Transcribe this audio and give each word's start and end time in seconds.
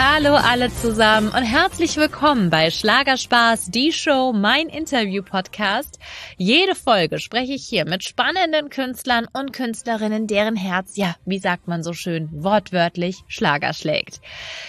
Hallo 0.00 0.36
alle 0.36 0.72
zusammen 0.72 1.26
und 1.30 1.42
herzlich 1.42 1.96
willkommen 1.96 2.50
bei 2.50 2.70
Schlagerspaß, 2.70 3.72
die 3.72 3.90
Show, 3.90 4.32
mein 4.32 4.68
Interview-Podcast. 4.68 5.98
Jede 6.36 6.76
Folge 6.76 7.18
spreche 7.18 7.54
ich 7.54 7.64
hier 7.64 7.84
mit 7.84 8.04
spannenden 8.04 8.70
Künstlern 8.70 9.26
und 9.32 9.52
Künstlerinnen, 9.52 10.28
deren 10.28 10.54
Herz, 10.54 10.96
ja, 10.96 11.16
wie 11.24 11.40
sagt 11.40 11.66
man 11.66 11.82
so 11.82 11.94
schön, 11.94 12.28
wortwörtlich 12.30 13.24
Schlager 13.26 13.72
schlägt. 13.72 14.20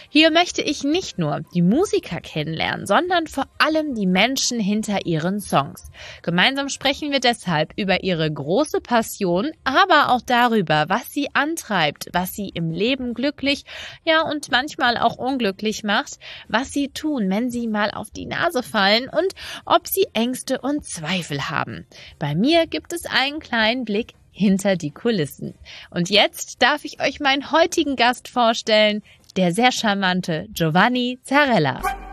Hier 0.10 0.32
möchte 0.32 0.64
ich 0.64 0.84
nicht 0.84 1.20
nur 1.20 1.42
die 1.54 1.62
Musiker 1.62 2.22
kennenlernen, 2.22 2.88
sondern 2.88 3.28
vor 3.28 3.46
allem 3.60 3.94
die 3.94 4.08
Menschen 4.08 4.60
hinter 4.60 5.06
ihren 5.06 5.42
Songs. 5.42 5.92
Gemeinsam 6.24 6.70
sprechen 6.70 7.12
wir 7.12 7.20
deshalb 7.20 7.74
über 7.76 8.04
ihre 8.04 8.32
große 8.32 8.82
Passion, 8.82 9.52
aber 9.64 10.10
auch 10.10 10.22
darüber, 10.26 10.86
was 10.88 11.14
sie 11.14 11.28
antreibt, 11.36 12.10
was 12.14 12.34
sie 12.34 12.50
im 12.50 12.72
Leben 12.72 13.14
glücklich, 13.14 13.64
ja 14.04 14.24
und 14.24 14.50
manchmal 14.50 14.98
auch 14.98 15.19
unglücklich 15.20 15.84
macht, 15.84 16.20
was 16.48 16.72
sie 16.72 16.90
tun, 16.90 17.30
wenn 17.30 17.50
sie 17.50 17.68
mal 17.68 17.92
auf 17.92 18.10
die 18.10 18.26
Nase 18.26 18.64
fallen 18.64 19.10
und 19.10 19.34
ob 19.66 19.88
sie 19.88 20.08
Ängste 20.14 20.60
und 20.62 20.86
Zweifel 20.86 21.50
haben. 21.50 21.86
Bei 22.18 22.36
mir 22.36 22.68
gibt 22.68 22.94
es 22.94 23.06
einen 23.06 23.40
kleinen 23.40 23.86
Blick 23.86 24.14
hinter 24.32 24.76
die 24.76 24.92
Kulissen. 24.92 25.54
Und 25.90 26.10
jetzt 26.10 26.62
darf 26.62 26.86
ich 26.86 27.02
euch 27.02 27.20
meinen 27.20 27.52
heutigen 27.52 27.96
Gast 27.96 28.30
vorstellen, 28.30 29.04
der 29.36 29.54
sehr 29.54 29.72
charmante 29.72 30.48
Giovanni 30.54 31.20
Zarella. 31.24 32.09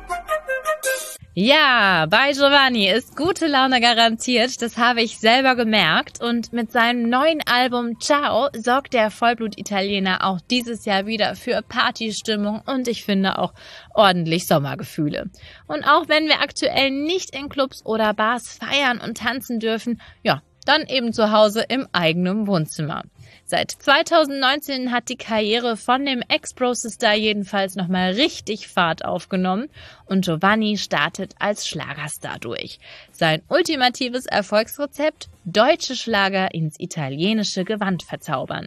Ja, 1.38 2.06
bei 2.09 2.33
Giovanni 2.33 2.88
ist 2.88 3.15
gute 3.15 3.47
Laune 3.47 3.83
garantiert, 3.83 4.62
das 4.62 4.79
habe 4.79 5.02
ich 5.02 5.19
selber 5.19 5.55
gemerkt 5.55 6.23
und 6.23 6.54
mit 6.54 6.73
seinem 6.73 7.10
neuen 7.10 7.43
Album 7.46 8.01
Ciao 8.01 8.49
sorgt 8.57 8.95
der 8.95 9.10
Vollblut-Italiener 9.10 10.24
auch 10.24 10.40
dieses 10.40 10.87
Jahr 10.87 11.05
wieder 11.05 11.37
für 11.37 11.60
Partystimmung 11.60 12.63
und 12.65 12.88
ich 12.88 13.05
finde 13.05 13.38
auch 13.38 13.52
ordentlich 13.93 14.46
Sommergefühle. 14.46 15.29
Und 15.66 15.85
auch 15.85 16.09
wenn 16.09 16.24
wir 16.24 16.40
aktuell 16.40 16.90
nicht 16.90 17.37
in 17.37 17.51
Clubs 17.51 17.85
oder 17.85 18.15
Bars 18.15 18.57
feiern 18.59 18.99
und 18.99 19.18
tanzen 19.18 19.60
dürfen, 19.60 20.01
ja, 20.23 20.40
dann 20.65 20.87
eben 20.87 21.12
zu 21.12 21.33
Hause 21.33 21.66
im 21.68 21.87
eigenen 21.93 22.46
Wohnzimmer. 22.46 23.02
Seit 23.49 23.71
2019 23.71 24.91
hat 24.91 25.09
die 25.09 25.16
Karriere 25.16 25.77
von 25.77 26.05
dem 26.05 26.21
Ex-Pro-Star 26.27 27.15
jedenfalls 27.15 27.77
nochmal 27.77 28.11
richtig 28.11 28.66
Fahrt 28.66 29.05
aufgenommen 29.05 29.69
und 30.07 30.25
Giovanni 30.25 30.77
startet 30.79 31.37
als 31.39 31.69
Schlagerstar 31.69 32.41
durch. 32.41 32.80
Sein 33.13 33.43
ultimatives 33.49 34.27
Erfolgsrezept? 34.27 35.29
Deutsche 35.45 35.95
Schlager 35.95 36.52
ins 36.55 36.80
italienische 36.80 37.63
Gewand 37.63 38.02
verzaubern. 38.02 38.67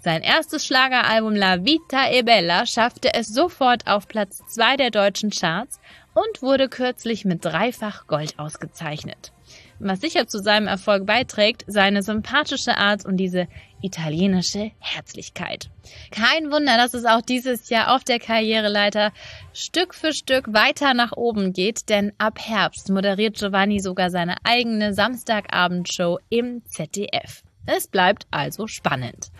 Sein 0.00 0.20
erstes 0.20 0.66
Schlageralbum 0.66 1.34
La 1.34 1.64
Vita 1.64 2.10
e 2.10 2.20
Bella 2.20 2.66
schaffte 2.66 3.14
es 3.14 3.28
sofort 3.28 3.86
auf 3.86 4.08
Platz 4.08 4.42
zwei 4.46 4.76
der 4.76 4.90
deutschen 4.90 5.30
Charts 5.30 5.80
und 6.12 6.42
wurde 6.42 6.68
kürzlich 6.68 7.24
mit 7.24 7.46
dreifach 7.46 8.06
Gold 8.06 8.38
ausgezeichnet. 8.38 9.32
Was 9.80 10.00
sicher 10.00 10.26
zu 10.26 10.38
seinem 10.40 10.66
Erfolg 10.66 11.06
beiträgt, 11.06 11.64
seine 11.68 12.02
sympathische 12.02 12.76
Art 12.76 13.06
und 13.06 13.16
diese 13.16 13.46
italienische 13.82 14.72
Herzlichkeit. 14.78 15.70
Kein 16.10 16.50
Wunder, 16.50 16.76
dass 16.76 16.94
es 16.94 17.04
auch 17.04 17.22
dieses 17.22 17.68
Jahr 17.70 17.94
auf 17.94 18.04
der 18.04 18.18
Karriereleiter 18.18 19.12
Stück 19.52 19.94
für 19.94 20.12
Stück 20.12 20.52
weiter 20.52 20.94
nach 20.94 21.12
oben 21.12 21.52
geht, 21.52 21.88
denn 21.88 22.12
ab 22.18 22.38
Herbst 22.38 22.90
moderiert 22.90 23.36
Giovanni 23.36 23.80
sogar 23.80 24.10
seine 24.10 24.36
eigene 24.44 24.94
Samstagabendshow 24.94 26.18
im 26.28 26.62
ZDF. 26.66 27.42
Es 27.66 27.86
bleibt 27.86 28.26
also 28.30 28.66
spannend. 28.66 29.30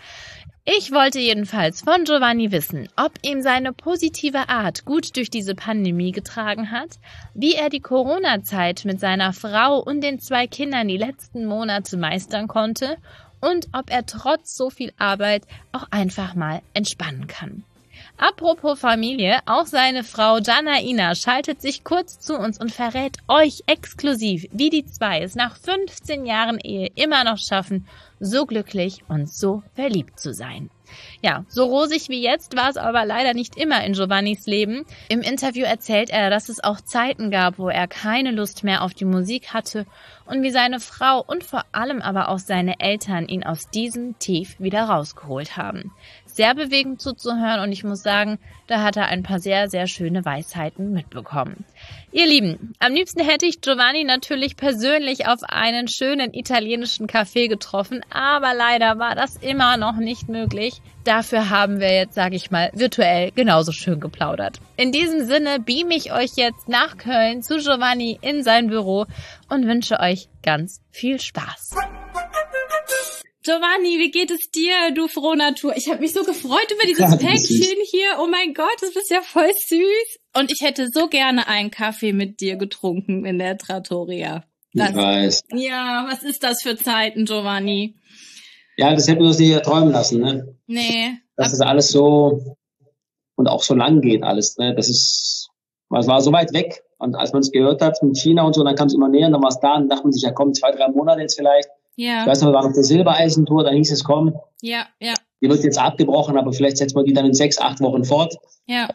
Ich 0.65 0.91
wollte 0.91 1.17
jedenfalls 1.17 1.81
von 1.81 2.03
Giovanni 2.03 2.51
wissen, 2.51 2.89
ob 2.95 3.13
ihm 3.23 3.41
seine 3.41 3.73
positive 3.73 4.49
Art 4.49 4.85
gut 4.85 5.15
durch 5.15 5.31
diese 5.31 5.55
Pandemie 5.55 6.11
getragen 6.11 6.69
hat, 6.69 6.99
wie 7.33 7.55
er 7.55 7.69
die 7.69 7.79
Corona-Zeit 7.79 8.85
mit 8.85 8.99
seiner 8.99 9.33
Frau 9.33 9.79
und 9.79 10.01
den 10.01 10.19
zwei 10.19 10.45
Kindern 10.45 10.87
die 10.87 10.97
letzten 10.97 11.47
Monate 11.47 11.97
meistern 11.97 12.47
konnte 12.47 12.97
und 13.41 13.67
ob 13.73 13.89
er 13.89 14.05
trotz 14.05 14.55
so 14.55 14.69
viel 14.69 14.93
Arbeit 14.97 15.43
auch 15.71 15.85
einfach 15.91 16.35
mal 16.35 16.61
entspannen 16.73 17.27
kann. 17.27 17.63
Apropos 18.17 18.79
Familie, 18.79 19.39
auch 19.45 19.65
seine 19.65 20.03
Frau 20.03 20.39
Janaina 20.39 21.15
schaltet 21.15 21.61
sich 21.61 21.83
kurz 21.83 22.19
zu 22.19 22.37
uns 22.37 22.59
und 22.59 22.71
verrät 22.71 23.17
euch 23.27 23.63
exklusiv, 23.65 24.45
wie 24.51 24.69
die 24.69 24.85
zwei 24.85 25.21
es 25.21 25.35
nach 25.35 25.55
15 25.55 26.25
Jahren 26.25 26.59
Ehe 26.59 26.89
immer 26.95 27.23
noch 27.23 27.37
schaffen, 27.37 27.87
so 28.19 28.45
glücklich 28.45 29.03
und 29.07 29.31
so 29.31 29.63
verliebt 29.75 30.19
zu 30.19 30.33
sein. 30.33 30.69
Ja, 31.21 31.45
so 31.47 31.65
rosig 31.65 32.09
wie 32.09 32.21
jetzt 32.21 32.55
war 32.55 32.69
es 32.69 32.77
aber 32.77 33.05
leider 33.05 33.33
nicht 33.33 33.57
immer 33.57 33.83
in 33.83 33.93
Giovannis 33.93 34.45
Leben. 34.45 34.85
Im 35.09 35.21
Interview 35.21 35.65
erzählt 35.65 36.09
er, 36.09 36.29
dass 36.29 36.49
es 36.49 36.63
auch 36.63 36.81
Zeiten 36.81 37.31
gab, 37.31 37.59
wo 37.59 37.69
er 37.69 37.87
keine 37.87 38.31
Lust 38.31 38.63
mehr 38.63 38.83
auf 38.83 38.93
die 38.93 39.05
Musik 39.05 39.53
hatte 39.53 39.85
und 40.25 40.43
wie 40.43 40.51
seine 40.51 40.79
Frau 40.79 41.23
und 41.25 41.43
vor 41.43 41.65
allem 41.71 42.01
aber 42.01 42.29
auch 42.29 42.39
seine 42.39 42.79
Eltern 42.79 43.27
ihn 43.27 43.43
aus 43.43 43.69
diesem 43.69 44.17
Tief 44.19 44.59
wieder 44.59 44.83
rausgeholt 44.83 45.57
haben. 45.57 45.91
Sehr 46.31 46.55
bewegend 46.55 47.01
zuzuhören 47.01 47.59
und 47.61 47.71
ich 47.71 47.83
muss 47.83 48.01
sagen, 48.01 48.39
da 48.67 48.83
hat 48.83 48.95
er 48.97 49.07
ein 49.07 49.23
paar 49.23 49.39
sehr, 49.39 49.69
sehr 49.69 49.87
schöne 49.87 50.23
Weisheiten 50.23 50.93
mitbekommen. 50.93 51.65
Ihr 52.11 52.27
Lieben, 52.27 52.73
am 52.79 52.93
liebsten 52.93 53.21
hätte 53.21 53.45
ich 53.45 53.61
Giovanni 53.61 54.03
natürlich 54.03 54.55
persönlich 54.55 55.27
auf 55.27 55.39
einen 55.43 55.87
schönen 55.87 56.33
italienischen 56.33 57.07
Café 57.07 57.49
getroffen, 57.49 58.01
aber 58.09 58.53
leider 58.53 58.99
war 58.99 59.15
das 59.15 59.37
immer 59.37 59.77
noch 59.77 59.97
nicht 59.97 60.29
möglich. 60.29 60.81
Dafür 61.03 61.49
haben 61.49 61.79
wir 61.79 61.93
jetzt, 61.93 62.13
sage 62.13 62.35
ich 62.35 62.51
mal, 62.51 62.69
virtuell 62.73 63.31
genauso 63.31 63.71
schön 63.71 63.99
geplaudert. 63.99 64.59
In 64.77 64.91
diesem 64.91 65.25
Sinne 65.25 65.59
beam 65.59 65.89
ich 65.91 66.13
euch 66.13 66.31
jetzt 66.35 66.69
nach 66.69 66.97
Köln 66.97 67.41
zu 67.41 67.57
Giovanni 67.57 68.19
in 68.21 68.43
sein 68.43 68.67
Büro 68.67 69.05
und 69.49 69.65
wünsche 69.65 69.99
euch 69.99 70.29
ganz 70.43 70.81
viel 70.91 71.19
Spaß. 71.19 71.75
Giovanni, 73.43 73.99
wie 73.99 74.11
geht 74.11 74.31
es 74.31 74.51
dir, 74.51 74.91
du 74.93 75.07
Frohnatur? 75.07 75.75
Ich 75.77 75.89
habe 75.89 76.01
mich 76.01 76.11
so 76.11 76.23
gefreut 76.23 76.71
über 76.71 76.85
dieses 76.85 76.99
ja, 77.11 77.15
Päckchen 77.15 77.77
hier. 77.89 78.17
Oh 78.21 78.27
mein 78.27 78.53
Gott, 78.53 78.75
das 78.81 78.95
ist 78.95 79.09
ja 79.09 79.21
voll 79.21 79.49
süß. 79.67 80.19
Und 80.35 80.51
ich 80.51 80.61
hätte 80.61 80.87
so 80.93 81.07
gerne 81.07 81.47
einen 81.47 81.71
Kaffee 81.71 82.11
mit 82.11 82.41
dir 82.41 82.57
getrunken 82.57 83.25
in 83.25 83.39
der 83.39 83.57
Trattoria. 83.57 84.43
Das, 84.73 84.89
ich 84.89 84.95
weiß. 84.95 85.43
Ja, 85.53 86.05
was 86.09 86.23
ist 86.23 86.43
das 86.43 86.61
für 86.61 86.75
Zeiten, 86.75 87.25
Giovanni? 87.25 87.95
Ja, 88.77 88.93
das 88.93 89.07
hätten 89.07 89.21
wir 89.21 89.27
uns 89.27 89.39
nicht 89.39 89.51
erträumen 89.51 89.91
lassen, 89.91 90.21
ne? 90.21 90.55
Nee. 90.67 91.17
Dass 91.35 91.53
es 91.53 91.61
alles 91.61 91.89
so 91.89 92.57
und 93.35 93.47
auch 93.47 93.63
so 93.63 93.73
lang 93.73 94.01
geht 94.01 94.23
alles, 94.23 94.57
ne? 94.57 94.75
Das 94.75 94.89
ist, 94.89 95.49
es 95.97 96.07
war 96.07 96.21
so 96.21 96.33
weit 96.33 96.53
weg. 96.53 96.83
Und 96.97 97.15
als 97.15 97.31
man 97.31 97.41
es 97.41 97.51
gehört 97.51 97.81
hat 97.81 98.03
mit 98.03 98.17
China 98.17 98.43
und 98.43 98.53
so, 98.53 98.63
dann 98.63 98.75
kam 98.75 98.87
es 98.87 98.93
immer 98.93 99.07
näher, 99.07 99.27
und 99.27 99.33
dann 99.33 99.41
war 99.41 99.49
es 99.49 99.59
da, 99.59 99.75
und 99.75 99.87
dachte 99.87 100.03
man 100.03 100.11
sich, 100.11 100.23
ja 100.23 100.31
komm, 100.31 100.53
zwei, 100.53 100.71
drei 100.71 100.89
Monate 100.89 101.21
jetzt 101.21 101.37
vielleicht. 101.37 101.69
Ja. 101.99 102.21
Ich 102.21 102.27
weiß 102.27 102.41
noch, 102.41 102.51
wir 102.51 102.53
waren 102.53 102.67
auf 102.67 102.73
der 102.73 102.83
Silbereisentour, 102.83 103.65
dann 103.65 103.75
hieß 103.75 103.91
es, 103.91 104.05
komm. 104.05 104.33
Ja, 104.61 104.87
ja. 105.01 105.13
Die 105.41 105.49
wird 105.49 105.65
jetzt 105.65 105.77
abgebrochen, 105.77 106.37
aber 106.37 106.53
vielleicht 106.53 106.77
setzt 106.77 106.95
man 106.95 107.03
die 107.03 107.11
dann 107.11 107.25
in 107.25 107.33
sechs, 107.33 107.57
acht 107.57 107.81
Wochen 107.81 108.05
fort. 108.05 108.37
Ja. 108.67 108.89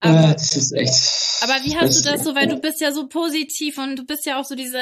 Aber, 0.00 0.30
äh, 0.30 0.32
das 0.32 0.56
ist 0.56 0.72
echt. 0.72 0.94
Aber 1.42 1.52
wie 1.64 1.76
hast 1.76 1.98
du 1.98 2.10
das 2.10 2.24
so, 2.24 2.34
weil 2.34 2.46
du 2.46 2.56
bist 2.56 2.80
ja 2.80 2.92
so 2.92 3.08
positiv 3.08 3.76
und 3.76 3.96
du 3.96 4.06
bist 4.06 4.24
ja 4.24 4.40
auch 4.40 4.46
so 4.46 4.54
diese, 4.54 4.80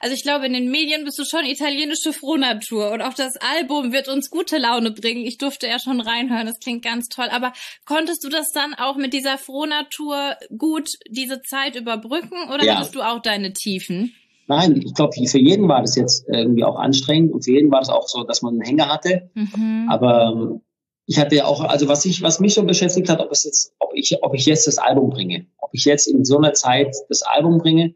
also 0.00 0.16
ich 0.16 0.24
glaube, 0.24 0.46
in 0.46 0.52
den 0.52 0.68
Medien 0.68 1.04
bist 1.04 1.16
du 1.20 1.24
schon 1.24 1.44
italienische 1.44 2.12
Frohnatur 2.12 2.90
und 2.90 3.02
auch 3.02 3.14
das 3.14 3.36
Album 3.36 3.92
wird 3.92 4.08
uns 4.08 4.28
gute 4.28 4.58
Laune 4.58 4.90
bringen. 4.90 5.24
Ich 5.24 5.38
durfte 5.38 5.68
ja 5.68 5.78
schon 5.78 6.00
reinhören, 6.00 6.48
das 6.48 6.58
klingt 6.58 6.82
ganz 6.82 7.06
toll. 7.08 7.28
Aber 7.30 7.52
konntest 7.84 8.24
du 8.24 8.30
das 8.30 8.50
dann 8.50 8.74
auch 8.74 8.96
mit 8.96 9.12
dieser 9.12 9.38
Frohnatur 9.38 10.34
gut 10.58 10.88
diese 11.08 11.40
Zeit 11.42 11.76
überbrücken 11.76 12.50
oder 12.52 12.64
ja. 12.64 12.74
hattest 12.74 12.96
du 12.96 13.02
auch 13.02 13.22
deine 13.22 13.52
Tiefen? 13.52 14.12
Nein, 14.48 14.80
ich 14.84 14.94
glaube, 14.94 15.12
für 15.12 15.38
jeden 15.38 15.68
war 15.68 15.82
das 15.82 15.94
jetzt 15.94 16.26
irgendwie 16.26 16.64
auch 16.64 16.76
anstrengend 16.76 17.32
und 17.32 17.44
für 17.44 17.52
jeden 17.52 17.70
war 17.70 17.80
das 17.80 17.90
auch 17.90 18.08
so, 18.08 18.24
dass 18.24 18.40
man 18.40 18.54
einen 18.54 18.62
Hänger 18.62 18.88
hatte. 18.88 19.30
Mhm. 19.34 19.86
Aber 19.90 20.32
ähm, 20.32 20.60
ich 21.04 21.18
hatte 21.18 21.36
ja 21.36 21.44
auch, 21.44 21.62
also 21.62 21.86
was 21.86 22.04
ich, 22.06 22.22
was 22.22 22.40
mich 22.40 22.54
so 22.54 22.64
beschäftigt 22.64 23.10
hat, 23.10 23.20
ob 23.20 23.30
es 23.30 23.44
jetzt, 23.44 23.74
ob 23.78 23.90
ich, 23.94 24.16
ob 24.22 24.34
ich 24.34 24.46
jetzt 24.46 24.66
das 24.66 24.78
Album 24.78 25.10
bringe, 25.10 25.46
ob 25.58 25.70
ich 25.72 25.84
jetzt 25.84 26.06
in 26.06 26.24
so 26.24 26.38
einer 26.38 26.54
Zeit 26.54 26.96
das 27.10 27.22
Album 27.22 27.58
bringe 27.58 27.94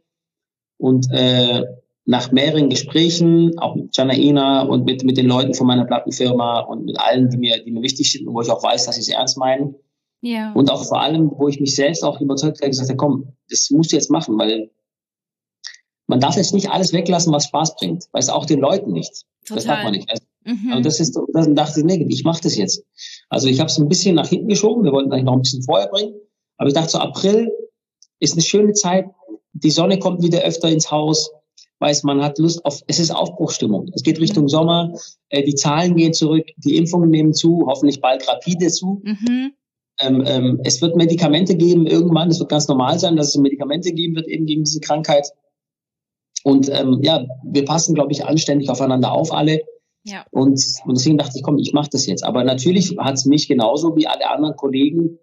und 0.76 1.06
äh, 1.10 1.62
nach 2.04 2.32
mehreren 2.32 2.68
Gesprächen, 2.68 3.58
auch 3.58 3.74
mit 3.74 3.96
Janaina 3.96 4.62
und 4.62 4.84
mit, 4.84 5.04
mit 5.04 5.16
den 5.16 5.26
Leuten 5.26 5.54
von 5.54 5.66
meiner 5.66 5.86
Plattenfirma 5.86 6.60
und 6.60 6.84
mit 6.84 6.98
allen, 7.00 7.30
die 7.30 7.38
mir, 7.38 7.64
die 7.64 7.70
mir 7.70 7.82
wichtig 7.82 8.12
sind 8.12 8.26
und 8.26 8.34
wo 8.34 8.42
ich 8.42 8.50
auch 8.50 8.62
weiß, 8.62 8.84
dass 8.86 8.96
sie 8.96 9.02
es 9.02 9.08
ernst 9.08 9.38
meinen. 9.38 9.76
Ja. 10.20 10.52
Und 10.52 10.70
auch 10.70 10.84
vor 10.84 11.00
allem, 11.00 11.30
wo 11.34 11.48
ich 11.48 11.60
mich 11.60 11.74
selbst 11.74 12.04
auch 12.04 12.20
überzeugt 12.20 12.60
habe, 12.60 12.70
gesagt 12.70 12.88
habe, 12.88 12.96
komm, 12.96 13.32
das 13.48 13.70
musst 13.70 13.92
du 13.92 13.96
jetzt 13.96 14.10
machen, 14.10 14.38
weil 14.38 14.70
man 16.12 16.20
darf 16.20 16.36
jetzt 16.36 16.54
nicht 16.54 16.70
alles 16.70 16.92
weglassen, 16.92 17.32
was 17.32 17.46
Spaß 17.46 17.76
bringt, 17.76 18.04
weil 18.12 18.20
es 18.20 18.28
auch 18.28 18.46
den 18.46 18.60
Leuten 18.60 18.92
nicht. 18.92 19.24
Total. 19.44 19.56
Das 19.56 19.64
darf 19.64 19.82
man 19.84 19.92
nicht. 19.92 20.08
Also, 20.08 20.22
Mhm. 20.44 20.72
Und 20.76 20.86
das 20.86 21.00
ist, 21.00 21.18
dann 21.32 21.54
dachte 21.54 21.80
ich, 21.80 21.86
nee, 21.86 22.06
ich 22.08 22.24
mache 22.24 22.42
das 22.42 22.56
jetzt. 22.56 22.84
Also 23.28 23.48
ich 23.48 23.60
habe 23.60 23.68
es 23.68 23.78
ein 23.78 23.88
bisschen 23.88 24.14
nach 24.14 24.28
hinten 24.28 24.48
geschoben. 24.48 24.84
Wir 24.84 24.92
wollten 24.92 25.12
eigentlich 25.12 25.24
noch 25.24 25.34
ein 25.34 25.42
bisschen 25.42 25.62
vorher 25.62 25.88
bringen. 25.88 26.14
Aber 26.56 26.68
ich 26.68 26.74
dachte, 26.74 26.90
so 26.90 26.98
April 26.98 27.50
ist 28.18 28.34
eine 28.34 28.42
schöne 28.42 28.72
Zeit. 28.72 29.06
Die 29.52 29.70
Sonne 29.70 29.98
kommt 29.98 30.22
wieder 30.22 30.40
öfter 30.40 30.68
ins 30.68 30.90
Haus. 30.90 31.30
weiß, 31.78 32.04
man 32.04 32.22
hat 32.22 32.38
Lust 32.38 32.64
auf, 32.64 32.80
es 32.86 32.98
ist 32.98 33.10
Aufbruchstimmung. 33.10 33.90
Es 33.94 34.02
geht 34.02 34.20
Richtung 34.20 34.48
Sommer, 34.48 34.94
äh, 35.30 35.42
die 35.42 35.54
Zahlen 35.54 35.96
gehen 35.96 36.12
zurück, 36.12 36.46
die 36.56 36.76
Impfungen 36.76 37.10
nehmen 37.10 37.34
zu, 37.34 37.64
hoffentlich 37.66 38.00
bald 38.00 38.26
rapide 38.28 38.68
zu. 38.68 39.02
Mhm. 39.04 39.52
Ähm, 40.00 40.24
ähm, 40.26 40.60
es 40.64 40.80
wird 40.80 40.96
Medikamente 40.96 41.56
geben 41.56 41.86
irgendwann, 41.86 42.30
es 42.30 42.38
wird 42.38 42.48
ganz 42.48 42.66
normal 42.68 42.98
sein, 42.98 43.16
dass 43.16 43.28
es 43.28 43.36
Medikamente 43.36 43.92
geben 43.92 44.14
wird 44.14 44.28
eben 44.28 44.46
gegen 44.46 44.64
diese 44.64 44.80
Krankheit. 44.80 45.28
Und 46.44 46.68
ähm, 46.70 47.00
ja, 47.02 47.24
wir 47.44 47.64
passen, 47.64 47.94
glaube 47.94 48.12
ich, 48.12 48.24
anständig 48.24 48.68
aufeinander 48.68 49.12
auf 49.12 49.32
alle. 49.32 49.62
Ja. 50.04 50.24
Und, 50.30 50.60
und 50.84 50.98
deswegen 50.98 51.18
dachte 51.18 51.36
ich, 51.36 51.42
komm, 51.42 51.58
ich 51.58 51.72
mache 51.72 51.90
das 51.90 52.06
jetzt. 52.06 52.24
Aber 52.24 52.42
natürlich 52.44 52.96
hat 52.98 53.14
es 53.14 53.24
mich 53.24 53.48
genauso 53.48 53.96
wie 53.96 54.06
alle 54.06 54.28
anderen 54.28 54.56
Kollegen, 54.56 55.18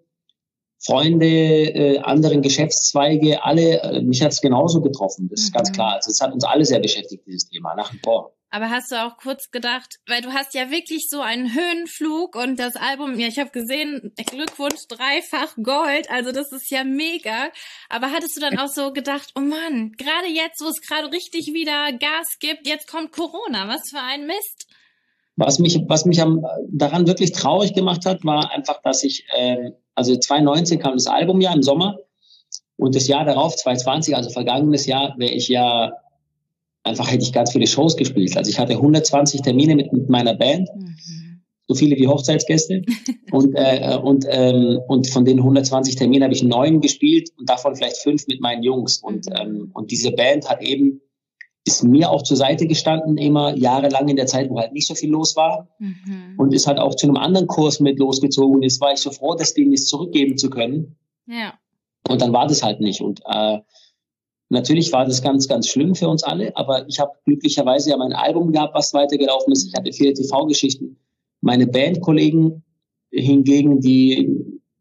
Freunde, 0.82 1.26
äh, 1.26 1.98
anderen 1.98 2.40
Geschäftszweige, 2.40 3.44
alle, 3.44 3.82
äh, 3.82 4.00
mich 4.00 4.22
hat 4.22 4.32
es 4.32 4.40
genauso 4.40 4.80
getroffen. 4.80 5.28
Das 5.30 5.40
ist 5.40 5.52
ganz 5.52 5.68
mhm. 5.68 5.74
klar. 5.74 5.94
Also 5.96 6.10
es 6.10 6.20
hat 6.20 6.32
uns 6.32 6.44
alle 6.44 6.64
sehr 6.64 6.80
beschäftigt, 6.80 7.26
dieses 7.26 7.48
Thema, 7.48 7.74
nach 7.74 7.92
wie 7.92 7.98
vor. 8.02 8.32
Aber 8.52 8.68
hast 8.68 8.90
du 8.90 8.96
auch 8.96 9.16
kurz 9.16 9.52
gedacht, 9.52 10.00
weil 10.08 10.22
du 10.22 10.32
hast 10.32 10.54
ja 10.54 10.70
wirklich 10.72 11.08
so 11.08 11.20
einen 11.20 11.54
Höhenflug 11.54 12.34
und 12.34 12.58
das 12.58 12.74
Album, 12.74 13.16
ja, 13.16 13.28
ich 13.28 13.38
habe 13.38 13.50
gesehen, 13.50 14.12
Glückwunsch, 14.16 14.88
dreifach 14.88 15.54
Gold, 15.62 16.10
also 16.10 16.32
das 16.32 16.50
ist 16.50 16.68
ja 16.68 16.82
mega. 16.82 17.50
Aber 17.88 18.10
hattest 18.10 18.36
du 18.36 18.40
dann 18.40 18.58
auch 18.58 18.68
so 18.68 18.92
gedacht, 18.92 19.32
oh 19.36 19.40
Mann, 19.40 19.92
gerade 19.92 20.26
jetzt, 20.26 20.60
wo 20.60 20.68
es 20.68 20.80
gerade 20.80 21.12
richtig 21.12 21.52
wieder 21.52 21.92
Gas 21.92 22.38
gibt, 22.40 22.66
jetzt 22.66 22.88
kommt 22.88 23.12
Corona, 23.12 23.68
was 23.68 23.90
für 23.90 24.00
ein 24.00 24.26
Mist. 24.26 24.66
Was 25.36 25.60
mich, 25.60 25.80
was 25.86 26.04
mich 26.04 26.20
am, 26.20 26.44
daran 26.68 27.06
wirklich 27.06 27.30
traurig 27.30 27.72
gemacht 27.72 28.04
hat, 28.04 28.24
war 28.24 28.50
einfach, 28.50 28.82
dass 28.82 29.04
ich, 29.04 29.26
äh, 29.36 29.70
also 29.94 30.16
2019 30.16 30.80
kam 30.80 30.94
das 30.94 31.06
Album 31.06 31.40
ja 31.40 31.54
im 31.54 31.62
Sommer 31.62 31.98
und 32.76 32.96
das 32.96 33.06
Jahr 33.06 33.24
darauf, 33.24 33.54
2020, 33.54 34.16
also 34.16 34.28
vergangenes 34.30 34.86
Jahr, 34.86 35.14
wäre 35.18 35.30
ich 35.30 35.46
ja 35.48 35.92
einfach 36.82 37.10
hätte 37.10 37.22
ich 37.22 37.32
ganz 37.32 37.52
viele 37.52 37.66
Shows 37.66 37.96
gespielt. 37.96 38.36
Also 38.36 38.50
ich 38.50 38.58
hatte 38.58 38.74
120 38.74 39.42
Termine 39.42 39.76
mit, 39.76 39.92
mit 39.92 40.08
meiner 40.08 40.34
Band, 40.34 40.68
mhm. 40.74 41.42
so 41.66 41.74
viele 41.74 41.96
wie 41.96 42.08
Hochzeitsgäste. 42.08 42.82
und, 43.32 43.54
äh, 43.54 43.98
und, 44.02 44.24
ähm, 44.28 44.80
und 44.88 45.08
von 45.08 45.24
den 45.24 45.38
120 45.38 45.96
Terminen 45.96 46.24
habe 46.24 46.34
ich 46.34 46.42
neun 46.42 46.80
gespielt 46.80 47.30
und 47.38 47.48
davon 47.48 47.76
vielleicht 47.76 47.98
fünf 47.98 48.26
mit 48.26 48.40
meinen 48.40 48.62
Jungs. 48.62 48.98
Und, 48.98 49.26
mhm. 49.26 49.36
ähm, 49.36 49.70
und 49.74 49.90
diese 49.90 50.12
Band 50.12 50.48
hat 50.48 50.62
eben, 50.62 51.00
ist 51.66 51.84
mir 51.84 52.10
auch 52.10 52.22
zur 52.22 52.38
Seite 52.38 52.66
gestanden, 52.66 53.18
immer 53.18 53.54
jahrelang 53.54 54.08
in 54.08 54.16
der 54.16 54.26
Zeit, 54.26 54.48
wo 54.48 54.58
halt 54.58 54.72
nicht 54.72 54.86
so 54.86 54.94
viel 54.94 55.10
los 55.10 55.36
war. 55.36 55.68
Mhm. 55.78 56.34
Und 56.38 56.54
ist 56.54 56.66
halt 56.66 56.78
auch 56.78 56.94
zu 56.94 57.06
einem 57.06 57.16
anderen 57.16 57.46
Kurs 57.46 57.80
mit 57.80 57.98
losgezogen. 57.98 58.62
Jetzt 58.62 58.80
war 58.80 58.92
ich 58.92 58.98
so 58.98 59.10
froh, 59.10 59.34
das 59.34 59.52
Ding 59.52 59.70
jetzt 59.70 59.88
zurückgeben 59.88 60.38
zu 60.38 60.48
können. 60.48 60.96
Ja. 61.26 61.54
Und 62.08 62.22
dann 62.22 62.32
war 62.32 62.46
das 62.46 62.62
halt 62.62 62.80
nicht. 62.80 63.02
Und 63.02 63.20
äh, 63.26 63.58
Natürlich 64.50 64.92
war 64.92 65.04
das 65.04 65.22
ganz, 65.22 65.46
ganz 65.46 65.68
schlimm 65.68 65.94
für 65.94 66.08
uns 66.08 66.24
alle, 66.24 66.54
aber 66.56 66.86
ich 66.88 66.98
habe 66.98 67.12
glücklicherweise 67.24 67.90
ja 67.90 67.96
mein 67.96 68.12
Album 68.12 68.50
gehabt, 68.52 68.74
was 68.74 68.92
weitergelaufen 68.92 69.52
ist. 69.52 69.68
Ich 69.68 69.74
hatte 69.74 69.92
viele 69.92 70.12
TV-Geschichten. 70.12 70.96
Meine 71.40 71.68
Bandkollegen 71.68 72.64
hingegen, 73.12 73.80
die, 73.80 74.28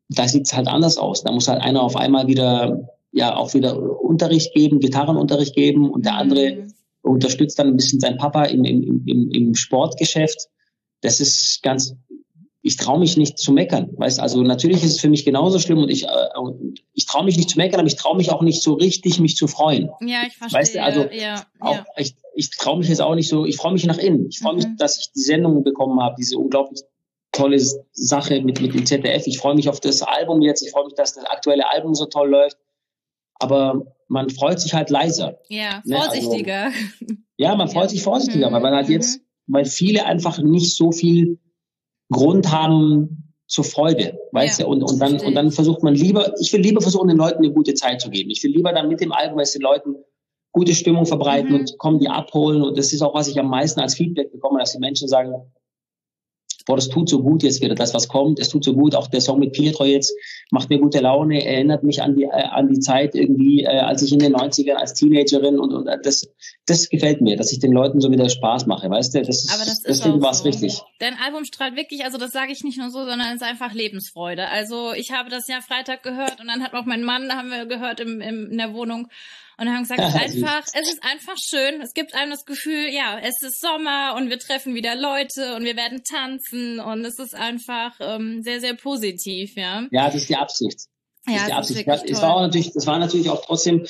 da 0.10 0.28
sieht 0.28 0.48
es 0.48 0.56
halt 0.56 0.68
anders 0.68 0.98
aus. 0.98 1.24
Da 1.24 1.32
muss 1.32 1.48
halt 1.48 1.62
einer 1.62 1.84
auf 1.84 1.96
einmal 1.96 2.28
wieder, 2.28 2.90
ja, 3.12 3.36
auch 3.36 3.54
wieder 3.54 3.80
Unterricht 4.02 4.56
geben, 4.56 4.80
Gitarrenunterricht 4.80 5.56
geben 5.56 5.92
und 5.92 6.04
der 6.04 6.16
andere 6.16 6.56
mhm. 6.56 6.74
unterstützt 7.04 7.60
dann 7.60 7.68
ein 7.68 7.76
bisschen 7.76 8.00
seinen 8.00 8.18
Papa 8.18 8.46
im, 8.46 8.64
im, 8.66 9.04
im, 9.06 9.30
im 9.32 9.54
Sportgeschäft. 9.54 10.48
Das 11.02 11.20
ist 11.20 11.62
ganz, 11.62 11.96
ich 12.62 12.76
traue 12.76 13.00
mich 13.00 13.16
nicht 13.16 13.38
zu 13.38 13.54
meckern. 13.54 13.90
Weißt 13.98 14.20
also 14.20 14.42
natürlich 14.42 14.84
ist 14.84 14.92
es 14.92 15.00
für 15.00 15.10
mich 15.10 15.24
genauso 15.24 15.60
schlimm 15.60 15.78
und 15.80 15.90
ich 15.90 16.06
äh, 16.06 16.10
ich 16.94 17.06
traue 17.06 17.24
mich 17.24 17.38
nicht 17.38 17.50
zu 17.50 17.58
meckern, 17.58 17.80
aber 17.80 17.88
ich 17.88 17.96
traue 17.96 18.18
mich 18.18 18.32
auch 18.32 18.42
nicht 18.42 18.62
so 18.62 18.74
richtig 18.74 19.20
mich 19.20 19.38
zu 19.38 19.48
freuen. 19.48 19.90
Ja, 20.02 20.24
ich 20.28 20.36
verstehe. 20.36 20.60
Weißt 20.60 20.76
du, 20.76 20.84
also 20.84 21.06
ja, 21.12 21.46
auch, 21.60 21.76
ja. 21.76 21.86
ich, 21.98 22.16
ich 22.36 22.52
traue 22.52 22.80
mich 22.80 22.90
jetzt 22.90 23.02
auch 23.02 23.16
nicht 23.16 23.30
so, 23.30 23.46
ich 23.46 23.56
freue 23.56 23.74
mich 23.74 23.86
nach 23.86 23.98
innen. 23.98 24.28
Ich 24.28 24.40
freue 24.40 24.54
mhm. 24.54 24.58
mich, 24.58 24.68
dass 24.78 25.00
ich 25.00 25.12
die 25.14 25.22
Sendung 25.22 25.64
bekommen 25.64 26.02
habe, 26.02 26.16
diese 26.18 26.38
unglaublich 26.38 26.82
tolle 27.32 27.60
Sache 27.94 28.42
mit 28.42 28.60
mit 28.60 28.74
dem 28.74 28.86
ZDF. 28.86 29.26
Ich 29.28 29.40
freue 29.40 29.56
mich 29.56 29.70
auf 29.70 29.80
das 29.80 30.02
Album 30.02 30.42
jetzt, 30.42 30.62
ich 30.62 30.72
freue 30.72 30.86
mich, 30.86 30.96
dass 30.96 31.14
das 31.14 31.26
aktuelle 31.26 31.70
Album 31.70 31.96
so 31.96 32.06
toll 32.06 32.30
läuft. 32.30 32.58
Aber 33.42 33.86
man 34.10 34.30
freut 34.30 34.60
sich 34.60 34.74
halt 34.74 34.90
leiser. 34.90 35.40
Ja, 35.48 35.82
vorsichtiger. 35.88 36.70
Ne? 36.70 36.76
Also, 37.00 37.16
ja, 37.38 37.56
man 37.56 37.70
freut 37.70 37.90
sich 37.90 38.04
vorsichtiger, 38.04 38.50
mhm. 38.50 38.54
weil 38.54 38.62
man 38.62 38.74
halt 38.74 38.90
jetzt, 38.90 39.20
mhm. 39.20 39.54
weil 39.54 39.66
viele 39.66 40.06
einfach 40.06 40.40
nicht 40.40 40.76
so 40.76 40.92
viel 40.92 41.40
Grund 42.12 42.52
haben 42.52 43.34
zur 43.48 43.64
Freude, 43.64 44.20
weißt 44.32 44.60
ja, 44.60 44.66
du? 44.66 44.72
Und, 44.72 44.84
und 44.84 45.00
dann, 45.00 45.20
und 45.20 45.34
dann 45.36 45.52
versucht 45.52 45.84
man 45.84 45.96
lieber, 45.96 46.34
ich 46.40 46.54
will 46.54 46.62
lieber 46.62 46.82
versuchen, 46.82 47.08
den 47.08 47.18
Leuten 47.18 47.44
eine 47.44 47.52
gute 47.52 47.74
Zeit 47.74 48.02
zu 48.02 48.10
geben. 48.10 48.30
Ich 48.30 48.44
will 48.44 48.52
lieber 48.52 48.74
dann 48.74 48.88
mit 48.88 49.02
dem 49.02 49.12
Album, 49.12 49.40
weißt 49.40 49.56
den 49.56 49.62
Leuten 49.62 49.96
gute 50.52 50.74
Stimmung 50.74 51.06
verbreiten 51.06 51.50
mhm. 51.50 51.60
und 51.60 51.78
kommen 51.78 52.00
die 52.00 52.10
abholen. 52.10 52.62
Und 52.62 52.78
das 52.78 52.94
ist 52.94 53.02
auch, 53.02 53.14
was 53.14 53.28
ich 53.28 53.40
am 53.40 53.50
meisten 53.50 53.80
als 53.80 53.96
Feedback 53.96 54.32
bekomme, 54.32 54.60
dass 54.60 54.74
die 54.74 54.80
Menschen 54.80 55.08
sagen, 55.08 55.34
boah, 56.70 56.76
das 56.76 56.88
tut 56.88 57.10
so 57.10 57.24
gut 57.24 57.42
jetzt 57.42 57.62
wieder, 57.64 57.74
das, 57.74 57.96
was 57.96 58.08
kommt, 58.08 58.38
es 58.38 58.50
tut 58.50 58.64
so 58.64 58.76
gut. 58.76 58.94
Auch 58.94 59.08
der 59.08 59.22
Song 59.22 59.40
mit 59.40 59.54
Pietro 59.54 59.86
jetzt 59.86 60.14
macht 60.52 60.70
mir 60.70 60.78
gute 60.78 61.00
Laune, 61.00 61.44
erinnert 61.44 61.84
mich 61.84 62.04
an 62.04 62.16
die, 62.16 62.26
äh, 62.26 62.30
an 62.30 62.68
die 62.68 62.80
Zeit 62.80 63.16
irgendwie, 63.16 63.64
äh, 63.64 63.80
als 63.80 64.04
ich 64.04 64.14
in 64.14 64.20
den 64.20 64.36
90ern 64.36 64.76
als 64.76 64.94
Teenagerin 64.94 65.58
und, 65.58 65.74
und 65.74 65.90
das, 66.04 66.32
das 66.68 66.88
gefällt 66.90 67.22
mir, 67.22 67.38
dass 67.38 67.52
ich 67.52 67.58
den 67.58 67.72
Leuten 67.72 68.00
so 68.00 68.12
wieder 68.12 68.30
Spaß 68.30 68.68
mache, 68.68 68.88
weißt 68.88 69.16
du? 69.16 69.24
Das 69.24 69.48
Aber 69.52 69.66
das 69.66 69.82
deswegen 69.82 70.22
war 70.22 70.30
es 70.30 70.40
so. 70.40 70.44
richtig. 70.44 70.80
Dein 71.00 71.16
Album 71.18 71.44
strahlt 71.44 71.76
wirklich, 71.76 72.06
also 72.06 72.20
das 72.20 72.34
sage 72.34 72.52
ich 72.52 72.64
nicht 72.64 72.78
nur 72.78 72.92
so, 72.92 73.00
sondern 73.00 73.30
es 73.30 73.38
ist 73.38 73.44
einfach 73.44 73.74
Lebensfreude. 73.74 74.48
Also 74.50 74.94
ich 74.94 75.12
habe 75.12 75.32
das 75.32 75.48
ja 75.48 75.62
Freitag 75.62 76.04
gehört 76.04 76.40
und 76.40 76.46
dann 76.46 76.62
hat 76.62 76.76
auch 76.76 76.86
mein 76.86 77.04
Mann, 77.04 77.32
haben 77.32 77.50
wir 77.50 77.66
gehört 77.66 78.00
im, 78.00 78.22
im, 78.22 78.52
in 78.52 78.58
der 78.60 78.76
Wohnung, 78.76 79.08
und 79.60 79.70
haben 79.70 79.84
gesagt, 79.84 80.00
es 80.26 80.36
ist 80.36 80.44
einfach, 80.44 80.64
es 80.74 80.94
ist 80.94 81.04
einfach 81.04 81.36
schön. 81.38 81.82
Es 81.82 81.94
gibt 81.94 82.16
einem 82.16 82.32
das 82.32 82.46
Gefühl, 82.46 82.90
ja, 82.92 83.20
es 83.20 83.42
ist 83.42 83.60
Sommer 83.60 84.16
und 84.16 84.30
wir 84.30 84.40
treffen 84.40 84.76
wieder 84.76 84.96
Leute 84.96 85.56
und 85.56 85.64
wir 85.64 85.76
werden 85.76 86.02
tanzen 86.10 86.80
und 86.80 87.06
es 87.06 87.20
ist 87.20 87.36
einfach 87.36 87.94
ähm, 88.00 88.42
sehr, 88.42 88.60
sehr 88.60 88.76
positiv, 88.76 89.56
ja. 89.56 89.86
Ja, 89.92 90.06
das 90.06 90.16
ist 90.16 90.30
die 90.30 90.36
Absicht. 90.36 90.80
Das 91.26 91.36
ja, 91.36 91.42
ist 91.42 91.48
die 91.48 91.54
Absicht. 91.54 91.88
Das, 91.88 92.04
es 92.04 92.22
war 92.22 92.36
auch 92.36 92.42
natürlich, 92.42 92.74
das 92.74 92.88
war 92.88 92.98
natürlich 92.98 93.30
auch 93.30 93.44
trotzdem, 93.46 93.86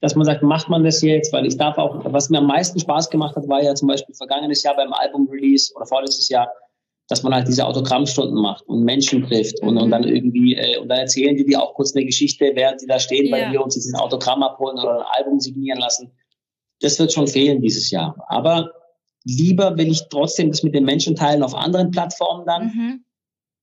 dass 0.00 0.14
man 0.14 0.24
sagt, 0.24 0.42
macht 0.42 0.68
man 0.68 0.84
das 0.84 1.00
jetzt, 1.00 1.32
weil 1.32 1.46
ich 1.46 1.56
darf 1.56 1.78
auch, 1.78 2.00
was 2.12 2.28
mir 2.28 2.38
am 2.38 2.46
meisten 2.46 2.80
Spaß 2.80 3.08
gemacht 3.10 3.36
hat, 3.36 3.48
war 3.48 3.62
ja 3.62 3.74
zum 3.74 3.88
Beispiel 3.88 4.14
vergangenes 4.14 4.62
Jahr 4.62 4.76
beim 4.76 4.92
Album-Release 4.92 5.72
oder 5.74 5.86
vorletztes 5.86 6.28
Jahr, 6.28 6.48
dass 7.12 7.22
man 7.22 7.34
halt 7.34 7.46
diese 7.46 7.66
Autogrammstunden 7.66 8.40
macht 8.40 8.66
und 8.66 8.84
Menschen 8.84 9.22
trifft 9.28 9.60
und, 9.60 9.76
und 9.76 9.90
dann 9.90 10.02
irgendwie, 10.02 10.54
äh, 10.54 10.78
und 10.78 10.88
dann 10.88 11.00
erzählen 11.00 11.36
die 11.36 11.44
dir 11.44 11.62
auch 11.62 11.74
kurz 11.74 11.94
eine 11.94 12.06
Geschichte, 12.06 12.52
während 12.54 12.80
sie 12.80 12.86
da 12.86 12.98
stehen, 12.98 13.26
ja. 13.26 13.32
weil 13.36 13.52
wir 13.52 13.62
uns 13.62 13.74
diesen 13.74 13.96
Autogramm 13.96 14.42
abholen 14.42 14.78
oder 14.78 15.00
ein 15.00 15.06
Album 15.18 15.38
signieren 15.38 15.78
lassen. 15.78 16.10
Das 16.80 16.98
wird 16.98 17.12
schon 17.12 17.26
fehlen 17.26 17.60
dieses 17.60 17.90
Jahr. 17.90 18.16
Aber 18.28 18.70
lieber 19.24 19.76
will 19.76 19.90
ich 19.90 20.08
trotzdem 20.08 20.48
das 20.48 20.62
mit 20.62 20.74
den 20.74 20.86
Menschen 20.86 21.14
teilen 21.14 21.42
auf 21.42 21.54
anderen 21.54 21.90
Plattformen 21.90 22.46
dann. 22.46 22.64
Mhm. 22.68 23.04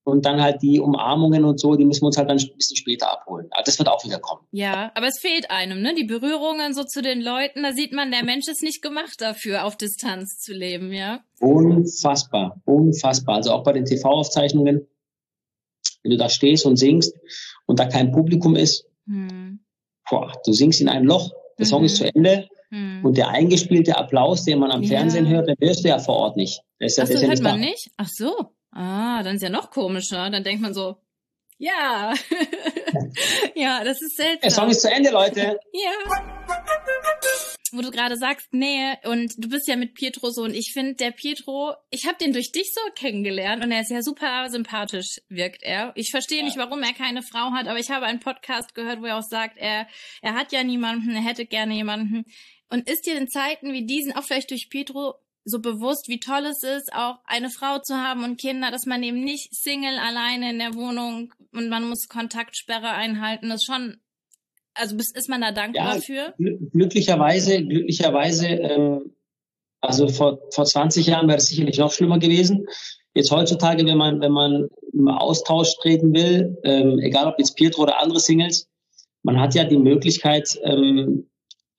Und 0.02 0.24
dann 0.24 0.40
halt 0.40 0.62
die 0.62 0.80
Umarmungen 0.80 1.44
und 1.44 1.60
so, 1.60 1.76
die 1.76 1.84
müssen 1.84 2.02
wir 2.02 2.06
uns 2.06 2.16
halt 2.16 2.30
dann 2.30 2.38
ein 2.38 2.56
bisschen 2.56 2.76
später 2.76 3.12
abholen. 3.12 3.48
Aber 3.50 3.62
das 3.62 3.78
wird 3.78 3.88
auch 3.88 4.02
wieder 4.04 4.18
kommen. 4.18 4.46
Ja, 4.50 4.90
aber 4.94 5.08
es 5.08 5.18
fehlt 5.18 5.50
einem, 5.50 5.82
ne? 5.82 5.94
Die 5.94 6.04
Berührungen 6.04 6.72
so 6.72 6.84
zu 6.84 7.02
den 7.02 7.20
Leuten, 7.20 7.62
da 7.62 7.72
sieht 7.72 7.92
man, 7.92 8.10
der 8.10 8.24
Mensch 8.24 8.48
ist 8.48 8.62
nicht 8.62 8.82
gemacht 8.82 9.20
dafür, 9.20 9.64
auf 9.66 9.76
Distanz 9.76 10.38
zu 10.38 10.52
leben, 10.52 10.92
ja? 10.92 11.20
Unfassbar, 11.38 12.60
unfassbar. 12.64 13.36
Also 13.36 13.52
auch 13.52 13.62
bei 13.62 13.72
den 13.72 13.84
TV-Aufzeichnungen, 13.84 14.86
wenn 16.02 16.10
du 16.10 16.16
da 16.16 16.28
stehst 16.28 16.64
und 16.64 16.76
singst 16.76 17.14
und 17.66 17.78
da 17.78 17.86
kein 17.86 18.10
Publikum 18.10 18.56
ist, 18.56 18.86
hm. 19.06 19.60
boah, 20.08 20.32
du 20.44 20.52
singst 20.52 20.80
in 20.80 20.88
ein 20.88 21.04
Loch, 21.04 21.30
der 21.58 21.66
Song 21.66 21.84
ist 21.84 21.96
zu 21.96 22.04
mhm. 22.04 22.10
Ende 22.14 22.48
hm. 22.70 23.04
und 23.04 23.18
der 23.18 23.28
eingespielte 23.28 23.96
Applaus, 23.96 24.44
den 24.44 24.58
man 24.58 24.70
am 24.70 24.82
ja. 24.82 24.88
Fernsehen 24.88 25.28
hört, 25.28 25.46
den 25.46 25.56
hörst 25.60 25.84
du 25.84 25.88
ja 25.88 25.98
vor 25.98 26.16
Ort 26.16 26.36
nicht. 26.36 26.62
Der 26.80 26.86
ist 26.86 26.98
Ach 26.98 27.06
so, 27.06 27.12
ja, 27.12 27.20
hört 27.20 27.30
nicht 27.30 27.42
man 27.42 27.60
da. 27.60 27.66
nicht? 27.66 27.90
Ach 27.98 28.08
so. 28.08 28.52
Ah, 28.72 29.22
dann 29.22 29.36
ist 29.36 29.42
ja 29.42 29.50
noch 29.50 29.70
komischer. 29.70 30.30
Dann 30.30 30.44
denkt 30.44 30.62
man 30.62 30.74
so, 30.74 30.96
ja. 31.60 32.14
ja, 33.54 33.84
das 33.84 34.00
ist 34.00 34.16
seltsam. 34.16 34.40
Der 34.40 34.50
Song 34.50 34.70
ist 34.70 34.80
zu 34.80 34.90
Ende, 34.90 35.10
Leute. 35.10 35.40
ja. 35.72 35.92
Wo 37.72 37.82
du 37.82 37.90
gerade 37.90 38.16
sagst, 38.16 38.52
Nähe 38.54 38.96
und 39.04 39.34
du 39.36 39.48
bist 39.50 39.68
ja 39.68 39.76
mit 39.76 39.94
Pietro 39.94 40.30
so 40.30 40.42
und 40.42 40.54
ich 40.54 40.72
finde, 40.72 40.94
der 40.94 41.10
Pietro, 41.10 41.74
ich 41.90 42.06
habe 42.06 42.16
den 42.16 42.32
durch 42.32 42.50
dich 42.50 42.72
so 42.74 42.80
kennengelernt 42.94 43.62
und 43.62 43.70
er 43.70 43.82
ist 43.82 43.90
ja 43.90 44.02
super 44.02 44.48
sympathisch, 44.48 45.20
wirkt 45.28 45.62
er. 45.62 45.92
Ich 45.96 46.10
verstehe 46.10 46.38
ja. 46.38 46.44
nicht, 46.44 46.56
warum 46.56 46.82
er 46.82 46.94
keine 46.94 47.22
Frau 47.22 47.52
hat, 47.52 47.68
aber 47.68 47.78
ich 47.78 47.90
habe 47.90 48.06
einen 48.06 48.20
Podcast 48.20 48.74
gehört, 48.74 49.02
wo 49.02 49.06
er 49.06 49.18
auch 49.18 49.28
sagt, 49.28 49.58
er, 49.58 49.86
er 50.22 50.34
hat 50.34 50.52
ja 50.52 50.64
niemanden, 50.64 51.14
er 51.14 51.22
hätte 51.22 51.44
gerne 51.44 51.74
jemanden. 51.74 52.24
Und 52.70 52.88
ist 52.88 53.06
dir 53.06 53.18
in 53.18 53.28
Zeiten 53.28 53.72
wie 53.72 53.84
diesen, 53.84 54.16
auch 54.16 54.24
vielleicht 54.24 54.50
durch 54.50 54.70
Pietro, 54.70 55.16
so 55.50 55.60
bewusst, 55.60 56.08
wie 56.08 56.20
toll 56.20 56.46
es 56.46 56.62
ist, 56.62 56.92
auch 56.92 57.18
eine 57.24 57.50
Frau 57.50 57.78
zu 57.80 57.94
haben 57.94 58.24
und 58.24 58.40
Kinder, 58.40 58.70
dass 58.70 58.86
man 58.86 59.02
eben 59.02 59.22
nicht 59.22 59.54
Single 59.54 59.98
alleine 59.98 60.50
in 60.50 60.58
der 60.58 60.74
Wohnung 60.74 61.32
und 61.52 61.68
man 61.68 61.88
muss 61.88 62.08
Kontaktsperre 62.08 62.90
einhalten. 62.90 63.48
Das 63.48 63.62
ist 63.62 63.66
schon, 63.66 63.98
also 64.74 64.96
ist 64.96 65.28
man 65.28 65.40
da 65.40 65.52
dankbar 65.52 65.96
ja, 65.96 66.00
für? 66.00 66.34
Glücklicherweise, 66.72 67.64
glücklicherweise, 67.64 68.46
ähm, 68.46 69.14
also 69.80 70.08
vor, 70.08 70.40
vor 70.52 70.64
20 70.64 71.06
Jahren 71.06 71.28
wäre 71.28 71.38
es 71.38 71.48
sicherlich 71.48 71.78
noch 71.78 71.92
schlimmer 71.92 72.18
gewesen. 72.18 72.66
Jetzt 73.14 73.30
heutzutage, 73.30 73.84
wenn 73.84 73.98
man, 73.98 74.20
wenn 74.20 74.32
man 74.32 74.68
im 74.92 75.08
Austausch 75.08 75.74
treten 75.76 76.14
will, 76.14 76.56
ähm, 76.64 76.98
egal 77.00 77.26
ob 77.26 77.38
jetzt 77.38 77.56
Pietro 77.56 77.82
oder 77.82 78.00
andere 78.00 78.20
Singles, 78.20 78.68
man 79.22 79.40
hat 79.40 79.54
ja 79.54 79.64
die 79.64 79.78
Möglichkeit, 79.78 80.58
ähm, 80.64 81.29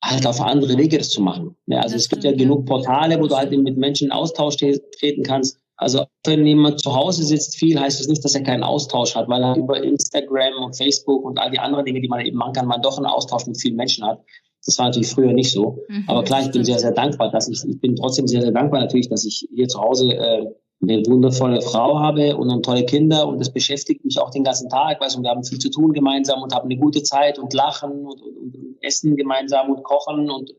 halt 0.04 0.26
auf 0.26 0.42
andere 0.42 0.78
Wege 0.78 0.98
das 0.98 1.10
zu 1.10 1.22
machen. 1.22 1.56
Ja, 1.68 1.80
also 1.80 1.94
das 1.94 2.04
es 2.04 2.10
gibt 2.10 2.24
ja 2.24 2.32
genug 2.32 2.66
Portale, 2.66 3.20
wo 3.20 3.28
du 3.28 3.36
halt 3.36 3.52
mit 3.52 3.78
Menschen 3.78 4.06
in 4.06 4.12
Austausch 4.12 4.58
treten 4.58 5.24
kannst. 5.24 5.60
Also 5.78 6.06
wenn 6.26 6.46
jemand 6.46 6.80
zu 6.80 6.96
Hause 6.96 7.24
sitzt 7.24 7.58
viel, 7.58 7.80
heißt 7.80 8.00
das 8.00 8.08
nicht, 8.08 8.24
dass 8.24 8.36
er 8.36 8.44
keinen 8.44 8.64
Austausch 8.64 9.16
hat, 9.16 9.28
weil 9.30 9.44
er 9.44 9.56
über 9.56 9.82
Instagram 9.82 10.64
und 10.64 10.78
Facebook 10.78 11.24
und 11.24 11.40
all 11.40 11.50
die 11.50 11.60
anderen 11.60 11.86
Dinge, 11.86 12.02
die 12.02 12.08
man 12.08 12.24
eben 12.24 12.38
machen 12.38 12.54
kann, 12.54 12.68
man 12.68 12.82
doch 12.82 12.98
einen 12.98 13.08
Austausch 13.08 13.48
mit 13.48 13.60
vielen 13.60 13.76
Menschen 13.76 14.06
hat. 14.06 14.20
Das 14.64 14.78
war 14.78 14.86
natürlich 14.86 15.10
früher 15.10 15.34
nicht 15.34 15.52
so. 15.52 15.80
Mhm, 15.88 16.04
Aber 16.08 16.24
klar, 16.24 16.44
ich 16.44 16.52
bin 16.52 16.64
sehr, 16.64 16.78
sehr 16.78 16.92
dankbar, 16.92 17.32
dass 17.32 17.48
ich, 17.48 17.64
ich 17.68 17.82
bin 17.82 17.96
trotzdem 17.96 18.28
sehr, 18.28 18.42
sehr 18.42 18.52
dankbar 18.52 18.80
natürlich, 18.80 19.10
dass 19.10 19.26
ich 19.26 19.48
hier 19.54 19.68
zu 19.68 19.82
Hause 19.82 20.14
äh, 20.14 20.46
eine 20.82 21.06
wundervolle 21.06 21.62
Frau 21.62 22.00
habe 22.00 22.36
und, 22.36 22.50
und 22.50 22.66
tolle 22.66 22.86
Kinder 22.86 23.28
und 23.28 23.40
das 23.40 23.54
beschäftigt 23.54 24.04
mich 24.04 24.20
auch 24.20 24.32
den 24.32 24.44
ganzen 24.44 24.70
Tag, 24.70 25.00
weißt 25.00 25.18
du, 25.18 25.22
wir 25.22 25.30
haben 25.30 25.44
viel 25.44 25.60
zu 25.60 25.70
tun 25.70 25.94
gemeinsam 25.94 26.42
und 26.42 26.56
haben 26.56 26.70
eine 26.70 26.80
gute 26.80 27.04
Zeit 27.04 27.38
und 27.38 27.54
lachen 27.54 28.06
und, 28.06 28.22
und, 28.22 28.38
und 28.38 28.78
essen 28.82 29.16
gemeinsam 29.16 29.70
und 29.70 29.84
kochen 29.84 30.30
und 30.30 30.52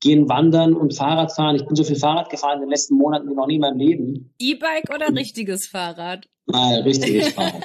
gehen 0.00 0.28
wandern 0.28 0.74
und 0.74 0.94
Fahrrad 0.94 1.32
fahren. 1.32 1.56
Ich 1.56 1.66
bin 1.66 1.76
so 1.76 1.84
viel 1.84 1.96
Fahrrad 1.96 2.30
gefahren 2.30 2.56
in 2.56 2.62
den 2.62 2.70
letzten 2.70 2.96
Monaten 2.96 3.28
wie 3.28 3.34
noch 3.34 3.46
nie 3.46 3.56
in 3.56 3.60
meinem 3.60 3.78
Leben. 3.78 4.34
E-Bike 4.38 4.90
oder 4.94 5.14
richtiges 5.14 5.66
Fahrrad? 5.66 6.26
Nein, 6.46 6.82
richtiges 6.82 7.28
Fahrrad. 7.34 7.62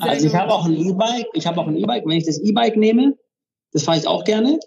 also 0.00 0.26
ich 0.26 0.34
habe 0.34 0.52
auch 0.52 0.64
ein 0.64 0.76
E-Bike. 0.76 1.26
Ich 1.34 1.46
habe 1.46 1.60
auch 1.60 1.66
ein 1.66 1.76
E-Bike. 1.76 2.04
Wenn 2.06 2.18
ich 2.18 2.26
das 2.26 2.40
E-Bike 2.40 2.76
nehme, 2.76 3.16
das 3.72 3.82
fahre 3.82 3.98
ich 3.98 4.06
auch 4.06 4.24
gerne. 4.24 4.60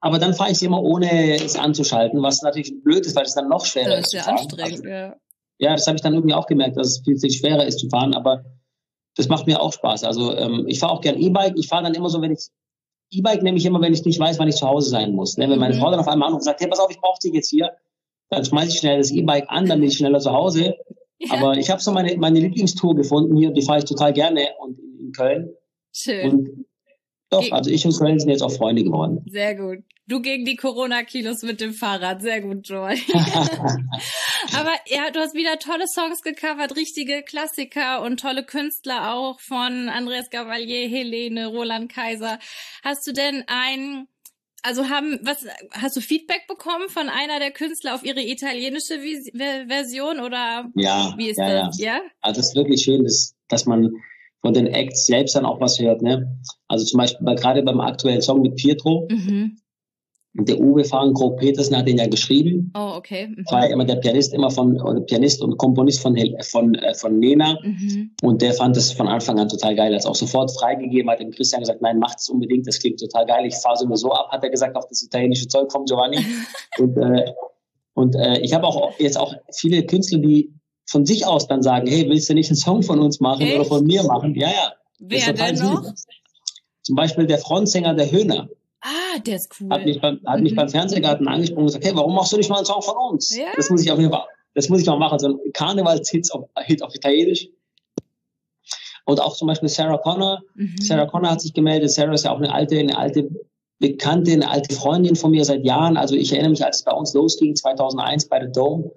Aber 0.00 0.18
dann 0.18 0.34
fahre 0.34 0.52
ich 0.52 0.62
immer 0.62 0.82
ohne 0.82 1.34
es 1.36 1.56
anzuschalten, 1.56 2.22
was 2.22 2.42
natürlich 2.42 2.82
blöd 2.82 3.04
ist, 3.06 3.16
weil 3.16 3.24
es 3.24 3.34
dann 3.34 3.48
noch 3.48 3.64
schwerer 3.64 3.98
ist. 3.98 4.12
Das 4.12 4.20
ist 4.20 4.26
ja 4.26 4.32
anstrengend, 4.32 4.72
also, 4.72 4.88
ja. 4.88 5.16
Ja, 5.58 5.72
das 5.72 5.86
habe 5.86 5.96
ich 5.96 6.02
dann 6.02 6.14
irgendwie 6.14 6.34
auch 6.34 6.46
gemerkt, 6.46 6.76
dass 6.76 6.88
es 6.88 7.02
viel, 7.04 7.18
viel 7.18 7.30
schwerer 7.30 7.66
ist 7.66 7.80
zu 7.80 7.88
fahren. 7.88 8.14
Aber 8.14 8.44
das 9.16 9.28
macht 9.28 9.46
mir 9.46 9.60
auch 9.60 9.72
Spaß. 9.72 10.04
Also 10.04 10.34
ähm, 10.36 10.64
ich 10.68 10.78
fahre 10.78 10.92
auch 10.92 11.00
gerne 11.00 11.18
E-Bike. 11.18 11.54
Ich 11.56 11.68
fahre 11.68 11.82
dann 11.82 11.94
immer 11.94 12.08
so, 12.08 12.22
wenn 12.22 12.32
ich 12.32 12.48
E-Bike 13.10 13.42
nehme 13.42 13.56
ich 13.56 13.66
immer, 13.66 13.80
wenn 13.80 13.92
ich 13.92 14.04
nicht 14.04 14.20
weiß, 14.20 14.38
wann 14.38 14.48
ich 14.48 14.56
zu 14.56 14.68
Hause 14.68 14.90
sein 14.90 15.12
muss. 15.12 15.36
Ne? 15.36 15.48
Wenn 15.48 15.58
meine 15.58 15.74
mhm. 15.74 15.80
Frau 15.80 15.90
dann 15.90 16.00
auf 16.00 16.08
einmal 16.08 16.28
anruft 16.28 16.42
und 16.42 16.44
sagt, 16.44 16.60
hey, 16.60 16.68
pass 16.68 16.78
auf, 16.78 16.90
ich 16.90 17.00
brauche 17.00 17.18
dich 17.22 17.32
jetzt 17.32 17.50
hier, 17.50 17.72
dann 18.30 18.44
schmeiße 18.44 18.68
ich 18.68 18.78
schnell 18.78 18.98
das 18.98 19.10
E-Bike 19.10 19.46
an, 19.48 19.66
dann 19.66 19.80
bin 19.80 19.88
ich 19.88 19.96
schneller 19.96 20.20
zu 20.20 20.32
Hause. 20.32 20.76
Ja. 21.18 21.34
Aber 21.34 21.56
ich 21.56 21.70
habe 21.70 21.80
so 21.80 21.90
meine, 21.90 22.16
meine 22.16 22.38
Lieblingstour 22.38 22.94
gefunden 22.94 23.36
hier, 23.36 23.50
die 23.50 23.62
fahre 23.62 23.78
ich 23.78 23.84
total 23.86 24.12
gerne 24.12 24.48
und 24.60 24.78
in, 24.78 24.98
in 25.06 25.12
Köln. 25.12 25.50
Schön. 25.92 26.30
Und 26.30 26.66
doch, 27.30 27.50
also 27.50 27.70
ich 27.70 27.84
und 27.84 27.98
Köln 27.98 28.18
sind 28.18 28.30
jetzt 28.30 28.42
auch 28.42 28.52
Freunde 28.52 28.84
geworden. 28.84 29.24
Sehr 29.26 29.54
gut. 29.56 29.78
Du 30.08 30.22
gegen 30.22 30.46
die 30.46 30.56
Corona-Kilos 30.56 31.42
mit 31.42 31.60
dem 31.60 31.74
Fahrrad. 31.74 32.22
Sehr 32.22 32.40
gut, 32.40 32.66
Joy. 32.66 32.98
Aber 34.56 34.72
ja, 34.86 35.10
du 35.12 35.20
hast 35.20 35.34
wieder 35.34 35.58
tolle 35.58 35.84
Songs 35.86 36.22
gecovert, 36.22 36.76
richtige 36.76 37.22
Klassiker 37.22 38.00
und 38.00 38.18
tolle 38.18 38.42
Künstler 38.42 39.12
auch 39.12 39.38
von 39.38 39.90
Andreas 39.90 40.30
Gavalier, 40.30 40.88
Helene, 40.88 41.48
Roland 41.48 41.92
Kaiser. 41.92 42.38
Hast 42.82 43.06
du 43.06 43.12
denn 43.12 43.44
ein, 43.48 44.08
also 44.62 44.88
haben, 44.88 45.18
was, 45.22 45.44
hast 45.72 45.96
du 45.98 46.00
Feedback 46.00 46.46
bekommen 46.48 46.88
von 46.88 47.10
einer 47.10 47.38
der 47.38 47.50
Künstler 47.50 47.94
auf 47.94 48.02
ihre 48.02 48.22
italienische 48.22 49.00
Version 49.34 50.20
oder 50.20 50.70
ja, 50.74 51.12
wie 51.18 51.28
ist 51.28 51.38
ja, 51.38 51.66
das? 51.66 51.78
Ja. 51.78 51.96
ja? 51.96 52.00
Also 52.22 52.40
es 52.40 52.48
ist 52.48 52.56
wirklich 52.56 52.80
schön, 52.80 53.04
dass, 53.04 53.34
dass 53.48 53.66
man 53.66 53.90
von 54.40 54.54
den 54.54 54.68
Acts 54.68 55.04
selbst 55.04 55.36
dann 55.36 55.44
auch 55.44 55.60
was 55.60 55.78
hört. 55.78 56.00
Ne? 56.00 56.40
Also 56.66 56.86
zum 56.86 56.96
Beispiel 56.96 57.26
bei, 57.26 57.34
gerade 57.34 57.62
beim 57.62 57.80
aktuellen 57.80 58.22
Song 58.22 58.40
mit 58.40 58.56
Pietro, 58.56 59.06
mhm. 59.10 59.58
Der 60.46 60.60
Uwe 60.60 60.84
Fahren 60.84 61.14
Krog 61.14 61.38
Petersen 61.38 61.76
hat 61.76 61.88
den 61.88 61.98
ja 61.98 62.06
geschrieben. 62.06 62.70
Oh, 62.76 62.92
okay. 62.96 63.28
Mhm. 63.28 63.44
War 63.50 63.68
immer 63.68 63.84
der 63.84 63.96
Pianist 63.96 64.32
immer 64.34 64.50
von, 64.50 64.80
oder 64.80 65.00
Pianist 65.00 65.42
und 65.42 65.56
Komponist 65.56 66.00
von, 66.00 66.16
von, 66.42 66.74
äh, 66.76 66.94
von 66.94 67.18
Nena. 67.18 67.58
Mhm. 67.62 68.12
Und 68.22 68.42
der 68.42 68.54
fand 68.54 68.76
das 68.76 68.92
von 68.92 69.08
Anfang 69.08 69.38
an 69.38 69.48
total 69.48 69.74
geil. 69.74 69.92
Er 69.92 69.98
hat 69.98 70.06
auch 70.06 70.14
sofort 70.14 70.50
freigegeben, 70.52 71.10
hat 71.10 71.20
dem 71.20 71.30
Christian 71.30 71.60
gesagt, 71.60 71.82
nein, 71.82 71.98
macht 71.98 72.18
es 72.20 72.28
unbedingt, 72.28 72.66
das 72.66 72.78
klingt 72.78 73.00
total 73.00 73.26
geil. 73.26 73.46
Ich 73.46 73.56
fahre 73.56 73.76
so 73.76 73.86
nur 73.86 73.96
so 73.96 74.12
ab, 74.12 74.28
hat 74.30 74.44
er 74.44 74.50
gesagt, 74.50 74.76
auf 74.76 74.86
das 74.88 75.02
italienische 75.02 75.48
Zeug 75.48 75.72
von 75.72 75.84
Giovanni. 75.84 76.18
und 76.78 76.96
äh, 76.96 77.32
und 77.98 78.14
äh, 78.14 78.38
ich 78.42 78.54
habe 78.54 78.64
auch 78.64 78.96
jetzt 79.00 79.18
auch 79.18 79.34
viele 79.52 79.84
Künstler, 79.84 80.20
die 80.20 80.54
von 80.86 81.04
sich 81.04 81.26
aus 81.26 81.48
dann 81.48 81.62
sagen, 81.62 81.88
hey, 81.88 82.08
willst 82.08 82.30
du 82.30 82.34
nicht 82.34 82.48
einen 82.48 82.56
Song 82.56 82.84
von 82.84 83.00
uns 83.00 83.18
machen 83.18 83.42
Echt? 83.42 83.56
oder 83.56 83.64
von 83.64 83.84
mir 83.84 84.04
machen? 84.04 84.36
Ja, 84.36 84.48
ja. 84.48 84.72
Wer 85.00 85.32
denn 85.32 85.56
noch? 85.56 85.82
Zum 86.82 86.94
Beispiel 86.94 87.26
der 87.26 87.38
Frontsänger 87.38 87.94
der 87.94 88.12
Höhner. 88.12 88.48
Ah, 88.80 89.18
der 89.26 89.36
ist 89.36 89.54
cool. 89.60 89.68
Hat 89.70 89.84
mich 89.84 90.00
beim, 90.00 90.20
hat 90.24 90.38
mhm. 90.38 90.42
mich 90.44 90.54
beim 90.54 90.68
Fernsehgarten 90.68 91.26
angesprochen 91.26 91.60
und 91.60 91.66
gesagt, 91.66 91.84
hey, 91.84 91.94
warum 91.94 92.14
machst 92.14 92.32
du 92.32 92.36
nicht 92.36 92.48
mal 92.48 92.56
einen 92.56 92.66
Song 92.66 92.82
von 92.82 92.96
uns? 93.10 93.36
Ja. 93.36 93.46
Das 93.56 93.70
muss 93.70 93.82
ich 93.82 93.90
auf 93.90 93.98
jeden 93.98 94.12
Fall, 94.12 94.24
das 94.54 94.68
muss 94.68 94.80
ich 94.80 94.86
mal 94.86 94.98
machen. 94.98 95.18
So 95.18 95.28
ein 95.28 95.52
Karnevalshit 95.52 96.32
auf, 96.32 96.48
Hit 96.64 96.82
auf 96.82 96.94
Italienisch. 96.94 97.48
Und 99.04 99.20
auch 99.20 99.34
zum 99.36 99.48
Beispiel 99.48 99.68
Sarah 99.68 99.98
Connor. 99.98 100.42
Mhm. 100.54 100.76
Sarah 100.80 101.06
Connor 101.06 101.30
hat 101.30 101.40
sich 101.40 101.54
gemeldet. 101.54 101.90
Sarah 101.90 102.12
ist 102.12 102.24
ja 102.24 102.32
auch 102.32 102.38
eine 102.38 102.52
alte, 102.52 102.78
eine 102.78 102.96
alte 102.96 103.28
Bekannte, 103.78 104.32
eine 104.32 104.50
alte 104.50 104.74
Freundin 104.74 105.16
von 105.16 105.30
mir 105.30 105.44
seit 105.44 105.64
Jahren. 105.64 105.96
Also 105.96 106.14
ich 106.14 106.32
erinnere 106.32 106.50
mich, 106.50 106.64
als 106.64 106.78
es 106.78 106.84
bei 106.84 106.92
uns 106.92 107.14
losging, 107.14 107.56
2001 107.56 108.28
bei 108.28 108.40
The 108.44 108.52
Dome, 108.52 108.90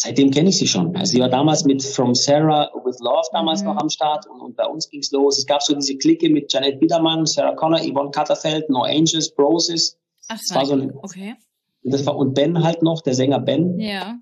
seitdem 0.00 0.30
kenne 0.30 0.50
ich 0.50 0.58
sie 0.58 0.68
schon. 0.68 0.94
Also 0.96 1.10
sie 1.10 1.20
war 1.20 1.28
damals 1.28 1.64
mit 1.64 1.82
From 1.82 2.14
Sarah 2.14 2.70
with 2.84 3.00
Love 3.00 3.28
damals 3.32 3.62
mhm. 3.62 3.68
noch 3.68 3.78
am 3.78 3.90
Start 3.90 4.26
und, 4.28 4.40
und 4.40 4.56
bei 4.56 4.64
uns 4.64 4.88
ging's 4.88 5.10
los. 5.10 5.38
Es 5.38 5.46
gab 5.46 5.60
so 5.60 5.74
diese 5.74 5.96
Clique 5.96 6.30
mit 6.30 6.52
Janet 6.52 6.78
Biedermann, 6.78 7.26
Sarah 7.26 7.56
Connor, 7.56 7.80
Yvonne 7.80 8.12
Katterfeld, 8.12 8.70
No 8.70 8.82
Angels, 8.82 9.34
Broses. 9.34 9.98
Ach, 10.28 10.38
das 10.38 10.54
war 10.54 10.66
so 10.66 10.74
ein, 10.74 10.94
okay. 10.94 11.34
Das 11.82 12.06
war, 12.06 12.16
und 12.16 12.34
Ben 12.34 12.62
halt 12.62 12.82
noch, 12.82 13.02
der 13.02 13.14
Sänger 13.14 13.40
Ben. 13.40 13.80
Ja. 13.80 14.18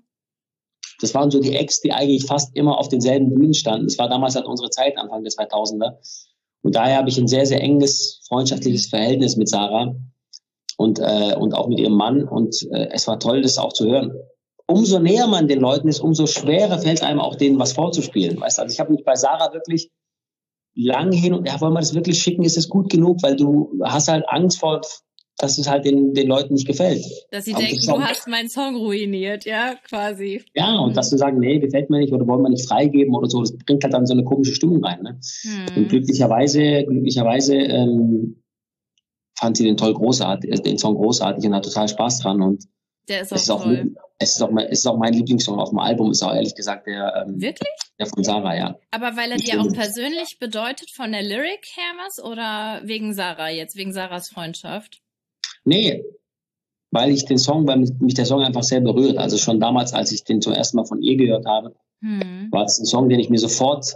Das 0.99 1.13
waren 1.13 1.29
so 1.29 1.39
die 1.39 1.55
Ex, 1.55 1.81
die 1.81 1.93
eigentlich 1.93 2.25
fast 2.25 2.55
immer 2.55 2.79
auf 2.79 2.87
denselben 2.87 3.29
Bühnen 3.29 3.53
standen. 3.53 3.85
Das 3.85 3.99
war 3.99 4.09
damals 4.09 4.33
halt 4.33 4.47
unsere 4.47 4.71
Zeit, 4.71 4.97
Anfang 4.97 5.23
der 5.23 5.31
2000er. 5.31 5.97
Und 6.63 6.75
daher 6.75 6.97
habe 6.97 7.09
ich 7.09 7.19
ein 7.19 7.27
sehr, 7.27 7.45
sehr 7.45 7.61
enges 7.61 8.21
freundschaftliches 8.27 8.87
Verhältnis 8.87 9.37
mit 9.37 9.47
Sarah 9.47 9.95
und, 10.75 10.97
äh, 10.97 11.35
und 11.37 11.53
auch 11.53 11.67
mit 11.67 11.79
ihrem 11.79 11.93
Mann. 11.93 12.27
Und 12.27 12.67
äh, 12.71 12.87
es 12.91 13.07
war 13.07 13.19
toll, 13.19 13.43
das 13.43 13.59
auch 13.59 13.73
zu 13.73 13.85
hören 13.85 14.11
umso 14.67 14.99
näher 14.99 15.27
man 15.27 15.47
den 15.47 15.59
Leuten 15.59 15.87
ist, 15.87 15.99
umso 15.99 16.27
schwerer 16.27 16.77
fällt 16.79 17.01
einem 17.01 17.19
auch 17.19 17.35
denen 17.35 17.57
was 17.57 17.73
vorzuspielen. 17.73 18.39
Weißt 18.39 18.59
also 18.59 18.71
ich 18.71 18.79
habe 18.79 18.91
mich 18.91 19.03
bei 19.03 19.15
Sarah 19.15 19.53
wirklich 19.53 19.89
lang 20.75 21.11
hin 21.11 21.33
und 21.33 21.47
ja, 21.47 21.59
wollen 21.59 21.73
wir 21.73 21.79
das 21.79 21.95
wirklich 21.95 22.21
schicken, 22.21 22.43
ist 22.43 22.57
es 22.57 22.69
gut 22.69 22.89
genug, 22.91 23.23
weil 23.23 23.35
du 23.35 23.73
hast 23.83 24.09
halt 24.09 24.25
Angst 24.27 24.59
vor, 24.59 24.81
dass 25.37 25.57
es 25.57 25.69
halt 25.69 25.85
den, 25.85 26.13
den 26.13 26.27
Leuten 26.27 26.53
nicht 26.53 26.67
gefällt. 26.67 27.03
Dass 27.31 27.45
sie 27.45 27.53
Aber 27.53 27.63
denken, 27.63 27.85
du 27.85 27.99
hast 27.99 28.27
meinen 28.27 28.49
Song 28.49 28.75
ruiniert, 28.75 29.45
ja, 29.45 29.75
quasi. 29.87 30.43
Ja, 30.53 30.77
und 30.79 30.91
mhm. 30.91 30.93
dass 30.95 31.09
du 31.09 31.17
sagen, 31.17 31.39
nee, 31.39 31.59
gefällt 31.59 31.89
mir 31.89 31.99
nicht 31.99 32.13
oder 32.13 32.27
wollen 32.27 32.41
wir 32.41 32.49
nicht 32.49 32.67
freigeben 32.67 33.15
oder 33.15 33.29
so, 33.29 33.41
das 33.41 33.55
bringt 33.57 33.83
halt 33.83 33.93
dann 33.93 34.05
so 34.05 34.13
eine 34.13 34.23
komische 34.23 34.53
Stimmung 34.53 34.83
rein. 34.83 35.01
Ne? 35.01 35.19
Mhm. 35.43 35.77
Und 35.77 35.89
glücklicherweise, 35.89 36.83
glücklicherweise 36.85 37.55
ähm, 37.55 38.43
fand 39.37 39.57
sie 39.57 39.63
den 39.63 39.77
toll 39.77 39.93
großartig, 39.93 40.51
äh, 40.51 40.61
den 40.61 40.77
Song 40.77 40.95
großartig 40.95 41.45
und 41.45 41.55
hat 41.55 41.65
total 41.65 41.87
Spaß 41.87 42.19
dran 42.19 42.41
und 42.41 42.65
der 43.07 43.21
ist 43.21 43.31
auch, 43.31 43.37
ist 43.37 43.49
auch 43.51 43.63
toll. 43.63 43.95
Es 44.19 44.35
ist 44.35 44.41
auch, 44.41 44.49
mein, 44.49 44.65
es 44.65 44.79
ist 44.79 44.87
auch 44.87 44.97
mein 44.97 45.13
Lieblingssong 45.13 45.59
auf 45.59 45.69
dem 45.69 45.79
Album, 45.79 46.11
ist 46.11 46.23
auch 46.23 46.33
ehrlich 46.33 46.55
gesagt 46.55 46.87
der, 46.87 47.25
ähm, 47.27 47.39
Wirklich? 47.39 47.69
der 47.99 48.07
von 48.07 48.23
Sarah, 48.23 48.55
ja. 48.55 48.79
Aber 48.89 49.15
weil 49.15 49.31
er 49.31 49.37
dir 49.37 49.61
auch 49.61 49.71
persönlich 49.71 50.39
bedeutet 50.39 50.89
von 50.89 51.11
der 51.11 51.21
Lyric 51.21 51.67
her 51.75 51.93
was 52.03 52.23
oder 52.23 52.81
wegen 52.83 53.13
Sarah 53.13 53.49
jetzt, 53.49 53.75
wegen 53.75 53.93
Sarahs 53.93 54.29
Freundschaft? 54.29 55.01
Nee, 55.65 56.03
weil 56.91 57.11
ich 57.11 57.25
den 57.25 57.37
Song, 57.37 57.67
weil 57.67 57.77
mich 57.77 58.13
der 58.13 58.25
Song 58.25 58.41
einfach 58.41 58.63
sehr 58.63 58.81
berührt. 58.81 59.17
Also 59.17 59.37
schon 59.37 59.59
damals, 59.59 59.93
als 59.93 60.11
ich 60.11 60.23
den 60.23 60.41
zum 60.41 60.53
ersten 60.53 60.77
Mal 60.77 60.85
von 60.85 61.01
ihr 61.01 61.17
gehört 61.17 61.45
habe, 61.45 61.75
hm. 62.01 62.47
war 62.51 62.65
es 62.65 62.79
ein 62.79 62.85
Song, 62.85 63.09
den 63.09 63.19
ich 63.19 63.29
mir 63.29 63.39
sofort 63.39 63.95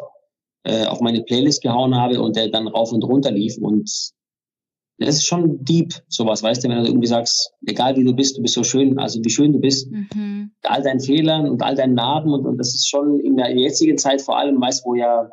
äh, 0.63 0.86
auf 0.86 1.01
meine 1.01 1.24
Playlist 1.24 1.62
gehauen 1.62 1.96
habe 1.96 2.22
und 2.22 2.36
der 2.36 2.50
dann 2.50 2.68
rauf 2.68 2.91
und 2.91 3.03
runter 3.03 3.32
lief 3.32 3.58
und 3.58 4.12
das 5.05 5.15
ist 5.15 5.25
schon 5.25 5.63
deep, 5.63 5.93
sowas, 6.08 6.43
weißt 6.43 6.63
du, 6.63 6.70
wenn 6.70 6.84
du 6.84 6.86
irgendwie 6.86 7.08
sagst, 7.08 7.53
egal 7.65 7.96
wie 7.96 8.03
du 8.03 8.13
bist, 8.13 8.38
du 8.38 8.41
bist 8.41 8.53
so 8.53 8.63
schön, 8.63 8.98
also 9.00 9.20
wie 9.24 9.29
schön 9.29 9.53
du 9.53 9.60
bist, 9.60 9.89
mhm. 9.91 10.51
all 10.63 10.81
deinen 10.81 11.00
Fehlern 11.00 11.50
und 11.50 11.62
all 11.63 11.75
deinen 11.75 11.96
Narben 11.96 12.34
und, 12.34 12.46
und 12.46 12.58
das 12.58 12.75
ist 12.75 12.88
schon 12.88 13.20
in 13.20 13.38
der 13.38 13.55
jetzigen 13.55 13.98
Zeit 13.98 14.22
vor 14.22 14.38
allem, 14.38 14.60
weißt 14.62 14.86
wo 14.86 14.96
ja 14.96 15.29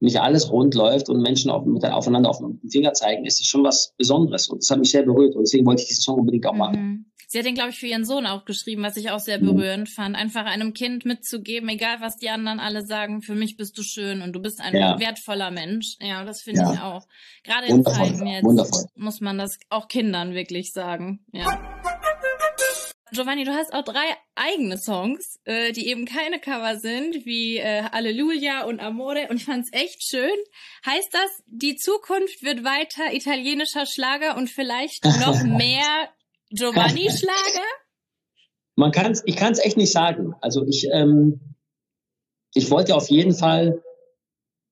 nicht 0.00 0.20
alles 0.20 0.50
rund 0.50 0.74
läuft 0.74 1.08
und 1.08 1.22
Menschen 1.22 1.50
auf, 1.50 1.64
aufeinander 1.82 2.30
auf 2.30 2.38
den 2.38 2.60
Finger 2.70 2.92
zeigen, 2.92 3.24
ist 3.24 3.40
es 3.40 3.46
schon 3.46 3.64
was 3.64 3.94
Besonderes 3.96 4.48
und 4.48 4.62
das 4.62 4.70
hat 4.70 4.78
mich 4.78 4.90
sehr 4.90 5.04
berührt 5.04 5.34
und 5.34 5.42
deswegen 5.42 5.66
wollte 5.66 5.82
ich 5.82 5.88
diesen 5.88 6.02
Song 6.02 6.20
unbedingt 6.20 6.46
auch 6.46 6.54
machen. 6.54 6.80
Mhm. 6.80 7.06
Sie 7.28 7.38
hat 7.38 7.46
den, 7.46 7.54
glaube 7.54 7.70
ich, 7.70 7.78
für 7.80 7.88
ihren 7.88 8.04
Sohn 8.04 8.24
auch 8.24 8.44
geschrieben, 8.44 8.84
was 8.84 8.96
ich 8.96 9.10
auch 9.10 9.18
sehr 9.18 9.40
mhm. 9.40 9.46
berührend 9.46 9.88
fand. 9.88 10.14
Einfach 10.14 10.44
einem 10.44 10.74
Kind 10.74 11.04
mitzugeben, 11.04 11.68
egal 11.68 11.96
was 12.00 12.16
die 12.18 12.30
anderen 12.30 12.60
alle 12.60 12.86
sagen, 12.86 13.20
für 13.20 13.34
mich 13.34 13.56
bist 13.56 13.76
du 13.76 13.82
schön 13.82 14.22
und 14.22 14.32
du 14.32 14.40
bist 14.40 14.60
ein 14.60 14.76
ja. 14.76 14.98
wertvoller 15.00 15.50
Mensch. 15.50 15.96
Ja, 16.00 16.24
das 16.24 16.42
finde 16.42 16.60
ja. 16.60 16.72
ich 16.72 16.80
auch. 16.80 17.06
Gerade 17.42 17.66
in 17.66 17.84
Zeiten 17.84 18.26
jetzt 18.26 18.44
Wundervoll. 18.44 18.84
muss 18.94 19.20
man 19.20 19.38
das 19.38 19.58
auch 19.70 19.88
Kindern 19.88 20.34
wirklich 20.34 20.72
sagen. 20.72 21.24
Ja. 21.32 21.46
Giovanni, 23.12 23.44
du 23.44 23.52
hast 23.52 23.72
auch 23.72 23.84
drei 23.84 24.04
eigene 24.34 24.78
Songs, 24.78 25.38
äh, 25.44 25.72
die 25.72 25.86
eben 25.88 26.06
keine 26.06 26.40
Cover 26.40 26.76
sind, 26.78 27.24
wie 27.24 27.58
äh, 27.58 27.84
Alleluia 27.92 28.64
und 28.64 28.80
Amore. 28.80 29.28
Und 29.30 29.36
ich 29.36 29.44
fand's 29.44 29.70
echt 29.72 30.02
schön. 30.02 30.34
Heißt 30.84 31.12
das, 31.12 31.42
die 31.46 31.76
Zukunft 31.76 32.42
wird 32.42 32.64
weiter 32.64 33.14
italienischer 33.14 33.86
Schlager 33.86 34.36
und 34.36 34.50
vielleicht 34.50 35.04
noch 35.20 35.42
mehr 35.44 36.08
Giovanni-Schlager? 36.50 37.66
Man 38.74 38.90
kann's, 38.90 39.22
ich 39.24 39.36
kann 39.36 39.52
es 39.52 39.60
echt 39.60 39.76
nicht 39.76 39.92
sagen. 39.92 40.34
Also 40.40 40.66
ich, 40.66 40.88
ähm, 40.92 41.54
ich 42.54 42.70
wollte 42.70 42.96
auf 42.96 43.08
jeden 43.08 43.34
Fall 43.34 43.82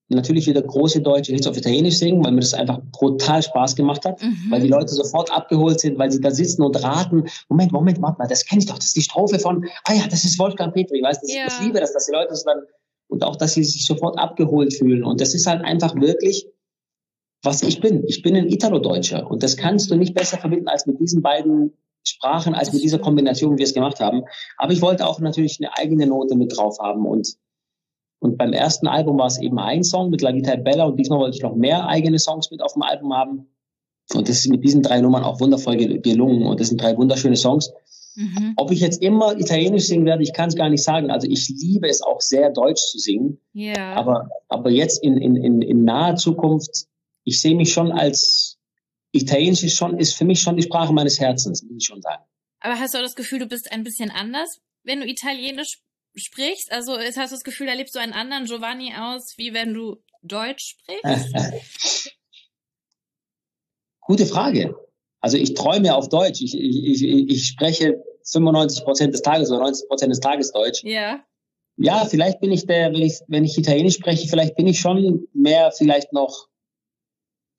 natürlich 0.07 0.47
wieder 0.47 0.61
große 0.61 1.01
deutsche 1.01 1.33
Hits 1.33 1.47
auf 1.47 1.57
Italienisch 1.57 1.97
singen, 1.97 2.23
weil 2.23 2.31
mir 2.31 2.41
das 2.41 2.53
einfach 2.53 2.79
brutal 2.91 3.41
Spaß 3.41 3.75
gemacht 3.75 4.05
hat, 4.05 4.21
mhm. 4.21 4.47
weil 4.49 4.61
die 4.61 4.67
Leute 4.67 4.93
sofort 4.93 5.31
abgeholt 5.31 5.79
sind, 5.79 5.97
weil 5.97 6.11
sie 6.11 6.21
da 6.21 6.31
sitzen 6.31 6.61
und 6.61 6.81
raten, 6.83 7.25
Moment, 7.49 7.71
Moment, 7.71 8.01
warte 8.01 8.19
mal, 8.19 8.27
das 8.27 8.45
kenne 8.45 8.59
ich 8.59 8.67
doch, 8.67 8.75
das 8.75 8.87
ist 8.87 8.95
die 8.95 9.01
Strophe 9.01 9.39
von, 9.39 9.65
ah 9.85 9.93
ja, 9.93 10.07
das 10.07 10.23
ist 10.23 10.37
Wolfgang 10.37 10.73
Petri, 10.73 11.01
weißt 11.01 11.23
du, 11.23 11.33
ja. 11.33 11.47
ich 11.47 11.59
liebe 11.61 11.79
das, 11.79 11.93
dass 11.93 12.05
die 12.05 12.11
Leute 12.11 12.35
so 12.35 12.45
dann, 12.45 12.61
und 13.07 13.23
auch, 13.23 13.35
dass 13.35 13.53
sie 13.53 13.63
sich 13.63 13.85
sofort 13.85 14.19
abgeholt 14.19 14.73
fühlen 14.73 15.03
und 15.03 15.21
das 15.21 15.33
ist 15.33 15.47
halt 15.47 15.63
einfach 15.63 15.95
wirklich, 15.95 16.47
was 17.43 17.61
ich 17.63 17.79
bin. 17.79 18.03
Ich 18.07 18.21
bin 18.21 18.35
ein 18.35 18.49
Italo-Deutscher 18.49 19.29
und 19.29 19.43
das 19.43 19.55
kannst 19.55 19.91
du 19.91 19.95
nicht 19.95 20.15
besser 20.15 20.37
verbinden 20.37 20.67
als 20.67 20.87
mit 20.87 20.99
diesen 20.99 21.21
beiden 21.21 21.73
Sprachen, 22.03 22.53
als 22.53 22.73
mit 22.73 22.83
dieser 22.83 22.99
Kombination, 22.99 23.53
wie 23.53 23.59
wir 23.59 23.65
es 23.65 23.73
gemacht 23.73 23.99
haben. 23.99 24.23
Aber 24.57 24.73
ich 24.73 24.81
wollte 24.81 25.07
auch 25.07 25.19
natürlich 25.19 25.59
eine 25.59 25.75
eigene 25.77 26.07
Note 26.07 26.35
mit 26.35 26.55
drauf 26.55 26.77
haben 26.79 27.05
und 27.05 27.35
und 28.19 28.37
beim 28.37 28.53
ersten 28.53 28.87
Album 28.87 29.17
war 29.17 29.27
es 29.27 29.39
eben 29.39 29.59
ein 29.59 29.83
Song 29.83 30.09
mit 30.09 30.21
La 30.21 30.33
Vita 30.33 30.55
Bella 30.55 30.85
und 30.85 30.97
diesmal 30.97 31.19
wollte 31.19 31.37
ich 31.37 31.43
noch 31.43 31.55
mehr 31.55 31.87
eigene 31.87 32.19
Songs 32.19 32.49
mit 32.51 32.61
auf 32.61 32.73
dem 32.73 32.81
Album 32.81 33.13
haben. 33.13 33.47
Und 34.13 34.29
das 34.29 34.37
ist 34.37 34.49
mit 34.49 34.63
diesen 34.63 34.81
drei 34.83 35.01
Nummern 35.01 35.23
auch 35.23 35.39
wundervoll 35.39 35.77
gelungen 35.77 36.45
und 36.45 36.59
das 36.59 36.69
sind 36.69 36.81
drei 36.81 36.95
wunderschöne 36.95 37.35
Songs. 37.35 37.71
Mhm. 38.15 38.53
Ob 38.55 38.71
ich 38.71 38.79
jetzt 38.79 39.01
immer 39.01 39.37
Italienisch 39.37 39.87
singen 39.87 40.05
werde, 40.05 40.23
ich 40.23 40.33
kann 40.33 40.47
es 40.47 40.55
gar 40.55 40.69
nicht 40.69 40.83
sagen. 40.83 41.11
Also 41.11 41.27
ich 41.27 41.49
liebe 41.49 41.87
es 41.87 42.01
auch 42.01 42.21
sehr 42.21 42.49
Deutsch 42.51 42.81
zu 42.91 42.97
singen. 42.97 43.39
Ja. 43.53 43.93
Aber, 43.95 44.29
aber 44.47 44.69
jetzt 44.69 45.03
in, 45.03 45.17
in, 45.17 45.35
in, 45.35 45.61
in 45.61 45.83
naher 45.83 46.15
Zukunft, 46.15 46.87
ich 47.23 47.41
sehe 47.41 47.55
mich 47.55 47.73
schon 47.73 47.91
als 47.91 48.57
Italienisch 49.11 49.63
ist 49.63 49.75
schon, 49.75 49.97
ist 49.97 50.13
für 50.13 50.25
mich 50.25 50.41
schon 50.41 50.57
die 50.57 50.63
Sprache 50.63 50.93
meines 50.93 51.19
Herzens, 51.19 51.63
muss 51.63 51.77
ich 51.77 51.85
schon 51.85 52.01
sagen. 52.01 52.23
Aber 52.59 52.79
hast 52.79 52.93
du 52.93 52.97
auch 52.97 53.03
das 53.03 53.15
Gefühl, 53.15 53.39
du 53.39 53.47
bist 53.47 53.71
ein 53.71 53.83
bisschen 53.83 54.11
anders, 54.11 54.59
wenn 54.83 54.99
du 54.99 55.07
Italienisch 55.07 55.81
sprichst? 56.15 56.71
Also 56.71 56.97
hast 56.97 57.17
du 57.17 57.21
das 57.21 57.43
Gefühl, 57.43 57.67
erlebst 57.67 57.95
du 57.95 57.99
einen 57.99 58.13
anderen 58.13 58.45
Giovanni 58.45 58.93
aus, 58.97 59.37
wie 59.37 59.53
wenn 59.53 59.73
du 59.73 60.01
Deutsch 60.21 60.77
sprichst? 60.77 62.11
Gute 64.01 64.25
Frage. 64.25 64.75
Also 65.19 65.37
ich 65.37 65.55
träume 65.55 65.95
auf 65.95 66.09
Deutsch. 66.09 66.41
Ich, 66.41 66.55
ich, 66.55 67.03
ich, 67.03 67.29
ich 67.29 67.47
spreche 67.47 68.03
95 68.25 68.83
Prozent 68.83 69.13
des 69.13 69.21
Tages 69.21 69.49
oder 69.49 69.61
90 69.61 69.87
Prozent 69.87 70.11
des 70.11 70.19
Tages 70.19 70.51
Deutsch. 70.51 70.83
Ja. 70.83 71.23
Ja, 71.77 72.05
vielleicht 72.05 72.39
bin 72.39 72.51
ich 72.51 72.65
der, 72.65 72.93
wenn 72.93 73.01
ich, 73.01 73.19
wenn 73.27 73.43
ich 73.43 73.57
Italienisch 73.57 73.95
spreche, 73.95 74.27
vielleicht 74.27 74.55
bin 74.55 74.67
ich 74.67 74.79
schon 74.79 75.27
mehr 75.33 75.71
vielleicht 75.71 76.13
noch 76.13 76.47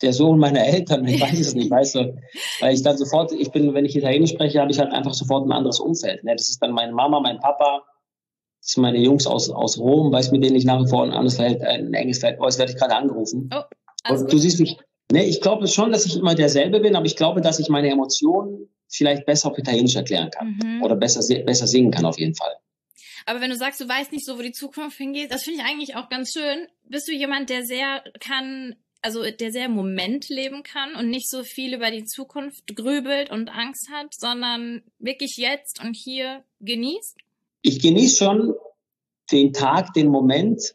der 0.03 0.13
Sohn 0.13 0.39
meiner 0.39 0.65
Eltern, 0.65 1.07
ich 1.07 1.21
weiß 1.21 1.39
es 1.39 1.55
nicht, 1.55 1.71
weißt 1.71 1.95
du, 1.97 2.17
weil 2.61 2.75
ich 2.75 2.83
dann 2.83 2.99
sofort, 2.99 3.33
ich 3.33 3.51
bin, 3.51 3.73
wenn 3.75 3.85
ich 3.85 3.97
Italienisch 3.97 4.31
spreche, 4.31 4.61
habe 4.61 4.71
ich 4.71 4.79
halt 4.79 4.93
einfach 4.93 5.15
sofort 5.15 5.47
ein 5.47 5.53
anderes 5.53 5.81
Umfeld. 5.81 6.23
Ne? 6.25 6.35
Das 6.37 6.49
ist 6.49 6.63
dann 6.63 6.73
meine 6.73 6.93
Mama, 6.93 7.21
mein 7.21 7.41
Papa, 7.41 7.83
das 8.67 8.73
sind 8.73 8.83
meine 8.83 8.99
Jungs 8.99 9.29
aus, 9.29 9.49
aus 9.49 9.79
Rom, 9.79 10.11
weiß 10.11 10.33
mit 10.33 10.43
denen 10.43 10.57
ich 10.57 10.65
nach 10.65 10.85
wie 10.85 10.89
vor 10.89 11.05
ein 11.05 11.13
anderes 11.13 11.37
Verhältnis, 11.37 11.69
äh, 11.69 11.75
ein 11.75 11.95
enges 11.95 12.19
Verhältnis, 12.19 12.57
oh, 12.57 12.59
werde 12.59 12.73
ich 12.73 12.79
gerade 12.79 12.97
angerufen. 12.97 13.49
Oh, 13.55 13.63
also 14.03 14.25
Und 14.25 14.33
du 14.33 14.39
siehst 14.39 14.59
mich, 14.59 14.77
ne, 15.13 15.25
ich 15.25 15.41
glaube 15.41 15.69
schon, 15.69 15.93
dass 15.93 16.05
ich 16.05 16.17
immer 16.17 16.35
derselbe 16.35 16.81
bin, 16.81 16.97
aber 16.97 17.07
ich 17.07 17.15
glaube, 17.15 17.41
dass 17.41 17.61
ich 17.61 17.69
meine 17.69 17.91
Emotionen 17.91 18.69
vielleicht 18.89 19.25
besser 19.25 19.53
auf 19.53 19.59
Italienisch 19.59 19.95
erklären 19.95 20.33
kann. 20.33 20.59
Mhm. 20.61 20.83
Oder 20.83 20.97
besser, 20.97 21.21
besser 21.45 21.69
singen 21.69 21.93
kann 21.93 22.05
auf 22.05 22.19
jeden 22.19 22.35
Fall. 22.35 22.57
Aber 23.25 23.41
wenn 23.41 23.51
du 23.51 23.57
sagst, 23.57 23.81
du 23.81 23.89
weißt 23.89 24.11
nicht 24.11 24.27
so, 24.27 24.37
wo 24.37 24.43
die 24.43 24.51
Zukunft 24.51 24.97
hingeht, 24.97 25.33
das 25.33 25.45
finde 25.45 25.61
ich 25.61 25.65
eigentlich 25.65 25.95
auch 25.95 26.09
ganz 26.09 26.33
schön. 26.33 26.67
Bist 26.89 27.07
du 27.07 27.13
jemand, 27.13 27.51
der 27.51 27.65
sehr 27.65 28.03
kann, 28.19 28.75
also 29.01 29.23
der 29.31 29.53
sehr 29.53 29.67
im 29.67 29.75
Moment 29.75 30.29
leben 30.29 30.65
kann 30.65 30.97
und 30.97 31.09
nicht 31.09 31.31
so 31.31 31.45
viel 31.45 31.73
über 31.73 31.93
die 31.93 32.05
Zukunft 32.05 32.75
grübelt 32.75 33.31
und 33.31 33.49
Angst 33.49 33.91
hat, 33.93 34.13
sondern 34.13 34.83
wirklich 34.99 35.37
jetzt 35.37 35.81
und 35.85 35.95
hier 35.95 36.43
genießt? 36.59 37.17
Ich 37.63 37.81
genieße 37.81 38.25
schon 38.25 38.55
den 39.33 39.53
Tag, 39.53 39.93
den 39.95 40.09
Moment, 40.09 40.75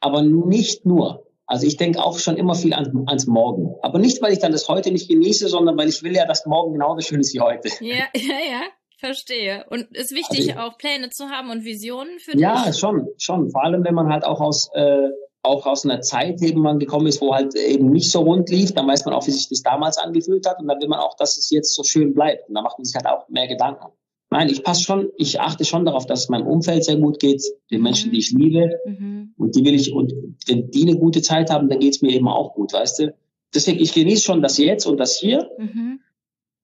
aber 0.00 0.22
nicht 0.22 0.86
nur. 0.86 1.26
Also 1.46 1.66
ich 1.66 1.76
denke 1.76 2.02
auch 2.02 2.18
schon 2.18 2.36
immer 2.36 2.54
viel 2.54 2.74
ans, 2.74 2.90
ans 3.06 3.26
Morgen. 3.26 3.74
Aber 3.82 3.98
nicht, 3.98 4.20
weil 4.20 4.32
ich 4.32 4.40
dann 4.40 4.52
das 4.52 4.68
heute 4.68 4.90
nicht 4.90 5.08
genieße, 5.08 5.48
sondern 5.48 5.76
weil 5.78 5.88
ich 5.88 6.02
will 6.02 6.14
ja, 6.14 6.26
dass 6.26 6.44
morgen 6.46 6.72
genauso 6.72 7.00
schön 7.00 7.20
ist 7.20 7.34
wie 7.34 7.40
heute. 7.40 7.68
Ja, 7.80 8.04
ja, 8.14 8.38
ja. 8.50 8.62
Verstehe. 8.98 9.66
Und 9.68 9.88
es 9.92 10.10
ist 10.10 10.14
wichtig, 10.16 10.56
also, 10.56 10.60
auch 10.60 10.78
Pläne 10.78 11.10
zu 11.10 11.28
haben 11.28 11.50
und 11.50 11.64
Visionen 11.64 12.18
für 12.18 12.32
dich? 12.32 12.40
Ja, 12.40 12.72
schon, 12.72 13.06
schon. 13.18 13.50
Vor 13.50 13.62
allem, 13.62 13.84
wenn 13.84 13.94
man 13.94 14.08
halt 14.08 14.24
auch 14.24 14.40
aus, 14.40 14.70
äh, 14.72 15.10
auch 15.42 15.66
aus 15.66 15.84
einer 15.84 16.00
Zeit 16.00 16.40
eben 16.40 16.62
man 16.62 16.78
gekommen 16.78 17.06
ist, 17.06 17.20
wo 17.20 17.34
halt 17.34 17.54
eben 17.56 17.90
nicht 17.90 18.10
so 18.10 18.22
rund 18.22 18.48
lief, 18.48 18.72
dann 18.72 18.88
weiß 18.88 19.04
man 19.04 19.14
auch, 19.14 19.26
wie 19.26 19.32
sich 19.32 19.48
das 19.50 19.62
damals 19.62 19.98
angefühlt 19.98 20.46
hat 20.46 20.60
und 20.60 20.66
dann 20.66 20.80
will 20.80 20.88
man 20.88 21.00
auch, 21.00 21.14
dass 21.14 21.36
es 21.36 21.50
jetzt 21.50 21.74
so 21.74 21.82
schön 21.84 22.14
bleibt. 22.14 22.48
Und 22.48 22.54
da 22.54 22.62
macht 22.62 22.78
man 22.78 22.86
sich 22.86 22.96
halt 22.96 23.06
auch 23.06 23.28
mehr 23.28 23.46
Gedanken. 23.46 23.92
Nein, 24.30 24.48
ich 24.48 24.64
passe 24.64 24.82
schon, 24.82 25.10
ich 25.16 25.40
achte 25.40 25.64
schon 25.64 25.84
darauf, 25.84 26.06
dass 26.06 26.24
es 26.24 26.28
meinem 26.28 26.46
Umfeld 26.46 26.84
sehr 26.84 26.96
gut 26.96 27.20
geht, 27.20 27.42
den 27.70 27.82
Menschen, 27.82 28.10
die 28.10 28.18
ich 28.18 28.32
liebe. 28.32 28.70
Mhm. 28.84 29.34
Und 29.36 29.54
die 29.54 29.64
will 29.64 29.74
ich, 29.74 29.92
und 29.92 30.12
wenn 30.46 30.70
die 30.70 30.82
eine 30.82 30.98
gute 30.98 31.22
Zeit 31.22 31.50
haben, 31.50 31.68
dann 31.68 31.78
geht 31.78 31.94
es 31.94 32.02
mir 32.02 32.12
eben 32.12 32.28
auch 32.28 32.54
gut, 32.54 32.72
weißt 32.72 32.98
du? 33.00 33.14
Deswegen, 33.54 33.78
ich 33.80 33.92
genieße 33.92 34.24
schon 34.24 34.42
das 34.42 34.58
Jetzt 34.58 34.86
und 34.86 34.98
das 34.98 35.16
Hier. 35.16 35.48
Mhm. 35.58 36.00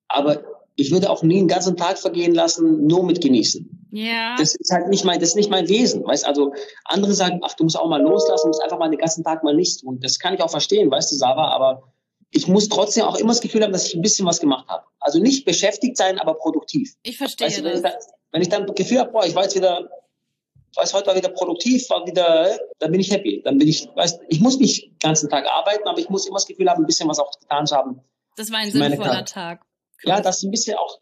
Aber 0.09 0.43
ich 0.75 0.91
würde 0.91 1.11
auch 1.11 1.23
nie 1.23 1.39
einen 1.39 1.49
ganzen 1.49 1.77
Tag 1.77 1.99
vergehen 1.99 2.35
lassen, 2.35 2.87
nur 2.87 3.05
mit 3.05 3.21
genießen. 3.21 3.89
Ja. 3.93 4.37
Das 4.39 4.55
ist 4.55 4.73
halt 4.73 4.89
nicht 4.89 5.05
mein, 5.05 5.21
das 5.21 5.31
ist 5.31 5.37
nicht 5.37 5.51
mein 5.51 5.69
Wesen. 5.69 6.05
Weißt 6.05 6.27
also, 6.27 6.55
andere 6.85 7.13
sagen, 7.13 7.41
ach, 7.43 7.55
du 7.55 7.65
musst 7.65 7.79
auch 7.79 7.89
mal 7.89 8.03
loslassen, 8.03 8.49
musst 8.49 8.63
einfach 8.63 8.79
mal 8.79 8.91
den 8.91 8.99
ganzen 8.99 9.23
Tag 9.23 9.45
mal 9.45 9.55
nichts 9.55 9.79
tun. 9.79 10.01
Das 10.01 10.19
kann 10.19 10.35
ich 10.35 10.41
auch 10.41 10.51
verstehen, 10.51 10.91
weißt 10.91 11.13
du, 11.13 11.17
Sava, 11.17 11.49
aber 11.49 11.93
ich 12.33 12.49
muss 12.49 12.69
trotzdem 12.69 13.05
auch 13.05 13.17
immer 13.17 13.33
das 13.33 13.41
Gefühl 13.41 13.63
haben, 13.63 13.73
dass 13.73 13.87
ich 13.87 13.95
ein 13.95 14.03
bisschen 14.03 14.27
was 14.27 14.41
gemacht 14.41 14.67
habe. 14.69 14.85
Also 14.99 15.21
nicht 15.21 15.45
beschäftigt 15.45 15.99
sein, 15.99 16.19
aber 16.19 16.35
produktiv. 16.35 16.95
Ich 17.03 17.19
verstehe 17.19 17.47
weißt 17.47 17.59
du, 17.59 17.65
wenn, 17.65 17.83
das. 17.83 17.83
Ich 17.83 17.83
dann, 17.83 18.13
wenn 18.33 18.43
ich 18.43 18.49
dann 18.49 18.67
das 18.67 18.75
Gefühl 18.75 19.01
habe, 19.01 19.13
boah, 19.13 19.27
ich 19.27 19.35
war 19.35 19.43
jetzt 19.43 19.55
wieder, 19.55 19.91
ich 20.71 20.79
weiß, 20.79 20.95
heute 20.95 21.09
war 21.09 21.15
wieder 21.15 21.29
produktiv, 21.29 21.89
war 21.91 22.07
wieder, 22.07 22.59
dann 22.79 22.91
bin 22.91 23.01
ich 23.01 23.11
happy. 23.11 23.43
Dann 23.45 23.59
bin 23.59 23.69
ich, 23.69 23.87
weißt, 23.95 24.23
ich 24.29 24.41
muss 24.41 24.59
nicht 24.59 24.85
den 24.85 24.99
ganzen 24.99 25.29
Tag 25.29 25.47
arbeiten, 25.47 25.87
aber 25.87 25.99
ich 25.99 26.09
muss 26.09 26.27
immer 26.27 26.37
das 26.37 26.47
Gefühl 26.47 26.71
haben, 26.71 26.83
ein 26.83 26.87
bisschen 26.87 27.09
was 27.09 27.19
auch 27.19 27.31
getan 27.39 27.67
zu 27.67 27.77
haben. 27.77 28.01
Das 28.37 28.51
war 28.51 28.61
ein 28.61 28.71
sinnvoller 28.71 29.27
Tag. 29.27 29.67
Ja, 30.05 30.23
das 30.23 30.39
ist 30.39 30.45
ein 30.45 30.51
bisschen 30.51 30.77
auch, 30.79 31.01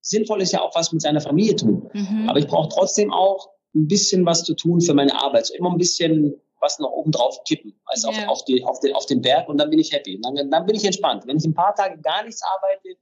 sinnvoll 0.00 0.40
ist 0.40 0.52
ja 0.52 0.62
auch 0.62 0.74
was 0.74 0.92
mit 0.92 1.02
seiner 1.02 1.20
Familie 1.20 1.56
tun. 1.56 1.90
Mhm. 1.92 2.26
Aber 2.28 2.38
ich 2.38 2.46
brauche 2.46 2.70
trotzdem 2.70 3.12
auch 3.12 3.50
ein 3.74 3.86
bisschen 3.86 4.24
was 4.24 4.44
zu 4.44 4.54
tun 4.54 4.80
für 4.80 4.94
meine 4.94 5.14
Arbeit. 5.20 5.46
So 5.46 5.54
immer 5.54 5.70
ein 5.70 5.78
bisschen 5.78 6.40
was 6.64 6.78
noch 6.78 6.90
oben 6.90 7.12
drauf 7.12 7.44
kippen, 7.44 7.78
also 7.84 8.10
yeah. 8.10 8.22
auf, 8.22 8.40
auf, 8.40 8.44
die, 8.46 8.64
auf, 8.64 8.80
den, 8.80 8.94
auf 8.94 9.06
den 9.06 9.20
Berg 9.20 9.48
und 9.48 9.58
dann 9.58 9.70
bin 9.70 9.78
ich 9.78 9.92
happy. 9.92 10.18
Dann, 10.22 10.50
dann 10.50 10.66
bin 10.66 10.74
ich 10.74 10.84
entspannt. 10.84 11.26
Wenn 11.26 11.36
ich 11.36 11.44
ein 11.44 11.54
paar 11.54 11.74
Tage 11.74 12.00
gar 12.00 12.24
nichts 12.24 12.42
arbeite, 12.42 12.96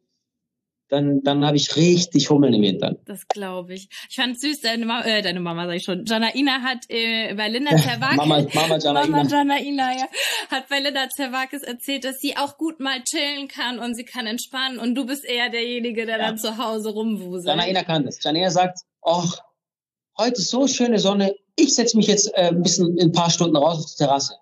dann, 0.92 1.22
dann 1.22 1.46
habe 1.46 1.56
ich 1.56 1.74
richtig 1.76 2.28
Hummeln 2.28 2.52
im 2.52 2.62
Hintern. 2.62 2.98
Das 3.06 3.26
glaube 3.26 3.72
ich. 3.72 3.88
Ich 4.10 4.16
fand 4.16 4.38
süß, 4.38 4.60
deine, 4.60 4.84
Ma 4.84 5.00
äh, 5.02 5.22
deine 5.22 5.40
Mama, 5.40 5.66
sag 5.66 5.76
ich 5.76 5.84
schon. 5.84 6.04
Janaina 6.04 6.60
hat 6.60 6.84
äh, 6.90 7.32
bei 7.34 7.48
Linda 7.48 7.74
Zerwakis, 7.78 8.16
Mama, 8.18 8.46
Mama 8.52 8.76
Janaina. 8.76 9.06
Mama 9.06 9.22
Janaina, 9.26 9.96
ja, 9.96 10.06
hat 10.50 10.68
bei 10.68 10.80
Linda 10.80 11.08
Zerwakis 11.08 11.62
erzählt, 11.62 12.04
dass 12.04 12.20
sie 12.20 12.36
auch 12.36 12.58
gut 12.58 12.78
mal 12.78 13.02
chillen 13.04 13.48
kann 13.48 13.78
und 13.78 13.94
sie 13.94 14.04
kann 14.04 14.26
entspannen 14.26 14.78
und 14.78 14.94
du 14.94 15.06
bist 15.06 15.24
eher 15.24 15.48
derjenige, 15.48 16.04
der 16.04 16.18
ja. 16.18 16.26
dann 16.26 16.36
zu 16.36 16.58
Hause 16.58 16.90
rumwuselt. 16.90 17.46
Janaina 17.46 17.84
kann 17.84 18.04
das. 18.04 18.22
Janaina 18.22 18.50
sagt, 18.50 18.80
ach, 19.00 19.38
heute 20.18 20.42
ist 20.42 20.50
so 20.50 20.66
schöne 20.66 20.98
Sonne, 20.98 21.34
ich 21.56 21.74
setze 21.74 21.96
mich 21.96 22.06
jetzt 22.06 22.28
äh, 22.34 22.48
ein 22.48 22.62
bisschen 22.62 22.96
in 22.96 23.08
ein 23.08 23.12
paar 23.12 23.30
Stunden 23.30 23.56
raus 23.56 23.78
auf 23.78 23.90
die 23.90 23.96
Terrasse. 23.96 24.34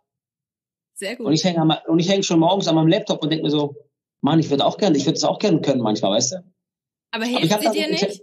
Sehr 0.95 1.17
gut. 1.17 1.27
Und 1.27 1.33
ich 1.33 1.45
hänge 1.45 1.83
hänge 1.87 2.23
schon 2.23 2.41
morgens 2.41 2.69
an 2.69 2.75
meinem 2.75 2.89
Laptop 2.89 3.23
und 3.23 3.31
denke 3.31 3.45
mir 3.45 3.51
so, 3.51 3.75
Mann, 4.21 4.39
ich 4.39 4.51
würde 4.51 4.67
auch 4.67 4.77
gerne, 4.77 4.97
ich 4.97 5.07
würde 5.07 5.17
es 5.17 5.25
auch 5.25 5.39
gerne 5.39 5.61
können 5.61 5.81
manchmal, 5.81 6.13
weißt 6.13 6.33
du? 6.33 6.37
Aber 7.11 7.25
hilft 7.25 7.53
Aber 7.53 7.63
sie 7.63 7.79
dir 7.79 7.89
nicht? 7.89 8.03
Ich, 8.03 8.21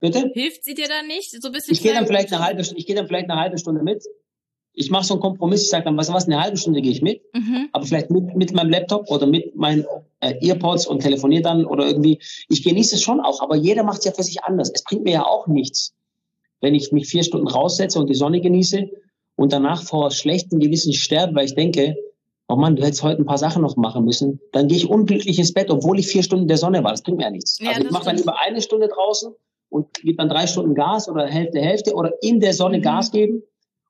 bitte? 0.00 0.30
Hilft 0.32 0.64
sie 0.64 0.74
dir 0.74 0.88
dann 0.88 1.06
nicht? 1.06 1.30
So 1.30 1.48
ein 1.48 1.52
bisschen 1.52 1.74
ich 1.74 1.82
gehe 1.82 1.92
dann 1.92 2.06
vielleicht 2.06 2.32
eine 2.32 2.44
halbe, 2.44 2.62
ich 2.62 2.86
gehe 2.86 2.94
dann 2.94 3.06
vielleicht 3.06 3.28
eine 3.28 3.40
halbe 3.40 3.58
Stunde 3.58 3.82
mit. 3.82 4.04
Ich 4.72 4.90
mache 4.90 5.04
so 5.04 5.14
einen 5.14 5.20
Kompromiss. 5.20 5.62
Ich 5.62 5.68
sage 5.68 5.84
dann, 5.84 5.96
was 5.96 6.12
was, 6.12 6.26
eine 6.26 6.40
halbe 6.40 6.56
Stunde 6.56 6.80
gehe 6.80 6.90
ich 6.92 7.02
mit, 7.02 7.22
mhm. 7.32 7.68
aber 7.72 7.86
vielleicht 7.86 8.10
mit, 8.10 8.34
mit 8.34 8.52
meinem 8.52 8.70
Laptop 8.70 9.10
oder 9.10 9.26
mit 9.26 9.54
meinen 9.54 9.84
äh, 10.20 10.34
Earpods 10.46 10.86
und 10.86 11.00
telefoniere 11.00 11.42
dann 11.42 11.64
oder 11.64 11.86
irgendwie. 11.86 12.20
Ich 12.48 12.62
genieße 12.62 12.96
es 12.96 13.02
schon 13.02 13.20
auch, 13.20 13.40
aber 13.40 13.56
jeder 13.56 13.82
macht 13.82 13.98
es 13.98 14.04
ja 14.04 14.12
für 14.12 14.22
sich 14.22 14.42
anders. 14.42 14.70
Es 14.72 14.84
bringt 14.84 15.04
mir 15.04 15.12
ja 15.12 15.26
auch 15.26 15.46
nichts, 15.46 15.94
wenn 16.64 16.74
ich 16.74 16.92
mich 16.92 17.06
vier 17.06 17.22
Stunden 17.22 17.46
raussetze 17.46 17.98
und 17.98 18.08
die 18.08 18.14
Sonne 18.14 18.40
genieße 18.40 18.88
und 19.36 19.52
danach 19.52 19.82
vor 19.82 20.10
schlechtem 20.10 20.60
Gewissen 20.60 20.94
sterbe, 20.94 21.34
weil 21.34 21.44
ich 21.44 21.54
denke, 21.54 21.94
oh 22.48 22.56
Mann, 22.56 22.74
du 22.74 22.82
hättest 22.82 23.02
heute 23.02 23.20
ein 23.20 23.26
paar 23.26 23.36
Sachen 23.36 23.60
noch 23.60 23.76
machen 23.76 24.06
müssen, 24.06 24.40
dann 24.50 24.68
gehe 24.68 24.78
ich 24.78 24.88
unglücklich 24.88 25.38
ins 25.38 25.52
Bett, 25.52 25.70
obwohl 25.70 25.98
ich 25.98 26.06
vier 26.06 26.22
Stunden 26.22 26.48
der 26.48 26.56
Sonne 26.56 26.82
war. 26.82 26.92
Das 26.92 27.02
bringt 27.02 27.18
mir 27.18 27.24
ja 27.24 27.30
nichts. 27.30 27.58
Ja, 27.60 27.72
also 27.72 27.84
ich 27.84 27.90
mache 27.90 28.06
dann 28.06 28.16
lieber 28.16 28.40
eine 28.40 28.62
Stunde 28.62 28.88
draußen 28.88 29.34
und 29.68 29.92
gebe 30.00 30.16
dann 30.16 30.30
drei 30.30 30.46
Stunden 30.46 30.74
Gas 30.74 31.06
oder 31.06 31.26
Hälfte, 31.26 31.60
Hälfte 31.60 31.94
oder 31.94 32.14
in 32.22 32.40
der 32.40 32.54
Sonne 32.54 32.78
mhm. 32.78 32.82
Gas 32.82 33.10
geben 33.10 33.42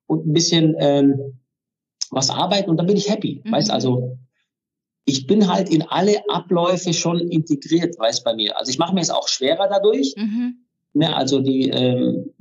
und 0.06 0.26
ein 0.26 0.32
bisschen 0.32 0.74
ähm, 0.80 1.38
was 2.10 2.30
arbeiten 2.30 2.70
und 2.70 2.76
dann 2.76 2.86
bin 2.86 2.96
ich 2.96 3.08
happy. 3.08 3.40
Mhm. 3.44 3.52
Weißt 3.52 3.70
also, 3.70 4.18
ich 5.04 5.28
bin 5.28 5.48
halt 5.48 5.70
in 5.70 5.82
alle 5.82 6.28
Abläufe 6.28 6.92
schon 6.92 7.20
integriert, 7.20 7.96
weißt 8.00 8.24
bei 8.24 8.34
mir. 8.34 8.58
Also 8.58 8.70
ich 8.70 8.78
mache 8.78 8.94
mir 8.94 9.00
es 9.00 9.10
auch 9.10 9.28
schwerer 9.28 9.68
dadurch. 9.68 10.14
Mhm. 10.16 10.63
Ne, 10.94 11.14
also 11.14 11.40
die, 11.40 11.68
ähm, 11.70 12.32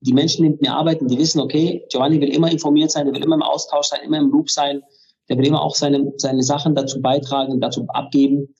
die 0.00 0.14
Menschen, 0.14 0.42
die 0.42 0.50
mit 0.50 0.62
mir 0.62 0.74
arbeiten, 0.74 1.08
die 1.08 1.18
wissen, 1.18 1.40
okay, 1.40 1.84
Giovanni 1.90 2.20
will 2.20 2.30
immer 2.30 2.50
informiert 2.50 2.90
sein, 2.90 3.06
er 3.06 3.12
will 3.12 3.22
immer 3.22 3.36
im 3.36 3.42
Austausch 3.42 3.88
sein, 3.88 4.00
immer 4.02 4.18
im 4.18 4.30
Loop 4.30 4.50
sein, 4.50 4.82
der 5.28 5.36
will 5.36 5.46
immer 5.46 5.62
auch 5.62 5.74
seine, 5.74 6.12
seine 6.16 6.42
Sachen 6.42 6.74
dazu 6.74 7.02
beitragen, 7.02 7.60
dazu 7.60 7.86
abgeben. 7.88 8.54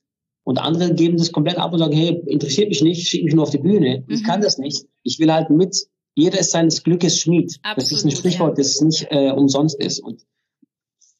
Und 0.44 0.58
andere 0.58 0.94
geben 0.94 1.16
das 1.16 1.32
komplett 1.32 1.58
ab 1.58 1.72
und 1.72 1.78
sagen, 1.78 1.94
hey, 1.94 2.22
interessiert 2.26 2.68
mich 2.68 2.82
nicht, 2.82 3.08
schick 3.08 3.24
mich 3.24 3.34
nur 3.34 3.44
auf 3.44 3.50
die 3.50 3.58
Bühne. 3.58 4.04
Mhm. 4.06 4.14
Ich 4.14 4.24
kann 4.24 4.40
das 4.40 4.58
nicht. 4.58 4.86
Ich 5.02 5.18
will 5.18 5.32
halt 5.32 5.50
mit, 5.50 5.76
jeder 6.14 6.40
ist 6.40 6.50
seines 6.50 6.82
Glückes 6.82 7.18
Schmied. 7.18 7.58
Absolut, 7.62 7.76
das 7.76 7.92
ist 7.92 8.04
ein 8.04 8.10
Sprichwort, 8.10 8.58
ja. 8.58 8.62
das 8.62 8.80
nicht 8.80 9.06
äh, 9.10 9.30
umsonst 9.30 9.78
ist. 9.80 10.00
Und 10.00 10.22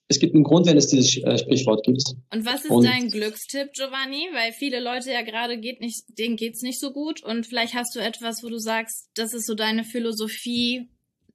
es 0.09 0.19
gibt 0.19 0.35
einen 0.35 0.45
Grund, 0.45 0.67
wenn 0.67 0.79
es 0.79 0.89
dieses 0.89 1.17
äh, 1.19 1.39
Sprichwort 1.39 1.85
gibt. 1.85 2.15
Und 2.33 2.47
was 2.47 2.65
ist 2.65 2.71
und, 2.71 2.85
dein 2.85 3.11
Glückstipp, 3.11 3.73
Giovanni? 3.75 4.29
Weil 4.33 4.53
viele 4.53 4.81
Leute 4.81 5.13
ja 5.13 5.23
gerade 5.23 5.59
geht 5.59 5.81
nicht, 5.81 6.05
denen 6.19 6.37
geht's 6.37 6.63
nicht 6.63 6.81
so 6.81 6.93
gut 6.93 7.23
und 7.23 7.47
vielleicht 7.47 7.75
hast 7.75 7.95
du 7.95 8.01
etwas, 8.01 8.43
wo 8.43 8.49
du 8.49 8.59
sagst, 8.59 9.11
das 9.15 9.35
ist 9.35 9.47
so 9.47 9.55
deine 9.55 9.85
Philosophie, 9.85 10.89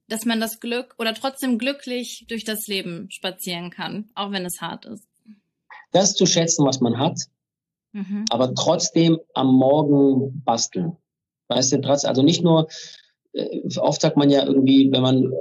dass 0.07 0.25
man 0.25 0.39
das 0.39 0.59
Glück 0.59 0.95
oder 0.97 1.13
trotzdem 1.13 1.59
glücklich 1.59 2.25
durch 2.27 2.43
das 2.43 2.67
Leben 2.67 3.09
spazieren 3.11 3.69
kann, 3.69 4.09
auch 4.15 4.31
wenn 4.31 4.45
es 4.45 4.59
hart 4.59 4.85
ist. 4.85 5.07
Das 5.91 6.15
zu 6.15 6.25
schätzen, 6.25 6.65
was 6.65 6.81
man 6.81 6.97
hat, 6.97 7.19
mhm. 7.91 8.25
aber 8.31 8.55
trotzdem 8.55 9.19
am 9.35 9.53
Morgen 9.53 10.41
basteln. 10.43 10.97
Weißt 11.47 11.73
du, 11.73 11.79
also 11.87 12.23
nicht 12.23 12.43
nur 12.43 12.67
äh, 13.33 13.61
oft 13.77 14.01
sagt 14.01 14.17
man 14.17 14.29
ja 14.29 14.45
irgendwie, 14.45 14.91
wenn 14.91 15.01
man 15.01 15.31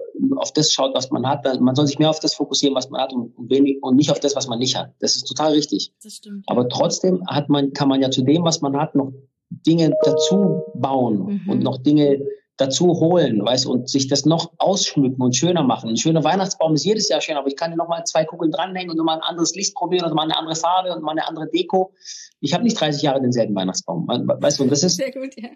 auf 0.43 0.53
das 0.53 0.73
schaut, 0.73 0.95
was 0.95 1.11
man 1.11 1.27
hat, 1.27 1.45
man 1.61 1.75
soll 1.75 1.87
sich 1.87 1.99
mehr 1.99 2.11
auf 2.11 2.21
das 2.21 2.35
fokussieren, 2.35 2.75
was 2.75 2.91
man 2.91 3.01
hat 3.01 3.13
und, 3.13 3.33
wenig, 3.49 3.83
und 3.83 3.97
nicht 3.97 4.11
auf 4.11 4.21
das, 4.21 4.37
was 4.37 4.49
man 4.49 4.59
nicht 4.59 4.77
hat. 4.77 4.93
Das 4.99 5.17
ist 5.17 5.25
total 5.25 5.53
richtig. 5.53 5.93
Das 6.03 6.15
stimmt. 6.15 6.45
Aber 6.49 6.69
trotzdem 6.69 7.27
hat 7.27 7.49
man, 7.49 7.73
kann 7.73 7.89
man 7.89 8.03
ja 8.03 8.11
zu 8.11 8.23
dem, 8.23 8.45
was 8.45 8.61
man 8.61 8.77
hat, 8.77 8.95
noch 8.95 9.13
Dinge 9.49 9.93
dazu 10.03 10.63
bauen 10.75 11.43
mhm. 11.45 11.51
und 11.51 11.63
noch 11.63 11.79
Dinge 11.79 12.21
dazu 12.57 13.01
holen, 13.01 13.45
weißt 13.45 13.67
und 13.67 13.89
sich 13.89 14.09
das 14.09 14.25
noch 14.27 14.53
ausschmücken 14.59 15.21
und 15.23 15.35
schöner 15.35 15.63
machen. 15.63 15.91
Ein 15.91 15.97
schöner 15.97 16.23
Weihnachtsbaum 16.23 16.75
ist 16.75 16.85
jedes 16.85 17.09
Jahr 17.09 17.21
schön, 17.21 17.37
aber 17.37 17.49
ich 17.49 17.57
kann 17.57 17.71
ja 17.71 17.77
noch 17.77 17.89
mal 17.89 18.05
zwei 18.05 18.25
Kugeln 18.25 18.53
dranhängen 18.53 18.91
und 18.91 18.97
nochmal 18.97 19.17
ein 19.17 19.23
anderes 19.23 19.55
Licht 19.55 19.75
probieren 19.75 20.05
und 20.05 20.15
mal 20.15 20.25
eine 20.25 20.39
andere 20.39 20.55
Farbe 20.55 20.95
und 20.95 21.03
mal 21.03 21.13
eine 21.13 21.27
andere 21.27 21.49
Deko. 21.49 21.93
Ich 22.41 22.53
habe 22.53 22.63
nicht 22.63 22.79
30 22.79 23.03
Jahre 23.03 23.21
denselben 23.21 23.55
Weihnachtsbaum, 23.55 24.07
weißt 24.07 24.59
du, 24.59 24.65
und 24.65 24.71
das 24.71 24.83
ist 24.83 24.97
sehr 24.97 25.13
gut, 25.13 25.35
ja. 25.37 25.49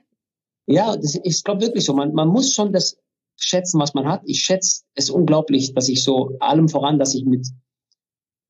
Ja, 0.69 0.97
das 0.97 1.15
ist, 1.15 1.45
glaube 1.45 1.61
wirklich 1.61 1.85
so. 1.85 1.95
Man, 1.95 2.13
man 2.13 2.29
muss 2.29 2.53
schon 2.53 2.73
das 2.73 2.99
schätzen, 3.37 3.81
was 3.81 3.95
man 3.95 4.07
hat. 4.07 4.23
Ich 4.25 4.41
schätze 4.41 4.83
es 4.95 5.11
unglaublich, 5.11 5.75
dass 5.75 5.89
ich 5.89 6.03
so 6.03 6.37
allem 6.41 6.69
voran, 6.69 6.99
dass 6.99 7.15
ich 7.15 7.25
mit, 7.25 7.47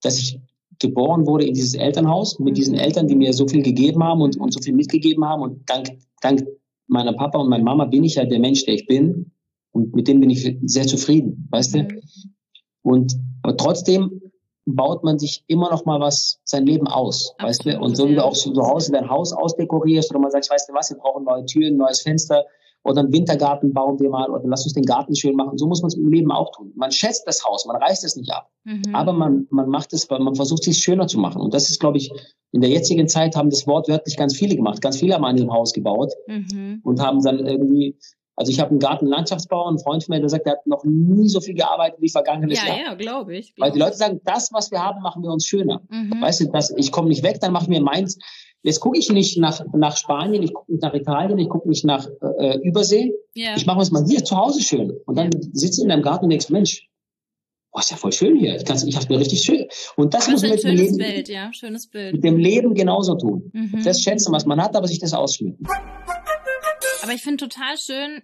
dass 0.03 0.18
ich 0.18 0.40
geboren 0.79 1.27
wurde 1.27 1.44
in 1.44 1.55
dieses 1.55 1.75
Elternhaus 1.75 2.38
mit 2.38 2.57
diesen 2.57 2.75
mhm. 2.75 2.81
Eltern, 2.81 3.09
die 3.09 3.16
mir 3.16 3.33
so 3.33 3.49
viel 3.49 3.62
gegeben 3.62 4.03
haben 4.05 4.20
und, 4.20 4.38
und 4.38 4.53
so 4.53 4.61
viel 4.61 4.75
mitgegeben 4.75 5.25
haben. 5.25 5.42
Und 5.42 5.68
dank, 5.68 5.88
dank 6.20 6.46
meiner 6.87 7.14
Papa 7.14 7.38
und 7.38 7.49
meiner 7.49 7.64
Mama 7.64 7.87
bin 7.87 8.05
ich 8.05 8.16
ja 8.16 8.25
der 8.25 8.38
Mensch, 8.38 8.64
der 8.64 8.75
ich 8.75 8.87
bin. 8.87 9.33
Und 9.72 9.94
mit 9.94 10.09
dem 10.09 10.20
bin 10.20 10.31
ich 10.31 10.57
sehr 10.64 10.87
zufrieden, 10.87 11.49
weißt 11.51 11.75
du? 11.75 11.79
Mhm. 11.83 12.03
Und 12.83 13.16
aber 13.42 13.57
trotzdem 13.57 14.22
baut 14.64 15.05
man 15.05 15.18
sich 15.18 15.44
immer 15.46 15.70
noch 15.70 15.85
mal 15.85 16.01
was 16.01 16.40
sein 16.44 16.66
Leben 16.66 16.88
aus, 16.88 17.35
Absolut, 17.38 17.49
weißt 17.49 17.66
du? 17.66 17.85
Und 17.85 17.96
so 17.96 18.09
wie 18.09 18.14
du 18.14 18.25
auch 18.25 18.33
zu 18.33 18.53
Hause 18.55 18.92
dein 18.92 19.09
Haus 19.09 19.33
ausdekorierst 19.33 20.11
oder 20.11 20.18
man 20.18 20.31
sagt, 20.31 20.51
weißt 20.51 20.68
du 20.68 20.75
was, 20.75 20.90
wir 20.90 20.99
brauchen 20.99 21.25
neue 21.25 21.44
Türen, 21.44 21.77
neues 21.77 22.03
Fenster 22.03 22.44
oder 22.87 23.01
einen 23.01 23.12
Wintergarten 23.12 23.72
bauen 23.72 23.99
wir 23.99 24.11
mal 24.11 24.31
oder 24.31 24.44
lass 24.46 24.64
uns 24.64 24.75
den 24.75 24.85
Garten 24.85 25.14
schön 25.14 25.35
machen. 25.35 25.59
So 25.59 25.66
muss 25.66 25.83
man 25.83 25.88
es 25.88 25.96
im 25.96 26.09
Leben 26.09 26.31
auch 26.31 26.53
tun. 26.53 26.72
Man 26.77 26.92
schätzt 26.92 27.27
das 27.27 27.44
Haus, 27.44 27.66
man 27.66 27.77
reißt 27.77 28.05
es 28.05 28.16
nicht 28.16 28.33
ab, 28.33 28.51
mhm. 28.64 28.94
aber 28.94 29.12
man 29.12 29.46
man 29.51 29.68
macht 29.68 29.92
es, 29.92 30.09
man 30.09 30.35
versucht 30.35 30.66
es 30.66 30.79
schöner 30.79 31.07
zu 31.07 31.18
machen. 31.18 31.40
Und 31.40 31.55
das 31.55 31.68
ist, 31.70 31.81
glaube 31.81 31.99
ich, 31.99 32.12
in 32.53 32.61
der 32.61 32.70
jetzigen 32.70 33.09
Zeit 33.09 33.37
haben 33.37 33.51
das 33.51 33.66
wortwörtlich 33.66 34.16
ganz 34.16 34.37
viele 34.37 34.57
gemacht. 34.57 34.81
Ganz 34.81 34.99
viele 34.99 35.14
haben 35.14 35.25
an 35.25 35.37
ihrem 35.37 35.53
Haus 35.53 35.72
gebaut 35.72 36.12
mhm. 36.27 36.81
und 36.85 37.01
haben 37.01 37.22
dann 37.22 37.44
irgendwie 37.44 37.99
also 38.37 38.53
ich 38.53 38.61
habe 38.61 38.70
einen 38.70 38.81
Gartenlandschaftsbauer, 38.81 39.68
einen 39.68 39.79
Freund 39.79 40.05
von 40.05 40.14
mir, 40.14 40.20
der 40.20 40.29
sagt, 40.29 40.44
der 40.44 40.53
hat 40.53 40.66
noch 40.66 40.85
nie 40.85 41.27
so 41.29 41.40
viel 41.40 41.55
gearbeitet 41.55 42.01
wie 42.03 42.11
vergangenes 42.11 42.59
ja, 42.59 42.66
Jahr. 42.66 42.77
Ja, 42.77 42.85
ja, 42.90 42.94
glaube 42.94 43.35
ich. 43.35 43.55
Weil 43.57 43.72
die 43.72 43.79
Leute 43.79 43.96
sagen, 43.96 44.20
das, 44.25 44.51
was 44.53 44.70
wir 44.70 44.83
haben, 44.83 45.01
machen 45.01 45.22
wir 45.22 45.31
uns 45.31 45.46
schöner. 45.46 45.81
Mhm. 45.88 46.20
Weißt 46.20 46.40
du, 46.40 46.49
das, 46.53 46.70
ich 46.77 46.92
komme 46.92 47.09
nicht 47.09 47.22
weg, 47.22 47.40
dann 47.40 47.53
mache 47.53 47.64
ich 47.64 47.70
mir 47.70 47.81
meins. 47.81 48.18
Jetzt 48.66 48.81
gucke 48.81 48.98
ich 48.98 49.09
nicht 49.11 49.38
nach, 49.38 49.64
nach 49.74 49.96
Spanien, 49.96 50.42
ich 50.42 50.52
gucke 50.52 50.72
nicht 50.72 50.83
nach 50.83 50.92
Italien, 50.92 51.38
ich 51.38 51.48
gucke 51.48 51.68
nicht 51.68 51.85
nach 51.85 52.09
äh, 52.40 52.59
Übersee. 52.64 53.14
Ja. 53.33 53.55
Ich 53.57 53.64
mache 53.64 53.81
es 53.81 53.92
mal 53.92 54.05
hier 54.05 54.24
zu 54.24 54.37
Hause 54.37 54.61
schön. 54.61 54.92
Und 55.07 55.16
dann 55.16 55.31
sitzt 55.52 55.79
du 55.79 55.85
in 55.85 55.88
deinem 55.88 56.02
Garten 56.02 56.24
und 56.24 56.31
denkst, 56.31 56.48
Mensch, 56.50 56.88
boah, 57.70 57.79
ist 57.79 57.92
ja 57.92 57.96
voll 57.96 58.11
schön 58.11 58.37
hier. 58.37 58.57
Ich, 58.57 58.64
kann's, 58.64 58.83
ich 58.83 58.96
habe 58.96 59.07
mir 59.09 59.20
richtig 59.20 59.42
schön. 59.42 59.68
Und 59.94 60.14
das, 60.14 60.24
das 60.24 60.33
muss 60.33 60.42
man 60.42 60.50
mit 60.50 60.64
dem 60.64 60.74
Leben, 60.74 60.96
Bild, 60.96 61.29
ja, 61.29 61.52
schönes 61.52 61.87
Bild. 61.87 62.14
mit 62.14 62.24
dem 62.24 62.38
Leben 62.38 62.74
genauso 62.74 63.14
tun. 63.14 63.52
Mhm. 63.52 63.85
Das 63.85 64.02
schätzen, 64.02 64.33
was 64.33 64.46
man 64.46 64.61
hat, 64.61 64.74
aber 64.74 64.88
sich 64.88 64.98
das 64.98 65.14
ausschmücken. 65.14 65.64
Aber 67.05 67.12
ich 67.12 67.22
finde 67.22 67.46
total 67.48 67.79
schön, 67.79 68.22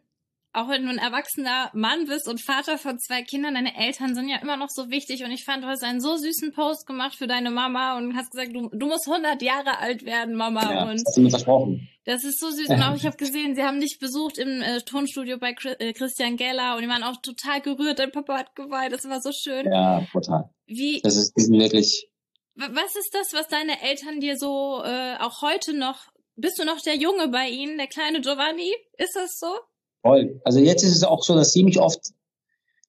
auch 0.53 0.69
wenn 0.69 0.85
du 0.85 0.91
ein 0.91 0.99
erwachsener 0.99 1.71
Mann 1.73 2.07
bist 2.07 2.29
und 2.29 2.41
Vater 2.41 2.77
von 2.77 2.99
zwei 2.99 3.23
Kindern, 3.23 3.55
deine 3.55 3.77
Eltern 3.77 4.15
sind 4.15 4.29
ja 4.29 4.37
immer 4.37 4.57
noch 4.57 4.69
so 4.69 4.91
wichtig. 4.91 5.25
Und 5.25 5.31
ich 5.31 5.45
fand, 5.45 5.65
du 5.65 5.69
hast 5.69 5.83
einen 5.83 6.01
so 6.01 6.17
süßen 6.17 6.53
Post 6.53 6.87
gemacht 6.87 7.15
für 7.17 7.27
deine 7.27 7.51
Mama 7.51 7.97
und 7.97 8.17
hast 8.17 8.31
gesagt, 8.31 8.55
du, 8.55 8.69
du 8.71 8.87
musst 8.87 9.09
100 9.09 9.41
Jahre 9.41 9.79
alt 9.79 10.05
werden, 10.05 10.35
Mama. 10.35 10.63
Ja, 10.63 10.83
und 10.85 10.95
das 10.95 11.05
hast 11.07 11.17
du 11.17 11.23
mir 11.23 11.31
versprochen. 11.31 11.89
Das 12.05 12.25
ist 12.25 12.39
so 12.39 12.51
süß. 12.51 12.69
Und 12.69 12.83
auch 12.83 12.95
ich 12.95 13.07
habe 13.07 13.17
gesehen, 13.17 13.55
sie 13.55 13.63
haben 13.63 13.81
dich 13.81 13.99
besucht 13.99 14.37
im 14.39 14.61
äh, 14.61 14.81
Tonstudio 14.81 15.39
bei 15.39 15.55
äh, 15.79 15.93
Christian 15.95 16.37
Geller 16.37 16.77
und 16.77 16.83
die 16.83 16.89
waren 16.89 17.03
auch 17.03 17.17
total 17.23 17.61
gerührt. 17.63 17.99
Dein 17.99 18.13
Papa 18.13 18.39
hat 18.39 18.55
geweint. 18.55 18.93
Das 18.93 19.09
war 19.09 19.23
so 19.23 19.33
schön. 19.33 19.65
Ja, 19.67 20.05
total. 20.13 20.51
Wie? 20.67 21.01
Das 21.03 21.17
ist, 21.17 21.33
die 21.37 21.43
sind 21.43 21.59
wirklich. 21.59 22.09
Was 22.55 22.97
ist 22.97 23.15
das, 23.15 23.33
was 23.33 23.49
deine 23.49 23.81
Eltern 23.81 24.21
dir 24.21 24.37
so 24.37 24.83
äh, 24.85 25.17
auch 25.19 25.41
heute 25.41 25.73
noch 25.73 26.13
bist 26.37 26.59
du 26.59 26.65
noch 26.65 26.81
der 26.81 26.97
Junge 26.97 27.29
bei 27.29 27.49
ihnen, 27.49 27.77
der 27.79 27.87
kleine 27.87 28.21
Giovanni? 28.21 28.75
Ist 28.99 29.17
das 29.17 29.39
so? 29.39 29.55
Voll. 30.03 30.41
Also 30.45 30.59
jetzt 30.59 30.83
ist 30.83 30.97
es 30.97 31.05
auch 31.05 31.23
so, 31.23 31.35
dass 31.35 31.53
sie 31.53 31.65
mich 31.65 31.81
oft 31.81 32.13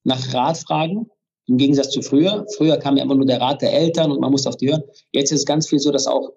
nach 0.04 0.34
Rat 0.34 0.58
fragen, 0.58 1.10
im 1.47 1.58
Gegensatz 1.58 1.91
zu 1.91 2.02
früher. 2.02 2.45
Früher 2.58 2.78
kam 2.78 2.97
ja 2.97 3.04
immer 3.04 3.15
nur 3.15 3.26
der 3.26 3.41
Rat 3.41 3.62
der 3.62 3.73
Eltern 3.73 4.12
und 4.12 4.19
man 4.19 4.32
musste 4.32 4.49
auf 4.49 4.58
die 4.58 4.69
hören. 4.69 4.84
Jetzt 5.12 5.32
ist 5.32 5.39
es 5.39 5.45
ganz 5.45 5.67
viel 5.67 5.80
so, 5.80 5.91
dass 5.91 6.08
auch, 6.08 6.32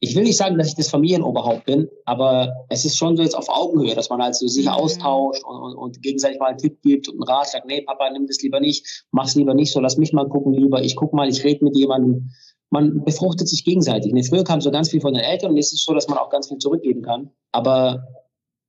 ich 0.00 0.14
will 0.14 0.22
nicht 0.22 0.36
sagen, 0.36 0.56
dass 0.56 0.68
ich 0.68 0.76
das 0.76 0.88
Familienoberhaupt 0.88 1.64
bin, 1.64 1.88
aber 2.04 2.52
es 2.68 2.84
ist 2.84 2.96
schon 2.96 3.16
so 3.16 3.22
jetzt 3.22 3.36
auf 3.36 3.48
Augenhöhe, 3.48 3.94
dass 3.94 4.08
man 4.08 4.22
halt 4.22 4.36
so 4.36 4.46
sich 4.46 4.66
mhm. 4.66 4.72
austauscht 4.72 5.44
und, 5.44 5.56
und, 5.56 5.76
und, 5.76 6.02
gegenseitig 6.02 6.38
mal 6.38 6.46
einen 6.46 6.58
Tipp 6.58 6.80
gibt 6.82 7.08
und 7.08 7.16
einen 7.16 7.24
Rat 7.24 7.48
sagt, 7.48 7.66
nee, 7.66 7.82
Papa, 7.82 8.08
nimm 8.10 8.26
das 8.26 8.40
lieber 8.40 8.60
nicht, 8.60 9.06
mach's 9.10 9.34
lieber 9.34 9.54
nicht 9.54 9.72
so, 9.72 9.80
lass 9.80 9.96
mich 9.96 10.12
mal 10.12 10.28
gucken 10.28 10.52
lieber, 10.52 10.82
ich 10.82 10.94
guck 10.94 11.12
mal, 11.12 11.28
ich 11.28 11.42
rede 11.44 11.64
mit 11.64 11.76
jemandem. 11.76 12.30
Man 12.70 13.02
befruchtet 13.02 13.48
sich 13.48 13.64
gegenseitig. 13.64 14.12
Früher 14.28 14.44
kam 14.44 14.60
so 14.60 14.70
ganz 14.70 14.90
viel 14.90 15.00
von 15.00 15.14
den 15.14 15.22
Eltern 15.22 15.52
und 15.52 15.56
jetzt 15.56 15.72
ist 15.72 15.80
es 15.80 15.84
so, 15.84 15.94
dass 15.94 16.06
man 16.06 16.18
auch 16.18 16.28
ganz 16.28 16.48
viel 16.48 16.58
zurückgeben 16.58 17.00
kann. 17.00 17.30
Aber 17.50 18.06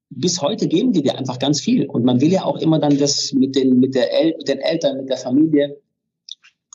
bis 0.09 0.41
heute 0.41 0.67
geben 0.67 0.91
die 0.91 1.03
dir 1.03 1.17
einfach 1.17 1.39
ganz 1.39 1.61
viel. 1.61 1.87
Und 1.87 2.03
man 2.03 2.19
will 2.21 2.31
ja 2.31 2.43
auch 2.43 2.57
immer 2.57 2.79
dann 2.79 2.97
das 2.97 3.31
mit 3.33 3.55
den, 3.55 3.79
mit 3.79 3.95
der 3.95 4.11
El 4.11 4.35
mit 4.37 4.47
den 4.47 4.59
Eltern, 4.59 4.97
mit 4.97 5.09
der 5.09 5.17
Familie 5.17 5.77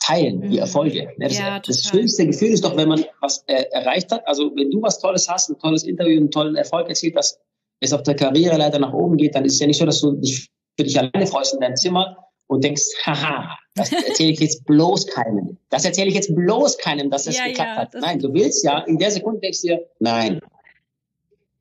teilen, 0.05 0.41
die 0.41 0.57
mhm. 0.57 0.57
Erfolge. 0.57 1.09
Das, 1.17 1.37
ja, 1.37 1.59
das 1.59 1.81
schönste 1.81 2.27
Gefühl 2.27 2.49
ist 2.49 2.63
doch, 2.63 2.77
wenn 2.77 2.89
man 2.89 3.03
was 3.21 3.43
äh, 3.47 3.63
erreicht 3.71 4.11
hat. 4.11 4.27
Also 4.27 4.51
wenn 4.55 4.71
du 4.71 4.81
was 4.81 4.99
Tolles 4.99 5.27
hast, 5.29 5.49
ein 5.49 5.59
tolles 5.59 5.83
Interview, 5.83 6.17
einen 6.17 6.31
tollen 6.31 6.55
Erfolg 6.55 6.87
erzielt, 6.87 7.15
dass 7.15 7.39
es 7.79 7.93
auf 7.93 8.03
der 8.03 8.15
Karriereleiter 8.15 8.79
nach 8.79 8.93
oben 8.93 9.17
geht, 9.17 9.35
dann 9.35 9.45
ist 9.45 9.53
es 9.53 9.59
ja 9.59 9.67
nicht 9.67 9.79
so, 9.79 9.85
dass 9.85 10.01
du 10.01 10.13
dich 10.13 10.49
für 10.77 10.83
dich 10.83 10.97
alleine 10.99 11.27
freust 11.27 11.53
in 11.53 11.59
deinem 11.59 11.75
Zimmer 11.75 12.17
und 12.47 12.63
denkst, 12.63 12.83
haha, 13.05 13.57
das 13.75 13.91
erzähle 13.91 14.31
ich 14.31 14.39
jetzt 14.39 14.65
bloß 14.65 15.07
keinem. 15.07 15.57
Das 15.69 15.85
erzähle 15.85 16.09
ich 16.09 16.15
jetzt 16.15 16.35
bloß 16.35 16.77
keinem, 16.77 17.09
dass 17.09 17.27
es 17.27 17.37
ja, 17.37 17.47
geklappt 17.47 17.69
ja, 17.69 17.77
hat. 17.77 17.93
Nein, 17.95 18.19
du 18.19 18.33
willst 18.33 18.63
ja, 18.63 18.79
in 18.79 18.97
der 18.97 19.11
Sekunde 19.11 19.39
denkst 19.39 19.61
du 19.61 19.67
dir, 19.69 19.85
nein, 19.99 20.39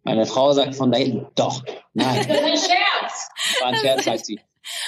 meine 0.04 0.26
Frau 0.26 0.52
sagt 0.52 0.74
von 0.74 0.92
da 0.92 0.98
hinten, 0.98 1.26
doch, 1.34 1.64
nein. 1.94 2.26
Das 2.28 2.36
ist 2.36 2.44
ein 2.44 2.56
Scherz. 2.56 3.60
War 3.60 3.68
ein 3.68 3.76
Scherz, 3.76 4.04
sagt 4.04 4.26
sie. 4.26 4.40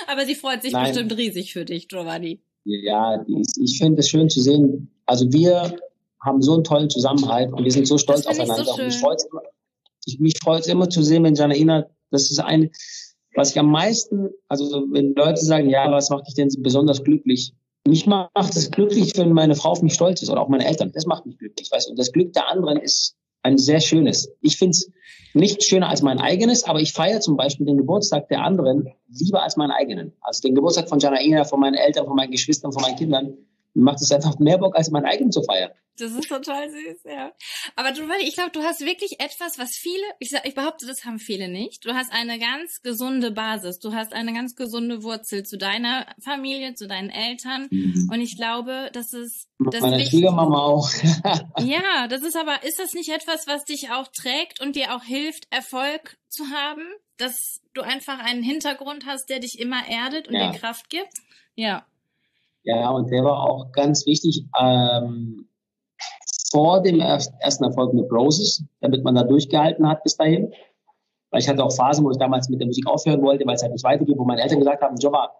Aber 0.07 0.25
sie 0.25 0.35
freut 0.35 0.63
sich 0.63 0.73
nein. 0.73 0.87
bestimmt 0.87 1.17
riesig 1.17 1.53
für 1.53 1.65
dich, 1.65 1.89
Giovanni. 1.89 2.41
Ja, 2.65 3.25
ich 3.29 3.79
finde 3.79 4.01
es 4.01 4.09
schön 4.09 4.29
zu 4.29 4.41
sehen. 4.41 4.91
Also 5.07 5.33
wir 5.33 5.77
haben 6.21 6.43
so 6.43 6.55
einen 6.55 6.65
tollen 6.65 6.91
Zusammenhalt 6.91 7.53
und 7.53 7.65
wir 7.65 7.71
sind 7.71 7.87
so 7.87 7.99
stolz 7.99 8.27
aufeinander. 8.27 8.65
So 8.65 8.83
mich 8.83 8.97
freut 8.99 9.19
es 9.19 9.29
ich, 10.07 10.21
mich 10.21 10.35
freut's 10.43 10.69
immer 10.69 10.89
zu 10.89 11.03
sehen, 11.03 11.25
wenn 11.25 11.35
Janaina, 11.35 11.87
das 12.11 12.31
ist 12.31 12.39
eine, 12.39 12.71
was 13.35 13.51
ich 13.51 13.59
am 13.59 13.71
meisten, 13.71 14.31
also 14.49 14.87
wenn 14.91 15.15
Leute 15.15 15.45
sagen, 15.45 15.69
ja, 15.69 15.91
was 15.91 16.11
macht 16.11 16.27
dich 16.29 16.35
denn 16.35 16.49
besonders 16.61 17.03
glücklich? 17.03 17.53
Mich 17.87 18.07
macht 18.07 18.57
es 18.57 18.71
glücklich, 18.71 19.17
wenn 19.17 19.33
meine 19.33 19.55
Frau 19.55 19.71
auf 19.71 19.83
mich 19.83 19.95
stolz 19.95 20.23
ist 20.23 20.31
oder 20.31 20.41
auch 20.41 20.49
meine 20.49 20.67
Eltern. 20.67 20.91
Das 20.93 21.07
macht 21.07 21.27
mich 21.27 21.39
glücklich, 21.39 21.71
weißt 21.71 21.89
du. 21.89 21.91
Und 21.91 21.99
das 21.99 22.13
Glück 22.13 22.33
der 22.33 22.49
anderen 22.49 22.79
ist 22.79 23.17
ein 23.47 23.59
sehr 23.59 23.81
schönes. 23.81 24.29
Ich 24.41 24.57
finde 24.57 24.73
es 24.73 24.91
nicht 25.33 25.63
schöner 25.63 25.89
als 25.89 26.03
mein 26.03 26.19
eigenes, 26.19 26.65
aber 26.65 26.81
ich 26.81 26.93
feiere 26.93 27.21
zum 27.21 27.37
Beispiel 27.37 27.67
den 27.67 27.77
Geburtstag 27.77 28.29
der 28.29 28.43
anderen 28.43 28.89
lieber 29.09 29.43
als 29.43 29.57
meinen 29.57 29.71
eigenen. 29.71 30.13
Also 30.21 30.43
den 30.43 30.55
Geburtstag 30.55 30.89
von 30.89 30.99
Janaina, 30.99 31.45
von 31.45 31.61
meinen 31.61 31.75
Eltern, 31.75 32.07
von 32.07 32.17
meinen 32.17 32.33
Geschwistern, 32.33 32.73
von 32.73 32.83
meinen 32.83 32.97
Kindern 32.97 33.35
macht 33.75 34.01
es 34.01 34.11
einfach 34.11 34.39
mehr 34.39 34.59
Bock, 34.59 34.77
als 34.77 34.91
mein 34.91 35.05
eigen 35.05 35.31
zu 35.31 35.43
feiern. 35.43 35.71
Das 35.99 36.13
ist 36.13 36.29
total 36.29 36.71
süß, 36.71 37.05
ja. 37.05 37.33
Aber 37.75 37.93
du, 37.93 38.03
ich 38.21 38.35
glaube, 38.35 38.51
du 38.51 38.61
hast 38.63 38.81
wirklich 38.81 39.19
etwas, 39.19 39.59
was 39.59 39.71
viele, 39.77 40.05
ich, 40.19 40.33
ich 40.45 40.55
behaupte, 40.55 40.87
das 40.87 41.05
haben 41.05 41.19
viele 41.19 41.49
nicht. 41.49 41.85
Du 41.85 41.95
hast 41.95 42.13
eine 42.13 42.39
ganz 42.39 42.83
gesunde 42.83 43.31
Basis. 43.31 43.79
Du 43.79 43.95
hast 43.95 44.13
eine 44.13 44.33
ganz 44.33 44.55
gesunde 44.55 45.03
Wurzel 45.03 45.45
zu 45.45 45.57
deiner 45.57 46.07
Familie, 46.23 46.75
zu 46.75 46.87
deinen 46.87 47.11
Eltern. 47.11 47.69
Mhm. 47.71 48.11
Und 48.13 48.21
ich 48.21 48.37
glaube, 48.37 48.91
das 48.93 49.13
ist 49.13 49.49
das 49.59 49.81
Meine 49.81 50.05
Schwiegermama 50.05 50.59
auch. 50.59 50.91
ja, 51.59 52.09
das 52.09 52.23
ist 52.23 52.37
aber, 52.37 52.63
ist 52.63 52.79
das 52.79 52.93
nicht 52.93 53.09
etwas, 53.09 53.47
was 53.47 53.65
dich 53.65 53.91
auch 53.91 54.09
trägt 54.09 54.61
und 54.61 54.77
dir 54.77 54.95
auch 54.95 55.03
hilft, 55.03 55.47
Erfolg 55.51 56.19
zu 56.29 56.45
haben? 56.51 56.83
Dass 57.17 57.63
du 57.73 57.81
einfach 57.81 58.19
einen 58.19 58.43
Hintergrund 58.43 59.07
hast, 59.07 59.31
der 59.31 59.41
dich 59.41 59.59
immer 59.59 59.89
erdet 59.89 60.29
und 60.29 60.35
ja. 60.35 60.51
dir 60.51 60.59
Kraft 60.59 60.91
gibt? 60.91 61.13
Ja. 61.55 61.87
Ja, 62.65 62.91
und 62.91 63.11
der 63.11 63.25
war 63.25 63.49
auch 63.49 63.71
ganz 63.73 64.07
wichtig 64.07 64.45
ähm, 64.61 65.49
vor 66.51 66.83
dem 66.83 67.01
ersten 67.01 67.65
Erfolg 67.65 67.93
mit 67.95 68.11
Roses, 68.11 68.65
damit 68.81 69.05
man 69.05 69.15
da 69.15 69.25
durchgehalten 69.25 69.89
hat 69.89 70.03
bis 70.03 70.17
dahin. 70.17 70.53
Weil 71.31 71.41
ich 71.41 71.49
hatte 71.49 71.65
auch 71.65 71.73
Phasen, 71.73 72.05
wo 72.05 72.11
ich 72.11 72.19
damals 72.19 72.49
mit 72.49 72.61
der 72.61 72.67
Musik 72.67 72.87
aufhören 72.87 73.23
wollte, 73.23 73.47
weil 73.47 73.57
es 73.57 73.63
halt 73.63 73.73
nicht 73.73 73.85
weitergeht, 73.85 74.17
wo 74.17 74.25
meine 74.25 74.43
Eltern 74.43 74.61
gesagt 74.61 74.83
haben, 74.83 74.97
Jobba, 74.97 75.33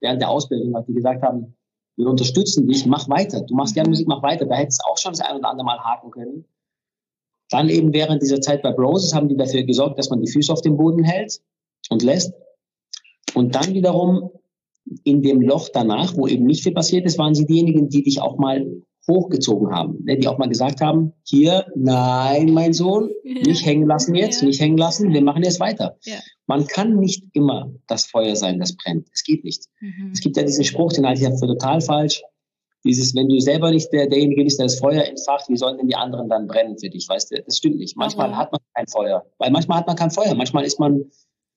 während 0.00 0.20
der 0.20 0.28
Ausbildung, 0.28 0.76
hat 0.76 0.86
die 0.86 0.94
gesagt 0.94 1.22
haben, 1.22 1.56
wir 1.96 2.08
unterstützen 2.08 2.66
dich, 2.66 2.86
mach 2.86 3.08
weiter. 3.08 3.42
Du 3.42 3.54
machst 3.54 3.74
gerne 3.74 3.88
mhm. 3.88 3.92
Musik, 3.92 4.08
mach 4.08 4.22
weiter. 4.22 4.46
Da 4.46 4.54
hättest 4.54 4.82
du 4.82 4.90
auch 4.90 4.98
schon 4.98 5.12
das 5.12 5.20
ein 5.20 5.36
oder 5.36 5.48
andere 5.48 5.64
Mal 5.64 5.78
haken 5.78 6.10
können. 6.10 6.44
Dann 7.50 7.68
eben 7.68 7.92
während 7.92 8.22
dieser 8.22 8.40
Zeit 8.40 8.62
bei 8.62 8.72
Broses 8.72 9.14
haben 9.14 9.28
die 9.28 9.36
dafür 9.36 9.64
gesorgt, 9.64 9.98
dass 9.98 10.08
man 10.08 10.20
die 10.20 10.30
Füße 10.30 10.52
auf 10.52 10.60
dem 10.60 10.76
Boden 10.76 11.02
hält 11.02 11.40
und 11.90 12.02
lässt. 12.02 12.32
Und 13.34 13.54
dann 13.54 13.74
wiederum 13.74 14.30
in 15.04 15.22
dem 15.22 15.40
Loch 15.40 15.68
danach, 15.72 16.16
wo 16.16 16.26
eben 16.26 16.46
nicht 16.46 16.62
viel 16.62 16.72
passiert 16.72 17.06
ist, 17.06 17.18
waren 17.18 17.34
sie 17.34 17.46
diejenigen, 17.46 17.88
die 17.88 18.02
dich 18.02 18.20
auch 18.20 18.38
mal 18.38 18.82
hochgezogen 19.08 19.72
haben, 19.72 20.04
ne, 20.04 20.18
die 20.18 20.28
auch 20.28 20.38
mal 20.38 20.48
gesagt 20.48 20.80
haben, 20.80 21.12
hier, 21.24 21.66
nein, 21.74 22.52
mein 22.52 22.72
Sohn, 22.72 23.10
nicht 23.24 23.64
hängen 23.64 23.86
lassen 23.86 24.14
jetzt, 24.14 24.42
nicht 24.42 24.60
hängen 24.60 24.76
lassen, 24.76 25.12
wir 25.12 25.22
machen 25.22 25.42
jetzt 25.42 25.60
weiter. 25.60 25.96
Ja. 26.04 26.18
Man 26.46 26.66
kann 26.66 26.96
nicht 26.96 27.24
immer 27.32 27.72
das 27.86 28.06
Feuer 28.06 28.36
sein, 28.36 28.58
das 28.58 28.76
brennt. 28.76 29.08
Es 29.12 29.24
geht 29.24 29.44
nicht. 29.44 29.66
Mhm. 29.80 30.10
Es 30.12 30.20
gibt 30.20 30.36
ja 30.36 30.42
diesen 30.42 30.64
Spruch, 30.64 30.92
den 30.92 31.06
halte 31.06 31.22
ich 31.22 31.28
ja 31.28 31.36
für 31.36 31.46
total 31.46 31.80
falsch. 31.80 32.22
Dieses, 32.84 33.14
wenn 33.14 33.28
du 33.28 33.38
selber 33.40 33.70
nicht 33.70 33.92
der, 33.92 34.06
derjenige 34.06 34.42
bist, 34.42 34.58
der 34.58 34.66
das 34.66 34.78
Feuer 34.78 35.04
entfacht, 35.04 35.48
wie 35.48 35.56
sollen 35.56 35.76
denn 35.76 35.88
die 35.88 35.96
anderen 35.96 36.28
dann 36.28 36.46
brennen 36.46 36.78
für 36.78 36.88
dich? 36.88 37.06
Weißt 37.08 37.30
du, 37.30 37.42
das 37.42 37.58
stimmt 37.58 37.76
nicht. 37.76 37.96
Manchmal 37.96 38.28
Warum? 38.28 38.38
hat 38.38 38.52
man 38.52 38.60
kein 38.74 38.86
Feuer. 38.86 39.26
Weil 39.38 39.50
manchmal 39.50 39.78
hat 39.78 39.86
man 39.86 39.96
kein 39.96 40.10
Feuer. 40.10 40.34
Manchmal 40.34 40.64
ist 40.64 40.80
man 40.80 41.04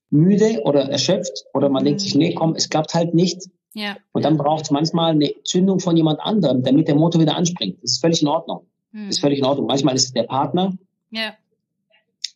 müde 0.09 0.61
oder 0.65 0.89
erschöpft 0.89 1.45
oder 1.53 1.69
man 1.69 1.83
mhm. 1.83 1.85
denkt 1.85 2.01
sich, 2.01 2.15
nee, 2.15 2.33
komm, 2.33 2.55
es 2.55 2.69
klappt 2.69 2.93
halt 2.93 3.13
nicht. 3.13 3.49
Ja. 3.73 3.97
Und 4.11 4.23
dann 4.23 4.37
braucht 4.37 4.65
es 4.65 4.71
manchmal 4.71 5.11
eine 5.11 5.33
Zündung 5.43 5.79
von 5.79 5.97
jemand 5.97 6.19
anderem, 6.19 6.63
damit 6.63 6.87
der 6.87 6.95
Motor 6.95 7.21
wieder 7.21 7.35
anspringt. 7.35 7.81
Das 7.81 7.93
ist 7.93 8.01
völlig 8.01 8.21
in 8.21 8.27
Ordnung. 8.27 8.65
Mhm. 8.91 9.07
Das 9.07 9.15
ist 9.15 9.21
völlig 9.21 9.39
in 9.39 9.45
Ordnung. 9.45 9.67
Manchmal 9.67 9.95
ist 9.95 10.05
es 10.05 10.13
der 10.13 10.23
Partner. 10.23 10.77
Ja. 11.11 11.33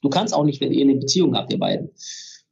Du 0.02 0.10
kannst 0.10 0.34
auch 0.34 0.44
nicht, 0.44 0.62
wenn 0.62 0.72
ihr 0.72 0.84
eine 0.84 0.96
Beziehung 0.96 1.36
habt, 1.36 1.52
ihr 1.52 1.60
beiden. 1.60 1.90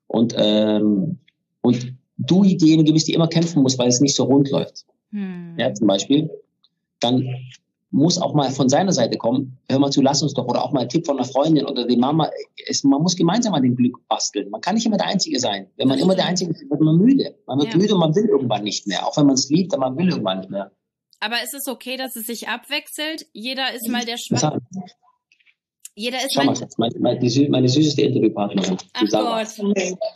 Und, 0.08 0.36
ähm, 0.38 1.20
und 1.62 1.94
du 2.18 2.44
diejenige 2.44 2.94
bist, 2.94 3.08
die 3.08 3.14
immer 3.14 3.28
kämpfen 3.28 3.62
muss, 3.64 3.78
weil 3.78 3.88
es 3.88 4.02
nicht 4.02 4.16
so 4.16 4.24
rund 4.24 4.50
läuft. 4.50 4.86
Mhm. 5.12 5.56
Ja, 5.58 5.74
zum 5.74 5.88
Beispiel. 5.88 6.30
Dann 7.00 7.28
muss 7.96 8.22
auch 8.22 8.34
mal 8.34 8.52
von 8.52 8.68
seiner 8.68 8.92
Seite 8.92 9.18
kommen, 9.18 9.58
hör 9.70 9.80
mal 9.80 9.90
zu, 9.90 10.02
lass 10.02 10.22
uns 10.22 10.34
doch, 10.34 10.46
oder 10.48 10.64
auch 10.64 10.74
mal 10.74 10.82
ein 10.82 10.90
Tipp 10.90 11.06
von 11.06 11.18
einer 11.18 11.26
Freundin 11.26 11.66
oder 11.66 11.88
die 11.88 11.96
Mama, 11.96 12.30
es, 12.68 12.84
man 12.84 13.02
muss 13.02 13.16
gemeinsam 13.16 13.54
an 13.54 13.64
dem 13.64 13.76
Glück 13.76 14.06
basteln. 14.10 14.50
Man 14.50 14.60
kann 14.60 14.76
nicht 14.76 14.86
immer 14.86 14.98
der 14.98 15.08
Einzige 15.08 15.40
sein. 15.40 15.72
Wenn 15.78 15.88
man 15.88 15.98
immer 15.98 16.14
der 16.14 16.26
Einzige 16.26 16.52
ist, 16.52 16.70
wird 16.70 16.82
man 16.82 16.98
müde. 16.98 17.40
Man 17.48 17.58
wird 17.60 17.72
ja. 17.72 17.78
müde 17.78 17.94
und 17.94 18.02
man 18.02 18.14
will 18.14 18.26
irgendwann 18.26 18.64
nicht 18.64 18.86
mehr. 18.86 19.08
Auch 19.08 19.16
wenn 19.16 19.26
man 19.26 19.36
es 19.36 19.50
liebt, 19.50 19.74
aber 19.74 19.90
man 19.90 19.98
will 19.98 20.10
irgendwann 20.10 20.40
nicht 20.40 20.50
mehr. 20.50 20.72
Aber 21.22 21.42
ist 21.42 21.54
es 21.54 21.70
okay, 21.70 21.96
dass 21.96 22.18
es 22.18 22.28
sich 22.28 22.50
abwechselt? 22.50 23.28
Jeder 23.32 23.74
ist 23.74 23.88
mal 23.88 24.04
der 24.04 24.18
Schwache. 24.18 24.60
Jeder 25.98 26.18
ist 26.18 26.34
Schau 26.34 26.44
mal, 26.44 26.56
mein, 26.78 26.92
mein, 27.00 27.20
die, 27.22 27.48
meine 27.48 27.70
süßeste 27.70 28.02
Interviewpartnerin. 28.02 28.78
Ach 28.94 29.04
Gott. 29.10 29.48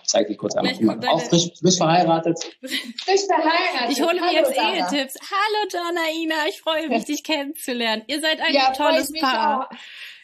Zeig 0.03 0.29
ich 0.29 0.37
kurz 0.37 0.53
einmal. 0.55 0.99
Auch 1.07 1.21
frisch, 1.21 1.51
frisch 1.57 1.77
verheiratet. 1.77 2.37
Frisch 2.61 3.21
verheiratet. 3.25 3.91
Ich 3.91 4.01
hole 4.01 4.19
mir 4.19 4.33
jetzt 4.33 4.51
Ehetipps. 4.51 5.15
Hallo 5.31 5.67
Janaina, 5.71 6.47
ich 6.49 6.59
freue 6.59 6.89
mich, 6.89 7.05
dich 7.05 7.23
kennenzulernen. 7.23 8.03
Ihr 8.07 8.19
seid 8.19 8.41
ein 8.41 8.53
ja, 8.53 8.73
tolles 8.73 9.13
Paar. 9.21 9.69
Auch 9.71 9.77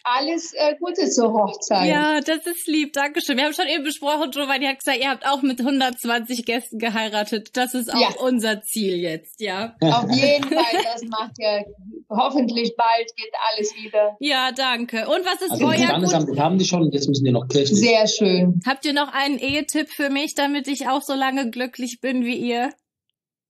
alles 0.06 0.54
äh, 0.54 0.76
Gute 0.80 1.10
zur 1.10 1.34
Hochzeit. 1.34 1.90
Ja, 1.90 2.22
das 2.22 2.46
ist 2.46 2.68
lieb. 2.68 2.94
Dankeschön. 2.94 3.38
Wir 3.38 3.46
haben 3.46 3.54
schon 3.54 3.68
eben 3.68 3.84
besprochen, 3.84 4.32
Giovanni 4.32 4.68
hat 4.68 4.80
gesagt, 4.80 5.00
ihr 5.00 5.10
habt 5.10 5.26
auch 5.26 5.42
mit 5.42 5.60
120 5.60 6.46
Gästen 6.46 6.78
geheiratet. 6.78 7.50
Das 7.54 7.74
ist 7.74 7.92
auch 7.92 8.00
ja. 8.00 8.10
unser 8.20 8.62
Ziel 8.62 8.96
jetzt, 8.96 9.42
ja. 9.42 9.76
Auf 9.82 10.10
jeden 10.12 10.48
Fall. 10.48 10.84
Das 10.84 11.04
macht 11.04 11.34
ja 11.40 11.64
hoffentlich 12.10 12.76
bald 12.76 13.16
geht 13.16 13.34
alles 13.52 13.76
wieder. 13.76 14.16
Ja, 14.20 14.52
danke. 14.52 15.08
Und 15.08 15.26
was 15.26 15.42
ist 15.42 15.52
also 15.52 15.66
euer 15.66 16.00
gut? 16.00 16.40
haben 16.40 16.58
die 16.58 16.66
schon, 16.66 16.92
jetzt 16.92 17.08
müssen 17.08 17.26
wir 17.26 17.32
noch 17.32 17.48
kirchlich. 17.48 17.80
Sehr 17.80 18.08
schön. 18.08 18.62
Habt 18.66 18.86
ihr 18.86 18.94
noch 18.94 19.12
einen 19.14 19.40
Ehetipp 19.40 19.90
für 19.90 20.10
mich, 20.10 20.36
damit 20.36 20.68
ich 20.68 20.88
auch 20.88 21.02
so 21.02 21.14
lange 21.14 21.50
glücklich 21.50 22.00
bin 22.02 22.24
wie 22.24 22.36
ihr? 22.36 22.72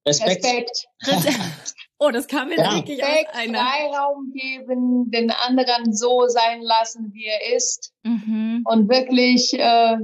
Respekt. 0.07 0.45
Respekt. 0.45 0.87
Oh, 1.97 2.09
das 2.11 2.27
kam 2.27 2.49
jetzt 2.49 2.59
ja. 2.59 2.75
wirklich 2.75 3.01
Respekt, 3.01 3.29
aus 3.29 3.35
einer. 3.35 3.59
Freiraum 3.59 4.33
geben, 4.33 5.11
den 5.11 5.31
anderen 5.31 5.93
so 5.93 6.27
sein 6.27 6.61
lassen, 6.61 7.11
wie 7.13 7.25
er 7.25 7.55
ist. 7.55 7.93
Mhm. 8.03 8.63
Und 8.65 8.89
wirklich 8.89 9.53
äh, 9.57 9.97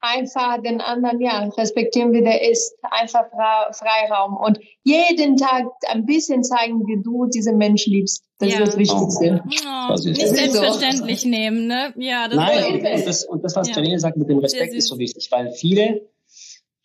einfach 0.00 0.60
den 0.62 0.80
anderen, 0.80 1.20
ja, 1.20 1.48
respektieren, 1.56 2.12
wie 2.12 2.22
der 2.22 2.50
ist. 2.50 2.74
Einfach 2.82 3.26
Freiraum. 3.72 4.36
Und 4.36 4.58
jeden 4.82 5.36
Tag 5.36 5.66
ein 5.88 6.04
bisschen 6.04 6.42
zeigen, 6.42 6.84
wie 6.86 7.00
du 7.00 7.26
diesen 7.26 7.56
Mensch 7.56 7.86
liebst. 7.86 8.24
Das 8.38 8.50
ja. 8.50 8.58
ist 8.58 8.68
das 8.68 8.78
Wichtigste. 8.78 9.44
Oh, 9.46 9.94
nicht 9.94 10.26
selbstverständlich 10.26 11.20
so. 11.20 11.28
nehmen, 11.28 11.68
ne? 11.68 11.94
Ja, 11.96 12.26
das 12.26 12.36
Nein, 12.36 12.74
und 12.74 13.06
das, 13.06 13.24
und 13.24 13.44
das, 13.44 13.54
was 13.54 13.68
ja. 13.68 13.76
Janine 13.76 14.00
sagt 14.00 14.16
mit 14.16 14.28
dem 14.28 14.38
Respekt, 14.38 14.74
ist 14.74 14.88
so 14.88 14.98
wichtig, 14.98 15.28
weil 15.30 15.52
viele 15.52 16.10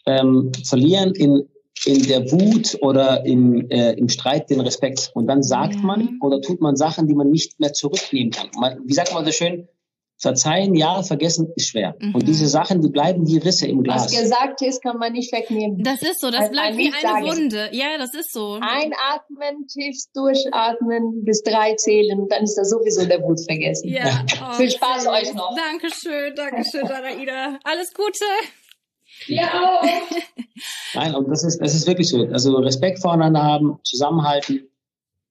ähm, 0.06 0.52
verlieren 0.64 1.16
in 1.16 1.50
in 1.88 2.04
der 2.04 2.32
Wut 2.32 2.78
oder 2.82 3.26
im, 3.26 3.70
äh, 3.70 3.94
im 3.94 4.10
Streit 4.10 4.50
den 4.50 4.60
Respekt. 4.60 5.12
Und 5.14 5.28
dann 5.28 5.42
sagt 5.42 5.76
ja. 5.76 5.82
man 5.82 6.20
oder 6.22 6.42
tut 6.42 6.62
man 6.62 6.76
Sachen, 6.76 7.08
die 7.08 7.16
man 7.16 7.30
nicht 7.30 7.60
mehr 7.60 7.74
zurücknehmen 7.74 8.32
kann. 8.32 8.50
Man, 8.60 8.80
wie 8.86 8.94
sagt 8.94 9.14
man 9.14 9.26
so 9.26 9.32
schön? 9.32 9.68
Verzeihen, 10.20 10.74
ja, 10.74 11.04
vergessen 11.04 11.54
ist 11.56 11.70
schwer. 11.70 11.96
Mhm. 12.00 12.16
Und 12.16 12.28
diese 12.28 12.48
Sachen, 12.48 12.82
die 12.82 12.90
bleiben 12.90 13.28
wie 13.28 13.38
Risse 13.38 13.68
im 13.68 13.84
Glas. 13.84 14.06
Was 14.06 14.20
gesagt 14.20 14.62
ist, 14.64 14.82
kann 14.82 14.98
man 14.98 15.14
nicht 15.14 15.32
wegnehmen. 15.32 15.84
Das 15.84 16.02
ist 16.02 16.20
so, 16.20 16.32
das 16.32 16.42
also 16.42 16.52
bleibt 16.54 16.76
wie 16.76 16.92
eine. 16.92 17.28
Wunde. 17.28 17.70
Ja, 17.72 17.98
das 18.00 18.16
ist 18.16 18.34
so. 18.34 18.54
Einatmen, 18.60 19.68
tief 19.68 19.96
durchatmen, 20.16 21.24
bis 21.24 21.44
drei 21.44 21.76
zählen 21.76 22.20
und 22.20 22.32
dann 22.32 22.44
ist 22.44 22.56
da 22.56 22.64
sowieso 22.66 23.06
der 23.06 23.22
Wut 23.22 23.40
vergessen. 23.46 23.90
Ja. 23.90 24.26
Oh, 24.42 24.54
Viel 24.54 24.72
Spaß 24.72 25.04
schön. 25.04 25.12
euch 25.12 25.34
noch. 25.36 25.56
Dankeschön, 25.56 26.36
Dankeschön, 26.36 26.88
Daraida. 26.88 27.60
Alles 27.64 27.94
Gute. 27.94 28.26
Ja 29.26 29.48
auch. 29.48 29.84
Nein, 30.94 31.16
und 31.16 31.30
das 31.30 31.44
ist, 31.44 31.60
das 31.60 31.76
ist 31.76 31.88
wirklich 31.88 32.10
so. 32.10 32.26
Also 32.28 32.56
Respekt 32.58 33.00
voreinander 33.00 33.44
haben, 33.44 33.80
zusammenhalten, 33.84 34.70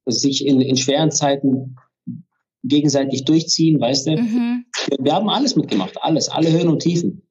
sich 0.07 0.46
in, 0.46 0.61
in 0.61 0.77
schweren 0.77 1.11
Zeiten 1.11 1.77
gegenseitig 2.62 3.25
durchziehen, 3.25 3.81
weißt 3.81 4.07
du? 4.07 4.16
Mhm. 4.16 4.66
Wir, 4.88 4.99
wir, 5.01 5.12
haben 5.14 5.29
alles 5.29 5.57
mitgemacht, 5.57 5.96
alles, 6.03 6.29
alle 6.29 6.51
Höhen 6.51 6.68
und 6.68 6.81
Tiefen. 6.81 7.22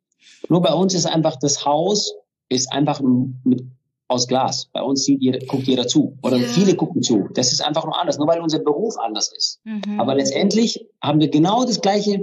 Nur 0.50 0.62
bei 0.62 0.74
uns 0.74 0.94
ist 0.94 1.06
einfach 1.06 1.38
das 1.38 1.66
Haus 1.66 2.14
ist 2.50 2.72
einfach 2.72 3.02
mit, 3.02 3.64
aus 4.08 4.28
Glas. 4.28 4.70
Bei 4.72 4.82
uns 4.82 5.04
sieht 5.04 5.22
jeder, 5.22 5.40
guckt 5.40 5.64
jeder 5.64 5.88
zu 5.88 6.18
oder 6.22 6.38
ja. 6.38 6.48
viele 6.48 6.76
gucken 6.76 7.02
zu. 7.02 7.28
Das 7.34 7.52
ist 7.52 7.66
einfach 7.66 7.86
nur 7.86 8.00
anders, 8.00 8.18
nur 8.18 8.28
weil 8.28 8.40
unser 8.40 8.60
Beruf 8.60 8.96
anders 8.98 9.32
ist. 9.36 9.62
Mhm. 9.64 10.00
Aber 10.00 10.16
letztendlich 10.16 10.88
haben 11.02 11.20
wir 11.20 11.30
genau 11.30 11.66
das 11.66 11.82
gleiche 11.82 12.20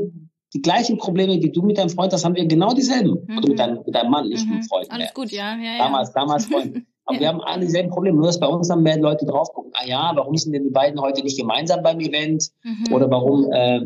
die 0.54 0.60
gleichen 0.60 0.98
Probleme, 0.98 1.38
die 1.38 1.50
du 1.50 1.62
mit 1.62 1.78
deinem 1.78 1.90
Freund 1.90 2.12
hast, 2.12 2.24
haben 2.24 2.34
wir 2.34 2.46
genau 2.46 2.72
dieselben. 2.72 3.24
Mhm. 3.26 3.38
Oder 3.38 3.48
mit 3.48 3.58
deinem, 3.58 3.78
mit 3.84 3.94
deinem 3.94 4.10
Mann, 4.10 4.28
nicht 4.28 4.46
mhm. 4.46 4.56
mit 4.56 4.68
Freund. 4.68 4.90
Alles 4.90 5.06
mehr. 5.06 5.12
gut, 5.14 5.30
ja. 5.30 5.56
ja, 5.56 5.78
damals, 5.78 6.08
ja. 6.08 6.20
damals 6.20 6.46
Freund. 6.46 6.82
Aber 7.04 7.16
ja. 7.16 7.20
wir 7.20 7.28
haben 7.28 7.40
alle 7.40 7.62
dieselben 7.62 7.90
Probleme, 7.90 8.16
nur 8.16 8.26
dass 8.26 8.38
bei 8.38 8.46
uns 8.46 8.68
dann 8.68 8.82
mehr 8.82 8.98
Leute 8.98 9.26
drauf 9.26 9.52
gucken. 9.52 9.72
Ah 9.74 9.86
ja, 9.86 10.12
warum 10.14 10.36
sind 10.36 10.52
denn 10.52 10.64
die 10.64 10.70
beiden 10.70 11.00
heute 11.00 11.22
nicht 11.22 11.38
gemeinsam 11.38 11.82
beim 11.82 11.98
Event? 11.98 12.50
Mhm. 12.62 12.92
Oder 12.92 13.10
warum, 13.10 13.50
äh, 13.52 13.80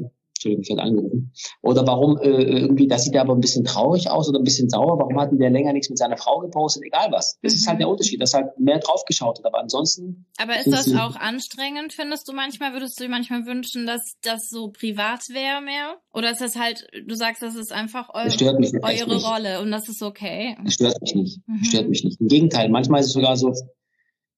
Entschuldigung, 0.46 0.62
ich 0.62 0.68
werde 0.68 0.82
angerufen. 0.82 1.32
Oder 1.62 1.86
warum 1.86 2.18
äh, 2.18 2.28
irgendwie, 2.28 2.86
das 2.86 3.04
sieht 3.04 3.14
ja 3.14 3.22
aber 3.22 3.34
ein 3.34 3.40
bisschen 3.40 3.64
traurig 3.64 4.10
aus 4.10 4.28
oder 4.28 4.38
ein 4.38 4.44
bisschen 4.44 4.68
sauer. 4.68 4.98
Warum 4.98 5.18
hatten 5.20 5.38
der 5.38 5.50
länger 5.50 5.72
nichts 5.72 5.88
mit 5.88 5.98
seiner 5.98 6.16
Frau 6.16 6.40
gepostet? 6.40 6.84
Egal 6.84 7.08
was. 7.10 7.38
Das 7.42 7.52
mhm. 7.52 7.56
ist 7.56 7.68
halt 7.68 7.80
der 7.80 7.88
Unterschied, 7.88 8.20
dass 8.20 8.34
halt 8.34 8.58
mehr 8.58 8.78
draufgeschaut 8.78 9.38
hat. 9.38 9.46
Aber 9.46 9.58
ansonsten. 9.58 10.26
Aber 10.38 10.58
ist 10.58 10.70
das 10.70 10.94
auch 10.94 11.16
anstrengend, 11.16 11.92
findest 11.92 12.28
du 12.28 12.32
manchmal? 12.32 12.72
Würdest 12.72 12.98
du 12.98 13.04
dir 13.04 13.10
manchmal 13.10 13.46
wünschen, 13.46 13.86
dass 13.86 14.16
das 14.22 14.48
so 14.48 14.68
privat 14.68 15.28
wäre 15.28 15.60
mehr? 15.60 15.96
Oder 16.12 16.30
ist 16.30 16.40
das 16.40 16.56
halt, 16.56 16.86
du 17.06 17.14
sagst, 17.14 17.42
das 17.42 17.56
ist 17.56 17.72
einfach 17.72 18.10
eure, 18.14 18.82
eure 18.82 19.22
Rolle 19.22 19.60
und 19.60 19.70
das 19.70 19.88
ist 19.88 20.02
okay? 20.02 20.56
Das 20.64 20.74
stört 20.74 21.00
mich 21.00 21.14
nicht. 21.14 21.40
Mhm. 21.46 21.58
Das 21.58 21.68
stört 21.68 21.88
mich 21.88 22.04
nicht. 22.04 22.20
Im 22.20 22.28
Gegenteil, 22.28 22.68
manchmal 22.68 23.00
ist 23.00 23.08
es 23.08 23.12
sogar 23.12 23.36
so, 23.36 23.52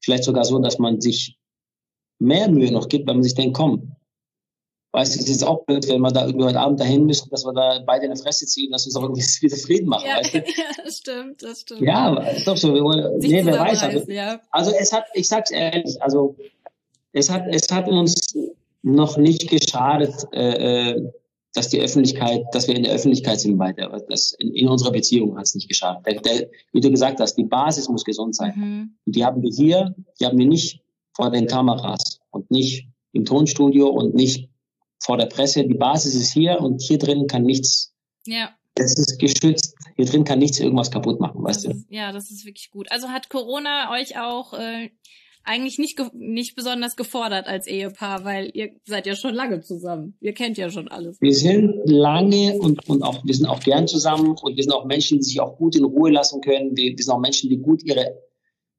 vielleicht 0.01 0.25
sogar 0.25 0.45
so, 0.45 0.59
dass 0.59 0.79
man 0.79 1.01
sich 1.01 1.39
mehr 2.19 2.51
Mühe 2.51 2.73
noch 2.73 2.89
gibt, 2.89 3.07
weil 3.07 3.15
man 3.15 3.23
sich 3.23 3.35
denkt, 3.35 3.57
komm, 3.57 3.97
Weißt 4.99 5.15
du, 5.15 5.21
es 5.21 5.29
ist 5.29 5.45
auch 5.45 5.65
blöd, 5.65 5.89
wenn 5.89 6.01
wir 6.01 6.11
da 6.11 6.27
irgendwie 6.27 6.47
heute 6.47 6.59
Abend 6.59 6.81
dahin 6.81 7.07
müssen, 7.07 7.31
dass 7.31 7.45
wir 7.45 7.53
da 7.53 7.81
beide 7.87 8.07
in 8.07 8.15
die 8.15 8.21
Fresse 8.21 8.47
ziehen, 8.47 8.73
dass 8.73 8.85
wir 8.85 8.89
uns 8.89 8.97
auch 8.97 9.03
irgendwie 9.05 9.23
wieder 9.43 9.57
Frieden 9.57 9.89
machen. 9.89 10.09
Ja, 10.09 10.17
weißt 10.17 10.35
du? 10.35 10.39
ja 10.39 10.85
das 10.85 10.99
stimmt, 10.99 11.41
das 11.41 11.61
stimmt. 11.61 11.83
Ja, 11.83 12.17
ist 12.17 12.49
doch 12.49 12.57
so. 12.57 12.75
Wir 12.75 12.83
wollen, 12.83 13.19
nee, 13.21 13.47
wer 13.47 13.61
weiß. 13.61 13.81
Also, 13.81 14.11
ja. 14.11 14.41
also 14.51 14.73
es 14.77 14.93
hat, 14.93 15.05
ich 15.15 15.29
sag's 15.29 15.53
ehrlich, 15.53 16.03
also 16.03 16.35
es 17.13 17.31
hat, 17.31 17.45
es 17.49 17.71
hat 17.71 17.87
uns 17.87 18.35
noch 18.83 19.17
nicht 19.19 19.49
geschadet, 19.49 20.15
äh, 20.33 20.91
äh 20.91 21.13
dass 21.55 21.69
die 21.69 21.81
Öffentlichkeit, 21.81 22.43
dass 22.53 22.67
wir 22.69 22.75
in 22.75 22.83
der 22.83 22.93
Öffentlichkeit 22.93 23.41
sind 23.41 23.59
weiter. 23.59 23.89
Das 24.09 24.33
in, 24.39 24.53
in 24.53 24.69
unserer 24.69 24.91
Beziehung 24.91 25.37
hat 25.37 25.47
es 25.47 25.55
nicht 25.55 25.69
geschadet. 25.69 26.05
Der, 26.07 26.21
der, 26.21 26.49
wie 26.73 26.81
du 26.81 26.91
gesagt 26.91 27.21
hast, 27.21 27.37
die 27.37 27.45
Basis 27.45 27.89
muss 27.89 28.05
gesund 28.05 28.35
sein. 28.35 28.53
Mhm. 28.57 28.95
Und 29.07 29.17
die 29.17 29.25
haben 29.25 29.43
wir 29.43 29.51
hier, 29.51 29.95
die 30.21 30.27
haben 30.27 30.39
wir 30.39 30.47
nicht 30.47 30.81
vor 31.15 31.31
den 31.31 31.47
Kameras 31.47 32.19
und 32.31 32.51
nicht 32.51 32.89
im 33.13 33.25
Tonstudio 33.25 33.89
und 33.89 34.15
nicht 34.15 34.49
vor 34.99 35.17
der 35.17 35.27
Presse, 35.27 35.65
die 35.67 35.75
Basis 35.75 36.15
ist 36.15 36.33
hier 36.33 36.61
und 36.61 36.83
hier 36.83 36.99
drin 36.99 37.27
kann 37.27 37.43
nichts. 37.43 37.95
Ja. 38.27 38.51
Es 38.75 38.97
ist 38.97 39.19
geschützt. 39.19 39.75
Hier 39.97 40.07
drin 40.07 40.25
kann 40.25 40.39
nichts 40.39 40.61
irgendwas 40.61 40.91
kaputt 40.91 41.19
machen, 41.21 41.43
weißt 41.43 41.65
das 41.65 41.73
du? 41.73 41.79
Ist, 41.79 41.87
ja, 41.91 42.13
das 42.13 42.31
ist 42.31 42.45
wirklich 42.45 42.71
gut. 42.71 42.91
Also 42.91 43.09
hat 43.09 43.29
Corona 43.29 43.91
euch 43.93 44.19
auch 44.19 44.55
äh, 44.55 44.91
eigentlich 45.43 45.79
nicht 45.79 45.99
nicht 46.15 46.55
besonders 46.55 46.95
gefordert 46.95 47.47
als 47.47 47.67
Ehepaar, 47.67 48.25
weil 48.25 48.51
ihr 48.55 48.71
seid 48.85 49.07
ja 49.07 49.17
schon 49.17 49.35
lange 49.35 49.61
zusammen. 49.61 50.17
Ihr 50.21 50.35
kennt 50.35 50.59
ja 50.59 50.71
schon 50.71 50.89
alles. 50.89 51.21
Wir 51.21 51.35
sind 51.35 51.75
lange 51.87 52.59
und 52.59 52.89
und 52.89 53.03
auch 53.03 53.25
wir 53.25 53.35
sind 53.35 53.47
auch 53.47 53.61
gern 53.61 53.89
zusammen 53.89 54.37
und 54.41 54.57
wir 54.57 54.63
sind 54.63 54.73
auch 54.73 54.85
Menschen, 54.85 55.19
die 55.19 55.25
sich 55.25 55.41
auch 55.41 55.57
gut 55.57 55.75
in 55.75 55.85
Ruhe 55.85 56.11
lassen 56.11 56.41
können. 56.41 56.77
Wir, 56.77 56.97
wir 56.97 57.03
sind 57.03 57.13
auch 57.13 57.21
Menschen, 57.21 57.51
die 57.51 57.59
gut 57.59 57.83
ihre 57.83 58.15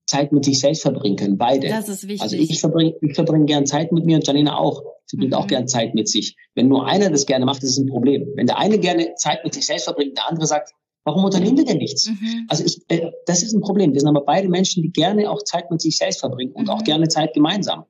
Zeit 0.09 0.31
mit 0.31 0.43
sich 0.43 0.59
selbst 0.59 0.81
verbringen 0.81 1.17
können, 1.17 1.37
beide. 1.37 1.69
Das 1.69 1.87
ist 1.87 2.07
wichtig. 2.07 2.21
Also 2.21 2.35
ich 2.35 2.59
verbringe 2.59 2.95
ich 2.99 3.13
verbringe 3.13 3.45
gern 3.45 3.67
Zeit 3.67 3.91
mit 3.91 4.05
mir 4.05 4.15
und 4.15 4.25
Janina 4.25 4.57
auch. 4.57 4.83
Sie 5.05 5.17
bringt 5.17 5.31
mhm. 5.31 5.37
auch 5.37 5.45
gern 5.45 5.67
Zeit 5.67 5.93
mit 5.93 6.09
sich. 6.09 6.35
Wenn 6.55 6.67
nur 6.67 6.87
einer 6.87 7.11
das 7.11 7.27
gerne 7.27 7.45
macht, 7.45 7.61
ist 7.61 7.71
es 7.71 7.77
ein 7.77 7.85
Problem. 7.85 8.27
Wenn 8.35 8.47
der 8.47 8.57
eine 8.57 8.79
gerne 8.79 9.13
Zeit 9.15 9.43
mit 9.43 9.53
sich 9.53 9.67
selbst 9.67 9.83
verbringt, 9.83 10.17
der 10.17 10.27
andere 10.27 10.47
sagt, 10.47 10.71
warum 11.03 11.23
unternehmen 11.23 11.57
wir 11.57 11.65
denn 11.65 11.77
nichts? 11.77 12.09
Mhm. 12.09 12.45
Also 12.47 12.65
ich, 12.65 12.81
äh, 12.87 13.11
das 13.27 13.43
ist 13.43 13.53
ein 13.53 13.61
Problem. 13.61 13.93
Wir 13.93 13.99
sind 13.99 14.09
aber 14.09 14.25
beide 14.25 14.49
Menschen, 14.49 14.81
die 14.81 14.91
gerne 14.91 15.29
auch 15.29 15.43
Zeit 15.43 15.69
mit 15.69 15.79
sich 15.79 15.95
selbst 15.95 16.21
verbringen 16.21 16.53
und 16.53 16.63
mhm. 16.63 16.69
auch 16.69 16.83
gerne 16.83 17.07
Zeit 17.07 17.33
gemeinsam. 17.35 17.85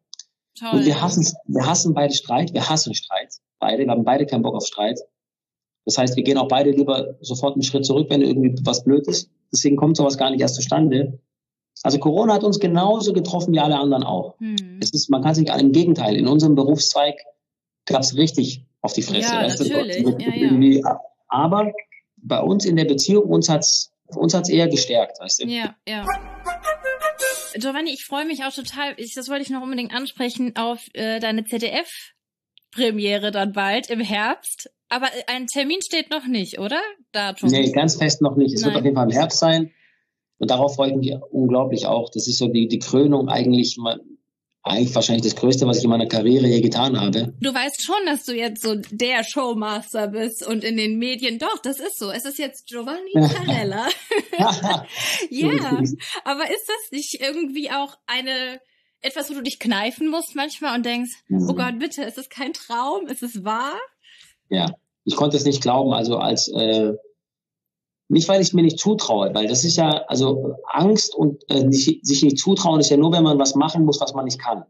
Toll. 0.59 0.79
Und 0.79 0.85
wir 0.85 1.01
hassen, 1.01 1.25
wir 1.47 1.65
hassen 1.65 1.93
beide 1.93 2.13
Streit, 2.13 2.53
wir 2.53 2.69
hassen 2.69 2.93
Streit. 2.93 3.33
Beide, 3.59 3.85
wir 3.85 3.91
haben 3.91 4.03
beide 4.03 4.25
keinen 4.25 4.41
Bock 4.41 4.55
auf 4.55 4.65
Streit. 4.65 4.99
Das 5.85 5.97
heißt, 5.97 6.17
wir 6.17 6.23
gehen 6.23 6.37
auch 6.37 6.49
beide 6.49 6.71
lieber 6.71 7.15
sofort 7.21 7.53
einen 7.53 7.63
Schritt 7.63 7.85
zurück, 7.85 8.07
wenn 8.09 8.21
irgendwie 8.21 8.53
was 8.63 8.83
blöd 8.83 9.07
ist. 9.07 9.31
Deswegen 9.53 9.77
kommt 9.77 9.95
sowas 9.95 10.17
gar 10.17 10.29
nicht 10.31 10.41
erst 10.41 10.55
zustande. 10.55 11.19
Also 11.83 11.97
Corona 11.97 12.33
hat 12.33 12.43
uns 12.43 12.59
genauso 12.59 13.13
getroffen 13.13 13.53
wie 13.53 13.59
alle 13.59 13.77
anderen 13.77 14.03
auch. 14.03 14.37
Hm. 14.39 14.79
Es 14.81 14.91
ist, 14.91 15.09
man 15.09 15.23
kann 15.23 15.35
sich 15.35 15.47
im 15.47 15.71
Gegenteil, 15.71 16.15
in 16.15 16.27
unserem 16.27 16.55
Berufszweig 16.55 17.15
gab 17.85 18.01
es 18.01 18.15
richtig 18.15 18.65
auf 18.81 18.93
die 18.93 19.01
Fresse. 19.01 19.33
Ja, 19.33 19.47
natürlich. 19.47 19.97
Ja, 19.97 20.59
ja. 20.59 21.01
Aber 21.27 21.71
bei 22.17 22.41
uns 22.41 22.65
in 22.65 22.75
der 22.75 22.85
Beziehung, 22.85 23.25
uns 23.29 23.49
hat's, 23.49 23.91
uns 24.07 24.33
hat's 24.33 24.49
eher 24.49 24.67
gestärkt, 24.67 25.19
weißt 25.19 25.43
du? 25.43 25.47
Ja, 25.47 25.75
ja. 25.87 26.05
Giovanni, 27.55 27.91
ich 27.91 28.05
freue 28.05 28.25
mich 28.25 28.43
auch 28.43 28.53
total, 28.53 28.93
ich, 28.97 29.15
das 29.15 29.29
wollte 29.29 29.43
ich 29.43 29.49
noch 29.49 29.61
unbedingt 29.61 29.93
ansprechen, 29.93 30.55
auf 30.55 30.81
äh, 30.93 31.19
deine 31.19 31.45
ZDF-Premiere 31.45 33.31
dann 33.31 33.53
bald 33.53 33.89
im 33.89 34.01
Herbst. 34.01 34.69
Aber 34.89 35.07
ein 35.27 35.47
Termin 35.47 35.81
steht 35.81 36.09
noch 36.09 36.25
nicht, 36.25 36.59
oder? 36.59 36.81
Datum? 37.11 37.49
Nee, 37.49 37.71
ganz 37.71 37.95
fest 37.95 38.21
noch 38.21 38.35
nicht. 38.35 38.55
Es 38.55 38.61
Nein. 38.61 38.69
wird 38.69 38.79
auf 38.79 38.85
jeden 38.85 38.95
Fall 38.95 39.09
im 39.09 39.15
Herbst 39.15 39.39
sein. 39.39 39.71
Und 40.39 40.51
darauf 40.51 40.75
freue 40.75 40.91
ich 40.91 40.95
mich 40.95 41.15
unglaublich 41.31 41.85
auch. 41.85 42.09
Das 42.09 42.27
ist 42.27 42.37
so 42.37 42.47
die, 42.47 42.67
die 42.67 42.79
Krönung 42.79 43.27
eigentlich, 43.27 43.77
eigentlich 44.63 44.95
wahrscheinlich 44.95 45.23
das 45.23 45.35
Größte, 45.35 45.67
was 45.67 45.79
ich 45.79 45.83
in 45.83 45.89
meiner 45.89 46.07
Karriere 46.07 46.47
je 46.47 46.61
getan 46.61 46.99
habe. 46.99 47.33
Du 47.41 47.53
weißt 47.53 47.81
schon, 47.81 48.05
dass 48.05 48.23
du 48.23 48.33
jetzt 48.33 48.61
so 48.61 48.75
der 48.89 49.25
Showmaster 49.25 50.07
bist 50.07 50.47
und 50.47 50.63
in 50.63 50.77
den 50.77 50.97
Medien, 50.97 51.39
doch, 51.39 51.59
das 51.61 51.79
ist 51.79 51.99
so. 51.99 52.09
Es 52.09 52.23
ist 52.23 52.39
jetzt 52.39 52.67
Giovanni 52.67 53.11
Carella. 53.13 53.87
ja, 55.29 55.83
aber 56.23 56.43
ist 56.49 56.67
das 56.67 56.91
nicht 56.91 57.19
irgendwie 57.19 57.69
auch 57.71 57.97
eine, 58.07 58.61
etwas, 59.01 59.29
wo 59.29 59.33
du 59.33 59.43
dich 59.43 59.59
kneifen 59.59 60.09
musst 60.09 60.35
manchmal 60.35 60.77
und 60.77 60.85
denkst, 60.85 61.11
mhm. 61.27 61.49
oh 61.49 61.53
Gott, 61.53 61.79
bitte, 61.79 62.03
ist 62.03 62.17
es 62.17 62.29
kein 62.29 62.53
Traum? 62.53 63.07
Ist 63.07 63.23
es 63.23 63.43
wahr? 63.43 63.77
Ja, 64.49 64.73
ich 65.03 65.17
konnte 65.17 65.35
es 65.35 65.43
nicht 65.43 65.61
glauben. 65.61 65.91
Also 65.93 66.17
als, 66.17 66.47
äh, 66.47 66.93
nicht, 68.09 68.27
weil 68.27 68.41
ich 68.41 68.53
mir 68.53 68.63
nicht 68.63 68.79
zutraue, 68.79 69.33
weil 69.33 69.47
das 69.47 69.63
ist 69.63 69.77
ja, 69.77 70.03
also 70.07 70.55
Angst 70.67 71.15
und 71.15 71.47
äh, 71.49 71.63
nicht, 71.63 72.05
sich 72.05 72.23
nicht 72.23 72.39
zutrauen 72.39 72.79
ist 72.79 72.89
ja 72.89 72.97
nur, 72.97 73.13
wenn 73.13 73.23
man 73.23 73.39
was 73.39 73.55
machen 73.55 73.85
muss, 73.85 74.01
was 74.01 74.13
man 74.13 74.25
nicht 74.25 74.39
kann. 74.39 74.63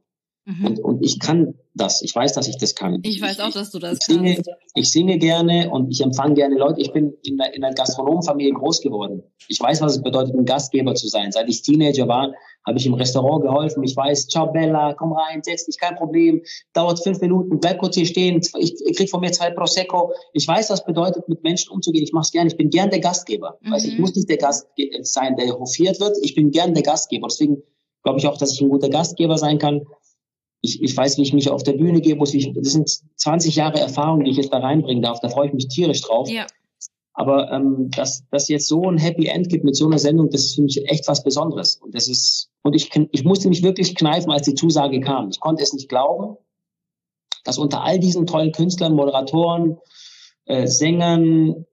Mhm. 0.50 0.66
Und, 0.66 0.80
und 0.80 1.06
ich 1.06 1.20
kann 1.20 1.54
das. 1.76 2.02
Ich 2.02 2.16
weiß, 2.16 2.34
dass 2.34 2.48
ich 2.48 2.58
das 2.58 2.74
kann. 2.74 3.00
Ich 3.04 3.22
weiß 3.22 3.40
auch, 3.40 3.52
dass 3.52 3.70
du 3.70 3.78
das 3.78 4.00
ich 4.00 4.06
singe, 4.06 4.34
kannst. 4.34 4.50
Ich 4.74 4.92
singe 4.92 5.20
gerne 5.20 5.70
und 5.70 5.92
ich 5.92 6.02
empfange 6.02 6.34
gerne 6.34 6.58
Leute. 6.58 6.82
Ich 6.82 6.92
bin 6.92 7.14
in 7.24 7.40
einer, 7.40 7.54
in 7.54 7.64
einer 7.64 7.76
Gastronomenfamilie 7.76 8.54
groß 8.54 8.82
geworden. 8.82 9.22
Ich 9.48 9.60
weiß, 9.60 9.82
was 9.82 9.98
es 9.98 10.02
bedeutet, 10.02 10.34
ein 10.34 10.46
Gastgeber 10.46 10.96
zu 10.96 11.08
sein. 11.08 11.32
Seit 11.32 11.48
ich 11.50 11.62
Teenager 11.62 12.08
war, 12.08 12.34
habe 12.66 12.78
ich 12.80 12.86
im 12.88 12.96
Restaurant 12.96 13.44
geholfen. 13.44 13.84
Ich 13.84 13.96
weiß, 13.96 14.28
ciao 14.28 14.52
Bella, 14.52 14.96
komm 14.96 15.14
rein, 15.14 15.42
setz 15.44 15.66
dich, 15.66 15.78
kein 15.78 15.96
Problem. 15.96 16.42
Dauert 16.74 17.02
fünf 17.04 17.22
Minuten, 17.22 17.60
bleib 17.60 17.78
kurz 17.78 17.96
hier 17.96 18.08
stehen. 18.08 18.42
Ich, 18.58 18.74
ich 18.84 18.98
krieg 18.98 19.10
von 19.10 19.22
mir 19.22 19.32
zwei 19.32 19.52
Prosecco. 19.52 20.14
Ich 20.34 20.48
weiß, 20.48 20.72
was 20.72 20.84
bedeutet, 20.84 21.30
mit 21.30 21.44
Menschen 21.44 21.72
umzugehen. 21.72 22.04
Ich 22.04 22.12
mache 22.12 22.24
es 22.24 22.32
gerne. 22.32 22.50
Ich 22.50 22.58
bin 22.58 22.72
gern 22.72 22.90
der 22.90 23.02
Gastgeber. 23.02 23.60
Mhm. 23.62 23.72
Weißt, 23.72 23.86
ich 23.86 24.00
muss 24.00 24.16
nicht 24.16 24.30
der 24.30 24.38
Gast 24.38 24.68
sein, 25.04 25.36
der 25.36 25.60
hofiert 25.60 26.00
wird. 26.00 26.18
Ich 26.24 26.34
bin 26.34 26.50
gern 26.50 26.74
der 26.74 26.84
Gastgeber. 26.84 27.28
Deswegen 27.28 27.62
glaube 28.04 28.18
ich 28.18 28.28
auch, 28.28 28.38
dass 28.38 28.54
ich 28.54 28.62
ein 28.62 28.70
guter 28.70 28.90
Gastgeber 28.90 29.38
sein 29.38 29.60
kann 29.60 29.82
ich, 30.62 30.82
ich 30.82 30.96
weiß, 30.96 31.18
wie 31.18 31.22
ich 31.22 31.34
mich 31.34 31.50
auf 31.50 31.64
der 31.64 31.74
Bühne 31.74 32.02
geben 32.02 32.20
muss. 32.20 32.34
Ich, 32.34 32.52
das 32.54 32.74
sind 32.74 32.90
20 33.16 33.56
Jahre 33.56 33.80
Erfahrung, 33.80 34.24
die 34.24 34.32
ich 34.32 34.38
jetzt 34.38 34.52
da 34.54 34.60
reinbringen 34.60 35.02
darf. 35.02 35.20
Da 35.22 35.30
freue 35.30 35.48
ich 35.48 35.54
mich 35.54 35.68
tierisch 35.68 36.02
drauf. 36.02 36.30
Ja. 36.30 36.48
Aber 37.14 37.52
ähm, 37.52 37.90
dass 37.92 38.24
dass 38.30 38.48
jetzt 38.48 38.68
so 38.68 38.90
ein 38.90 38.98
Happy 38.98 39.28
End 39.28 39.50
gibt 39.50 39.66
mit 39.66 39.76
so 39.76 39.86
einer 39.86 40.00
Sendung, 40.00 40.30
das 40.30 40.46
ist 40.46 40.56
für 40.56 40.62
mich 40.62 40.90
echt 40.90 41.08
was 41.08 41.24
Besonderes. 41.24 41.80
Und 41.84 41.94
das 41.96 42.08
ist 42.08 42.50
und 42.62 42.76
ich 42.76 42.90
ich 43.12 43.24
musste 43.24 43.50
mich 43.50 43.64
wirklich 43.64 43.96
kneifen, 43.96 44.32
als 44.32 44.46
die 44.46 44.54
Zusage 44.54 45.00
kam. 45.02 45.30
Ich 45.30 45.40
konnte 45.40 45.64
es 45.64 45.74
nicht 45.74 45.90
glauben, 45.90 46.38
dass 47.44 47.58
unter 47.58 47.84
all 47.84 48.00
diesen 48.00 48.26
tollen 48.26 48.52
Künstlern, 48.52 48.94
Moderatoren, 48.94 49.78
äh, 50.46 50.68
Sängern, 50.68 51.66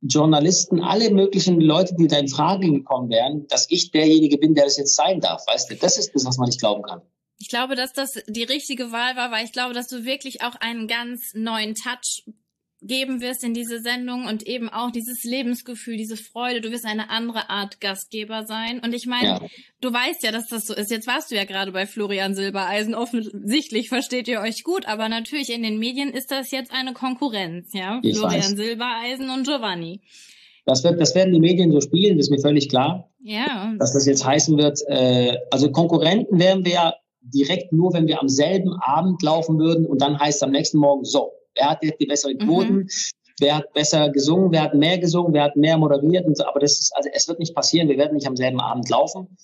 Journalisten, 0.00 0.80
alle 0.80 1.10
möglichen 1.10 1.60
Leute, 1.60 1.94
die 1.94 2.08
da 2.08 2.18
in 2.18 2.28
Frage 2.28 2.70
gekommen 2.70 3.08
wären, 3.10 3.46
dass 3.48 3.66
ich 3.70 3.90
derjenige 3.90 4.38
bin, 4.38 4.54
der 4.54 4.64
das 4.64 4.76
jetzt 4.76 4.96
sein 4.96 5.20
darf. 5.20 5.46
Weißt 5.46 5.70
du, 5.70 5.76
das 5.76 5.98
ist 5.98 6.14
das, 6.14 6.24
was 6.24 6.38
man 6.38 6.46
nicht 6.46 6.60
glauben 6.60 6.82
kann. 6.82 7.02
Ich 7.42 7.48
glaube, 7.48 7.74
dass 7.74 7.92
das 7.92 8.22
die 8.28 8.44
richtige 8.44 8.92
Wahl 8.92 9.16
war, 9.16 9.32
weil 9.32 9.44
ich 9.44 9.50
glaube, 9.50 9.74
dass 9.74 9.88
du 9.88 10.04
wirklich 10.04 10.42
auch 10.42 10.54
einen 10.54 10.86
ganz 10.86 11.34
neuen 11.34 11.74
Touch 11.74 12.22
geben 12.80 13.20
wirst 13.20 13.42
in 13.42 13.52
diese 13.52 13.80
Sendung 13.80 14.26
und 14.26 14.46
eben 14.46 14.68
auch 14.68 14.92
dieses 14.92 15.24
Lebensgefühl, 15.24 15.96
diese 15.96 16.16
Freude. 16.16 16.60
Du 16.60 16.70
wirst 16.70 16.84
eine 16.84 17.10
andere 17.10 17.50
Art 17.50 17.80
Gastgeber 17.80 18.46
sein. 18.46 18.78
Und 18.78 18.94
ich 18.94 19.06
meine, 19.06 19.26
ja. 19.26 19.40
du 19.80 19.92
weißt 19.92 20.22
ja, 20.22 20.30
dass 20.30 20.46
das 20.46 20.68
so 20.68 20.74
ist. 20.74 20.92
Jetzt 20.92 21.08
warst 21.08 21.32
du 21.32 21.34
ja 21.34 21.44
gerade 21.44 21.72
bei 21.72 21.84
Florian 21.84 22.36
Silbereisen. 22.36 22.94
Offensichtlich 22.94 23.88
versteht 23.88 24.28
ihr 24.28 24.40
euch 24.40 24.62
gut, 24.62 24.86
aber 24.86 25.08
natürlich 25.08 25.52
in 25.52 25.64
den 25.64 25.80
Medien 25.80 26.10
ist 26.10 26.30
das 26.30 26.52
jetzt 26.52 26.72
eine 26.72 26.92
Konkurrenz, 26.92 27.72
ja? 27.72 27.98
Ich 28.04 28.18
Florian 28.18 28.40
weiß. 28.40 28.48
Silbereisen 28.50 29.30
und 29.30 29.48
Giovanni. 29.48 30.00
Das, 30.64 30.84
wird, 30.84 31.00
das 31.00 31.16
werden 31.16 31.34
die 31.34 31.40
Medien 31.40 31.72
so 31.72 31.80
spielen, 31.80 32.18
das 32.18 32.26
ist 32.26 32.30
mir 32.30 32.38
völlig 32.40 32.68
klar. 32.68 33.10
Ja. 33.20 33.74
Dass 33.80 33.94
das 33.94 34.06
jetzt 34.06 34.24
heißen 34.24 34.56
wird, 34.58 34.78
äh, 34.86 35.38
also 35.50 35.72
Konkurrenten 35.72 36.38
werden 36.38 36.64
wir 36.64 36.72
ja 36.72 36.94
direkt 37.22 37.72
nur, 37.72 37.92
wenn 37.92 38.06
wir 38.06 38.20
am 38.20 38.28
selben 38.28 38.74
Abend 38.80 39.22
laufen 39.22 39.58
würden 39.58 39.86
und 39.86 40.00
dann 40.00 40.18
heißt 40.18 40.36
es 40.36 40.42
am 40.42 40.50
nächsten 40.50 40.78
Morgen, 40.78 41.04
so, 41.04 41.32
wer 41.54 41.70
hat 41.70 41.82
jetzt 41.82 42.00
die 42.00 42.06
besseren 42.06 42.36
mhm. 42.36 42.46
Quoten, 42.46 42.74
mhm. 42.74 42.88
wer 43.40 43.56
hat 43.56 43.72
besser 43.72 44.10
gesungen, 44.10 44.52
wer 44.52 44.62
hat 44.62 44.74
mehr 44.74 44.98
gesungen, 44.98 45.32
wer 45.32 45.44
hat 45.44 45.56
mehr 45.56 45.78
moderiert 45.78 46.26
und 46.26 46.36
so, 46.36 46.44
aber 46.44 46.60
das 46.60 46.78
ist, 46.78 46.96
also 46.96 47.08
es 47.12 47.28
wird 47.28 47.38
nicht 47.38 47.54
passieren, 47.54 47.88
wir 47.88 47.98
werden 47.98 48.14
nicht 48.14 48.26
am 48.26 48.36
selben 48.36 48.60
Abend 48.60 48.88
laufen, 48.88 49.36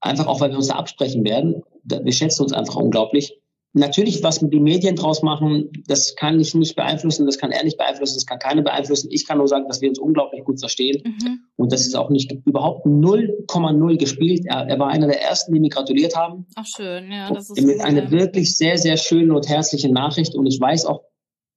einfach 0.00 0.26
auch, 0.26 0.40
weil 0.40 0.50
wir 0.50 0.56
uns 0.56 0.68
da 0.68 0.74
absprechen 0.74 1.24
werden, 1.24 1.62
wir 1.84 2.12
schätzen 2.12 2.42
uns 2.42 2.52
einfach 2.52 2.76
unglaublich 2.76 3.38
Natürlich, 3.76 4.22
was 4.22 4.38
die 4.38 4.60
Medien 4.60 4.94
draus 4.94 5.22
machen, 5.22 5.68
das 5.88 6.14
kann 6.14 6.38
ich 6.38 6.54
nicht 6.54 6.76
beeinflussen, 6.76 7.26
das 7.26 7.38
kann 7.38 7.50
er 7.50 7.64
nicht 7.64 7.76
beeinflussen, 7.76 8.14
das 8.14 8.24
kann 8.24 8.38
keiner 8.38 8.62
beeinflussen. 8.62 9.08
Ich 9.10 9.26
kann 9.26 9.38
nur 9.38 9.48
sagen, 9.48 9.66
dass 9.66 9.80
wir 9.80 9.88
uns 9.88 9.98
unglaublich 9.98 10.44
gut 10.44 10.60
verstehen. 10.60 11.02
Mhm. 11.04 11.40
Und 11.64 11.72
das 11.72 11.86
ist 11.86 11.96
auch 11.96 12.10
nicht 12.10 12.30
überhaupt 12.44 12.84
0,0 12.84 13.96
gespielt. 13.96 14.44
Er, 14.44 14.68
er, 14.68 14.78
war 14.78 14.88
einer 14.88 15.06
der 15.06 15.22
ersten, 15.22 15.54
die 15.54 15.60
mir 15.60 15.70
gratuliert 15.70 16.14
haben. 16.14 16.44
Ach 16.56 16.66
schön, 16.66 17.10
ja. 17.10 17.32
Das 17.32 17.48
ist 17.48 17.64
mit 17.64 17.80
einer 17.80 18.10
wirklich 18.10 18.54
sehr, 18.54 18.76
sehr 18.76 18.98
schönen 18.98 19.30
und 19.30 19.48
herzlichen 19.48 19.94
Nachricht. 19.94 20.34
Und 20.34 20.44
ich 20.44 20.60
weiß 20.60 20.84
auch, 20.84 21.04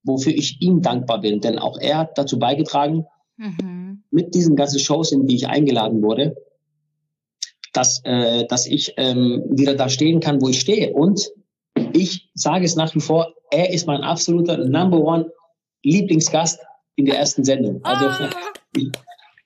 wofür 0.04 0.32
ich 0.32 0.62
ihm 0.62 0.82
dankbar 0.82 1.20
bin, 1.20 1.42
denn 1.42 1.60
auch 1.60 1.78
er 1.78 1.98
hat 1.98 2.18
dazu 2.18 2.40
beigetragen, 2.40 3.06
mhm. 3.36 4.04
mit 4.10 4.34
diesen 4.34 4.56
ganzen 4.56 4.80
Shows, 4.80 5.12
in 5.12 5.28
die 5.28 5.36
ich 5.36 5.50
eingeladen 5.50 6.02
wurde, 6.02 6.38
dass, 7.74 8.00
äh, 8.06 8.46
dass 8.48 8.66
ich 8.66 8.94
ähm, 8.96 9.44
wieder 9.50 9.76
da 9.76 9.90
stehen 9.90 10.22
kann, 10.22 10.42
wo 10.42 10.48
ich 10.48 10.62
stehe. 10.62 10.94
Und 10.94 11.30
ich 11.92 12.32
sage 12.34 12.64
es 12.64 12.78
nach 12.78 12.96
wie 12.96 13.02
vor, 13.02 13.34
er 13.52 13.74
ist 13.74 13.88
mein 13.88 14.04
absoluter 14.04 14.58
Number 14.58 15.02
One 15.02 15.34
Lieblingsgast 15.84 16.62
in 16.96 17.04
der 17.04 17.20
ersten 17.20 17.44
Sendung. 17.44 17.82
Also 17.84 18.06
ah. 18.06 18.30
ich, 18.74 18.90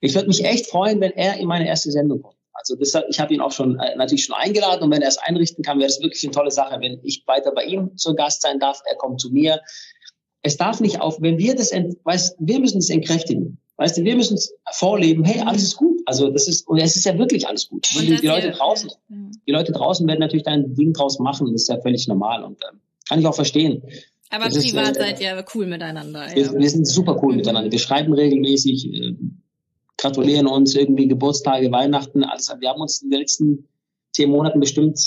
ich 0.02 0.14
würde 0.14 0.28
mich 0.28 0.44
echt 0.44 0.66
freuen, 0.66 1.00
wenn 1.00 1.12
er 1.12 1.38
in 1.38 1.46
meine 1.46 1.66
erste 1.66 1.90
Sendung 1.90 2.22
kommt. 2.22 2.36
Also 2.52 2.76
deshalb, 2.76 3.06
ich 3.08 3.18
habe 3.18 3.32
ihn 3.32 3.40
auch 3.40 3.52
schon 3.52 3.78
äh, 3.78 3.96
natürlich 3.96 4.24
schon 4.24 4.36
eingeladen 4.36 4.82
und 4.82 4.90
wenn 4.90 5.00
er 5.00 5.08
es 5.08 5.18
einrichten 5.18 5.64
kann, 5.64 5.78
wäre 5.78 5.88
das 5.88 6.00
wirklich 6.00 6.22
eine 6.24 6.32
tolle 6.32 6.50
Sache, 6.50 6.80
wenn 6.80 7.00
ich 7.02 7.22
weiter 7.26 7.52
bei 7.52 7.64
ihm 7.64 7.96
zu 7.96 8.14
Gast 8.14 8.42
sein 8.42 8.58
darf. 8.58 8.82
Er 8.88 8.96
kommt 8.96 9.20
zu 9.20 9.30
mir. 9.30 9.60
Es 10.42 10.56
darf 10.56 10.80
nicht 10.80 11.00
auf, 11.00 11.22
wenn 11.22 11.38
wir 11.38 11.54
das, 11.54 11.72
weißt, 11.72 12.36
wir 12.40 12.60
müssen 12.60 12.78
es 12.78 12.90
entkräftigen. 12.90 13.58
Weißt 13.76 13.96
du, 13.96 14.04
wir 14.04 14.16
müssen 14.16 14.34
es 14.34 14.54
vorleben. 14.72 15.24
Hey, 15.24 15.40
alles 15.46 15.62
ist 15.62 15.76
gut. 15.76 16.00
Also 16.04 16.30
das 16.30 16.46
ist 16.46 16.68
und 16.68 16.78
es 16.78 16.96
ist 16.96 17.06
ja 17.06 17.16
wirklich 17.16 17.48
alles 17.48 17.68
gut. 17.68 17.86
Und 17.96 18.02
die, 18.06 18.16
die 18.16 18.26
Leute 18.26 18.50
draußen, 18.50 18.90
die 19.08 19.50
Leute 19.50 19.72
draußen 19.72 20.06
werden 20.06 20.20
natürlich 20.20 20.44
da 20.44 20.50
ein 20.50 20.74
Ding 20.74 20.92
draus 20.92 21.18
machen. 21.20 21.50
Das 21.52 21.62
ist 21.62 21.68
ja 21.68 21.80
völlig 21.80 22.06
normal 22.08 22.44
und 22.44 22.60
äh, 22.60 22.76
kann 23.08 23.20
ich 23.20 23.26
auch 23.26 23.34
verstehen. 23.34 23.82
Aber 24.30 24.46
das 24.46 24.64
privat 24.64 24.92
ist, 24.92 24.96
äh, 24.96 25.00
seid 25.00 25.20
ihr 25.20 25.44
cool 25.54 25.66
miteinander. 25.66 26.26
Wir, 26.34 26.42
ja. 26.42 26.58
wir 26.58 26.70
sind 26.70 26.86
super 26.86 27.20
cool 27.22 27.32
mhm. 27.32 27.38
miteinander. 27.38 27.70
Wir 27.70 27.78
schreiben 27.78 28.12
regelmäßig, 28.12 28.92
äh, 28.92 29.14
gratulieren 30.02 30.48
uns 30.48 30.74
irgendwie 30.74 31.06
Geburtstage, 31.06 31.70
Weihnachten. 31.70 32.24
Alles. 32.24 32.52
Wir 32.58 32.68
haben 32.68 32.80
uns 32.80 33.02
in 33.02 33.10
den 33.10 33.20
letzten 33.20 33.68
zehn 34.10 34.28
Monaten 34.28 34.58
bestimmt 34.58 34.98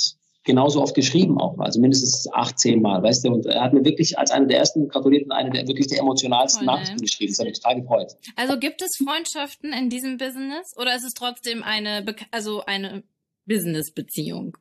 genauso 0.45 0.81
oft 0.81 0.95
geschrieben 0.95 1.39
auch, 1.39 1.57
also 1.57 1.81
mindestens 1.81 2.31
acht, 2.31 2.59
zehn 2.59 2.79
Mal, 2.81 3.01
weißt 3.01 3.25
du, 3.25 3.29
und 3.33 3.47
er 3.47 3.61
hat 3.61 3.73
mir 3.73 3.83
wirklich 3.83 4.17
als 4.17 4.29
einer 4.29 4.45
der 4.45 4.59
ersten 4.59 4.87
gratuliert 4.87 5.25
und 5.25 5.31
eine 5.31 5.49
der 5.49 5.67
wirklich 5.67 5.87
der 5.87 5.99
emotionalsten 5.99 6.65
Voll, 6.65 6.75
Nachrichten 6.75 7.01
geschrieben. 7.01 7.31
Das 7.31 7.39
hat 7.39 7.47
mich 7.47 7.59
total 7.59 7.81
gefreut. 7.81 8.13
Also 8.35 8.59
gibt 8.59 8.81
es 8.83 8.95
Freundschaften 8.95 9.73
in 9.73 9.89
diesem 9.89 10.17
Business 10.17 10.75
oder 10.77 10.95
ist 10.95 11.03
es 11.03 11.15
trotzdem 11.15 11.63
eine, 11.63 12.05
also 12.31 12.63
eine 12.63 13.03
Business-Beziehung? 13.47 14.55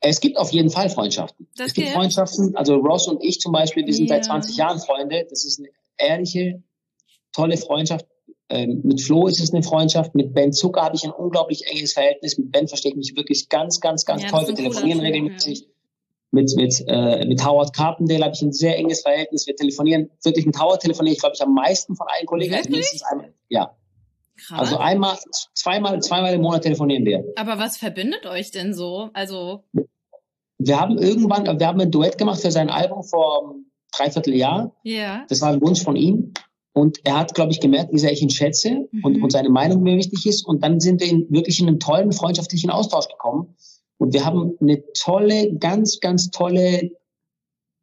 Es 0.00 0.20
gibt 0.20 0.36
auf 0.36 0.50
jeden 0.50 0.70
Fall 0.70 0.90
Freundschaften. 0.90 1.48
Das 1.56 1.68
es 1.68 1.74
gibt. 1.74 1.88
Freundschaften, 1.90 2.56
also 2.56 2.74
Ross 2.76 3.06
und 3.06 3.22
ich 3.22 3.40
zum 3.40 3.52
Beispiel, 3.52 3.86
wir 3.86 3.94
sind 3.94 4.08
yeah. 4.08 4.16
seit 4.16 4.24
20 4.26 4.56
Jahren 4.56 4.80
Freunde. 4.80 5.26
Das 5.30 5.44
ist 5.44 5.60
eine 5.60 5.68
ehrliche, 5.96 6.62
tolle 7.32 7.56
Freundschaft. 7.56 8.04
Ähm, 8.48 8.80
mit 8.84 9.02
Flo 9.02 9.26
ist 9.26 9.40
es 9.40 9.52
eine 9.52 9.62
Freundschaft. 9.62 10.14
Mit 10.14 10.32
Ben 10.32 10.52
Zucker 10.52 10.82
habe 10.82 10.96
ich 10.96 11.04
ein 11.04 11.10
unglaublich 11.10 11.66
enges 11.66 11.94
Verhältnis. 11.94 12.38
Mit 12.38 12.52
Ben 12.52 12.68
verstehe 12.68 12.92
ich 12.92 12.96
mich 12.96 13.16
wirklich 13.16 13.48
ganz, 13.48 13.80
ganz, 13.80 14.04
ganz 14.04 14.22
ja, 14.22 14.28
toll. 14.28 14.46
Wir 14.46 14.54
telefonieren 14.54 15.00
regelmäßig. 15.00 15.60
Ja. 15.60 15.66
Mit, 16.32 16.54
mit, 16.56 16.84
äh, 16.86 17.24
mit 17.26 17.44
Howard 17.44 17.74
Carpendale 17.74 18.24
habe 18.24 18.34
ich 18.34 18.42
ein 18.42 18.52
sehr 18.52 18.76
enges 18.76 19.02
Verhältnis. 19.02 19.46
Wir 19.46 19.56
telefonieren, 19.56 20.10
wirklich 20.22 20.46
mit 20.46 20.60
Howard 20.60 20.82
telefoniere 20.82 21.14
ich, 21.14 21.20
glaube 21.20 21.34
ich, 21.34 21.42
am 21.42 21.54
meisten 21.54 21.96
von 21.96 22.06
allen 22.08 22.26
Kollegen. 22.26 22.54
Also 22.54 22.70
mindestens 22.70 23.02
einmal, 23.04 23.32
ja. 23.48 23.74
Krass. 24.36 24.58
Also 24.60 24.76
einmal, 24.76 25.16
zweimal, 25.54 26.00
zweimal 26.02 26.34
im 26.34 26.42
Monat 26.42 26.62
telefonieren 26.62 27.04
wir. 27.06 27.24
Aber 27.36 27.58
was 27.58 27.78
verbindet 27.78 28.26
euch 28.26 28.50
denn 28.50 28.74
so? 28.74 29.08
Also. 29.14 29.64
Wir 30.58 30.80
haben 30.80 30.98
irgendwann, 30.98 31.58
wir 31.58 31.66
haben 31.66 31.80
ein 31.80 31.90
Duett 31.90 32.18
gemacht 32.18 32.40
für 32.40 32.50
sein 32.50 32.70
Album 32.70 33.02
vor 33.02 33.54
dreiviertel 33.96 34.34
Jahr. 34.34 34.74
Ja. 34.82 35.24
Das 35.28 35.40
war 35.40 35.52
ein 35.52 35.60
Wunsch 35.60 35.82
von 35.82 35.96
ihm. 35.96 36.32
Und 36.76 36.98
er 37.04 37.18
hat, 37.18 37.34
glaube 37.34 37.52
ich, 37.52 37.60
gemerkt, 37.60 37.94
wie 37.94 37.98
sehr 37.98 38.12
ich 38.12 38.20
ihn 38.20 38.28
schätze 38.28 38.86
mhm. 38.92 39.02
und, 39.02 39.22
und 39.22 39.32
seine 39.32 39.48
Meinung 39.48 39.82
mir 39.82 39.96
wichtig 39.96 40.26
ist. 40.26 40.46
Und 40.46 40.62
dann 40.62 40.78
sind 40.78 41.00
wir 41.00 41.08
in, 41.08 41.26
wirklich 41.30 41.58
in 41.58 41.68
einen 41.68 41.80
tollen 41.80 42.12
freundschaftlichen 42.12 42.68
Austausch 42.68 43.08
gekommen. 43.08 43.56
Und 43.96 44.12
wir 44.12 44.26
haben 44.26 44.58
eine 44.60 44.84
tolle, 44.92 45.54
ganz, 45.54 46.00
ganz 46.00 46.30
tolle 46.30 46.90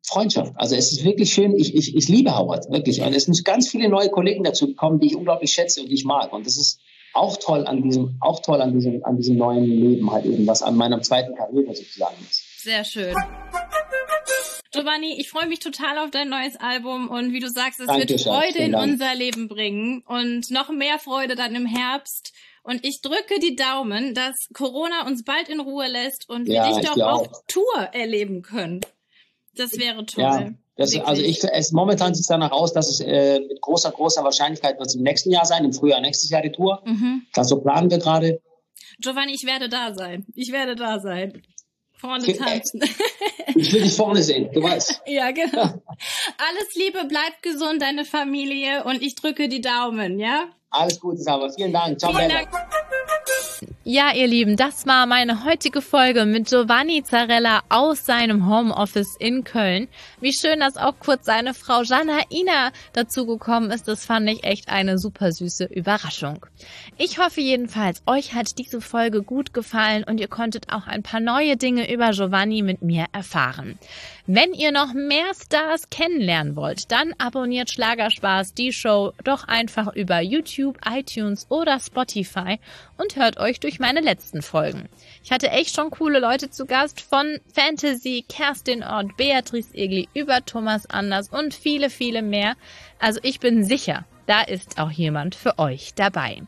Freundschaft. 0.05 0.53
Also 0.57 0.75
es 0.75 0.91
ist 0.91 1.03
wirklich 1.03 1.33
schön. 1.33 1.55
Ich, 1.57 1.73
ich, 1.73 1.95
ich 1.95 2.07
liebe 2.07 2.37
Howard, 2.37 2.69
wirklich. 2.69 3.01
Und 3.01 3.15
es 3.15 3.23
sind 3.23 3.43
ganz 3.43 3.67
viele 3.67 3.89
neue 3.89 4.09
Kollegen 4.09 4.43
dazu 4.43 4.67
gekommen, 4.67 4.99
die 4.99 5.07
ich 5.07 5.15
unglaublich 5.15 5.51
schätze 5.51 5.81
und 5.81 5.89
die 5.89 5.95
ich 5.95 6.05
mag. 6.05 6.31
Und 6.31 6.45
das 6.45 6.57
ist 6.57 6.79
auch 7.15 7.37
toll 7.37 7.65
an 7.65 7.81
diesem, 7.81 8.17
auch 8.19 8.41
toll 8.41 8.61
an 8.61 8.73
diesem, 8.73 9.03
an 9.05 9.17
diesem 9.17 9.37
neuen 9.37 9.63
Leben 9.65 10.11
halt 10.11 10.25
eben, 10.25 10.45
was 10.45 10.61
an 10.61 10.77
meiner 10.77 11.01
zweiten 11.01 11.33
Karriere 11.33 11.73
sozusagen 11.73 12.17
ist. 12.29 12.61
Sehr 12.61 12.83
schön. 12.85 13.15
Giovanni, 14.73 15.19
ich 15.19 15.29
freue 15.29 15.47
mich 15.47 15.59
total 15.59 15.99
auf 15.99 16.09
dein 16.09 16.29
neues 16.29 16.55
Album 16.57 17.07
und 17.09 17.31
wie 17.31 17.39
du 17.39 17.47
sagst, 17.47 17.79
es 17.79 17.87
Danke, 17.87 18.09
wird 18.09 18.21
Freude 18.21 18.57
in 18.59 18.73
unser 18.73 19.13
Leben 19.13 19.47
bringen 19.47 20.03
und 20.07 20.49
noch 20.49 20.69
mehr 20.69 20.97
Freude 20.97 21.35
dann 21.35 21.53
im 21.55 21.67
Herbst. 21.67 22.33
Und 22.63 22.83
ich 22.83 23.01
drücke 23.01 23.39
die 23.39 23.55
Daumen, 23.55 24.15
dass 24.15 24.49
Corona 24.53 25.05
uns 25.05 25.23
bald 25.23 25.49
in 25.49 25.59
Ruhe 25.59 25.87
lässt 25.87 26.27
und 26.29 26.47
wir 26.47 26.55
ja, 26.55 26.73
dich 26.73 26.89
doch 26.89 26.97
auf 26.97 27.27
Tour 27.47 27.89
erleben 27.91 28.41
können. 28.41 28.81
Das 29.55 29.77
wäre 29.77 30.05
toll. 30.05 30.23
Ja, 30.23 30.49
das, 30.75 30.97
also 31.01 31.21
ich, 31.21 31.43
es, 31.43 31.71
momentan 31.71 32.15
sieht 32.15 32.21
es 32.21 32.27
danach 32.27 32.51
aus, 32.51 32.73
dass 32.73 32.89
es 32.89 32.99
äh, 32.99 33.41
mit 33.41 33.61
großer, 33.61 33.91
großer 33.91 34.23
Wahrscheinlichkeit 34.23 34.79
wird 34.79 34.87
es 34.87 34.95
im 34.95 35.03
nächsten 35.03 35.29
Jahr 35.29 35.45
sein, 35.45 35.65
im 35.65 35.73
Frühjahr 35.73 36.01
nächstes 36.01 36.31
Jahr 36.31 36.41
die 36.41 36.51
Tour. 36.51 36.81
Mhm. 36.85 37.27
Das 37.33 37.49
so 37.49 37.61
planen 37.61 37.91
wir 37.91 37.99
gerade. 37.99 38.41
Giovanni, 38.99 39.33
ich 39.35 39.45
werde 39.45 39.69
da 39.69 39.93
sein. 39.93 40.25
Ich 40.33 40.51
werde 40.51 40.75
da 40.75 40.99
sein. 40.99 41.43
Vorne 42.03 42.35
tanzen. 42.35 42.81
Ich 43.55 43.71
will 43.71 43.83
dich 43.83 43.95
vorne 43.95 44.23
sehen, 44.23 44.49
du 44.51 44.63
weißt. 44.63 45.03
ja, 45.07 45.31
genau. 45.31 45.61
Alles 45.61 46.75
Liebe, 46.75 47.05
bleib 47.07 47.41
gesund, 47.43 47.81
deine 47.81 48.03
Familie 48.03 48.83
und 48.83 49.01
ich 49.01 49.15
drücke 49.15 49.47
die 49.47 49.61
Daumen, 49.61 50.19
ja? 50.19 50.49
Alles 50.73 50.99
Gute, 50.99 51.21
Saba. 51.21 51.49
Vielen 51.49 51.71
Dank. 51.71 51.99
Ciao, 51.99 52.11
Vielen 52.13 52.29
Dank. 52.29 52.49
Ja, 53.85 54.13
ihr 54.13 54.27
Lieben, 54.27 54.55
das 54.55 54.87
war 54.87 55.05
meine 55.05 55.43
heutige 55.43 55.81
Folge 55.81 56.25
mit 56.25 56.47
Giovanni 56.47 57.03
Zarella 57.03 57.63
aus 57.67 58.05
seinem 58.05 58.49
Homeoffice 58.49 59.17
in 59.19 59.43
Köln. 59.43 59.89
Wie 60.21 60.31
schön, 60.31 60.61
dass 60.61 60.77
auch 60.77 60.93
kurz 60.99 61.25
seine 61.25 61.53
Frau 61.53 61.81
Janaina 61.81 62.71
dazugekommen 62.93 63.71
ist. 63.71 63.89
Das 63.89 64.05
fand 64.05 64.29
ich 64.29 64.45
echt 64.45 64.69
eine 64.69 64.97
super 64.97 65.33
süße 65.33 65.65
Überraschung. 65.65 66.45
Ich 66.97 67.19
hoffe 67.19 67.41
jedenfalls, 67.41 68.01
euch 68.05 68.33
hat 68.33 68.57
diese 68.57 68.79
Folge 68.79 69.21
gut 69.21 69.53
gefallen 69.53 70.05
und 70.05 70.19
ihr 70.19 70.29
konntet 70.29 70.71
auch 70.71 70.87
ein 70.87 71.03
paar 71.03 71.19
neue 71.19 71.57
Dinge 71.57 71.91
über 71.91 72.11
Giovanni 72.11 72.61
mit 72.61 72.83
mir 72.83 73.07
erfahren. 73.11 73.77
Wenn 74.25 74.53
ihr 74.53 74.71
noch 74.71 74.93
mehr 74.93 75.33
Stars 75.35 75.89
kennenlernen 75.89 76.55
wollt, 76.55 76.89
dann 76.93 77.13
abonniert 77.17 77.69
Schlagerspaß 77.69 78.53
die 78.53 78.71
Show 78.71 79.11
doch 79.25 79.45
einfach 79.49 79.93
über 79.93 80.21
YouTube, 80.63 80.77
iTunes 80.85 81.45
oder 81.49 81.79
Spotify 81.79 82.59
und 82.97 83.15
hört 83.15 83.37
euch 83.37 83.59
durch 83.59 83.79
meine 83.79 83.99
letzten 83.99 84.41
Folgen. 84.41 84.87
Ich 85.23 85.31
hatte 85.31 85.49
echt 85.49 85.75
schon 85.75 85.89
coole 85.91 86.19
Leute 86.19 86.49
zu 86.49 86.65
Gast 86.65 87.01
von 87.01 87.39
Fantasy, 87.53 88.25
Kerstin 88.27 88.83
Ort, 88.83 89.17
Beatrice 89.17 89.73
Egli 89.73 90.07
über 90.13 90.45
Thomas 90.45 90.89
Anders 90.89 91.29
und 91.29 91.53
viele, 91.53 91.89
viele 91.89 92.21
mehr. 92.21 92.55
Also 92.99 93.19
ich 93.23 93.39
bin 93.39 93.63
sicher, 93.63 94.05
da 94.25 94.41
ist 94.41 94.79
auch 94.79 94.91
jemand 94.91 95.35
für 95.35 95.59
euch 95.59 95.93
dabei. 95.95 96.41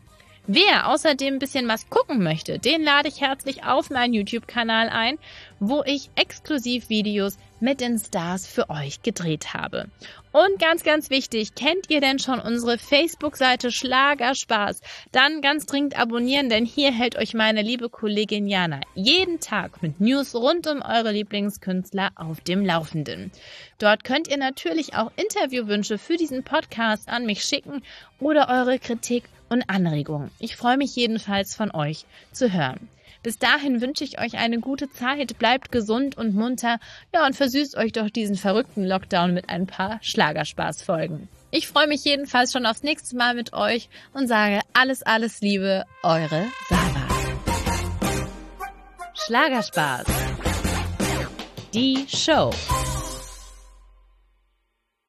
Wer 0.47 0.89
außerdem 0.89 1.35
ein 1.35 1.39
bisschen 1.39 1.67
was 1.67 1.89
gucken 1.89 2.23
möchte, 2.23 2.59
den 2.59 2.83
lade 2.83 3.09
ich 3.09 3.19
herzlich 3.19 3.63
auf 3.65 3.89
meinen 3.89 4.13
YouTube-Kanal 4.13 4.89
ein, 4.89 5.17
wo 5.59 5.83
ich 5.83 6.11
exklusiv 6.15 6.87
Videos 6.87 7.37
mit 7.65 7.81
den 7.81 7.97
Stars 7.99 8.47
für 8.47 8.69
euch 8.69 9.01
gedreht 9.01 9.53
habe. 9.53 9.87
Und 10.31 10.59
ganz, 10.59 10.83
ganz 10.83 11.09
wichtig, 11.09 11.55
kennt 11.55 11.89
ihr 11.89 11.99
denn 11.99 12.19
schon 12.19 12.39
unsere 12.39 12.77
Facebook-Seite 12.77 13.71
Schlagerspaß? 13.71 14.81
Dann 15.11 15.41
ganz 15.41 15.65
dringend 15.65 15.99
abonnieren, 15.99 16.47
denn 16.49 16.65
hier 16.65 16.93
hält 16.93 17.17
euch 17.17 17.33
meine 17.33 17.63
liebe 17.63 17.89
Kollegin 17.89 18.47
Jana 18.47 18.81
jeden 18.93 19.39
Tag 19.39 19.81
mit 19.81 19.99
News 19.99 20.35
rund 20.35 20.67
um 20.67 20.81
eure 20.81 21.11
Lieblingskünstler 21.11 22.11
auf 22.15 22.39
dem 22.41 22.63
Laufenden. 22.63 23.31
Dort 23.79 24.03
könnt 24.03 24.27
ihr 24.27 24.37
natürlich 24.37 24.93
auch 24.93 25.11
Interviewwünsche 25.15 25.97
für 25.97 26.17
diesen 26.17 26.43
Podcast 26.43 27.09
an 27.09 27.25
mich 27.25 27.43
schicken 27.43 27.81
oder 28.19 28.47
eure 28.47 28.77
Kritik 28.77 29.23
und 29.49 29.69
Anregungen. 29.69 30.29
Ich 30.37 30.55
freue 30.55 30.77
mich 30.77 30.95
jedenfalls 30.95 31.55
von 31.55 31.71
euch 31.71 32.05
zu 32.31 32.53
hören. 32.53 32.89
Bis 33.25 33.39
dahin 33.39 33.81
wünsche 33.81 34.03
ich 34.03 34.19
euch 34.21 34.37
eine 34.37 34.59
gute 34.59 34.87
Zeit, 34.91 35.39
bleibt 35.39 35.71
gesund 35.71 36.15
und 36.15 36.35
munter, 36.35 36.77
ja 37.11 37.25
und 37.25 37.35
versüßt 37.35 37.75
euch 37.75 37.91
doch 37.91 38.11
diesen 38.11 38.35
verrückten 38.35 38.85
Lockdown 38.85 39.33
mit 39.33 39.49
ein 39.49 39.65
paar 39.65 39.97
Schlagerspaßfolgen. 40.03 41.27
Ich 41.49 41.67
freue 41.67 41.87
mich 41.87 42.05
jedenfalls 42.05 42.53
schon 42.53 42.67
aufs 42.67 42.83
nächste 42.83 43.15
Mal 43.15 43.33
mit 43.33 43.51
euch 43.53 43.89
und 44.13 44.27
sage 44.27 44.59
alles, 44.73 45.01
alles 45.01 45.41
Liebe, 45.41 45.85
eure 46.03 46.45
Sarah. 46.69 47.07
Schlagerspaß. 49.15 50.05
Die 51.73 52.05
Show. 52.07 52.51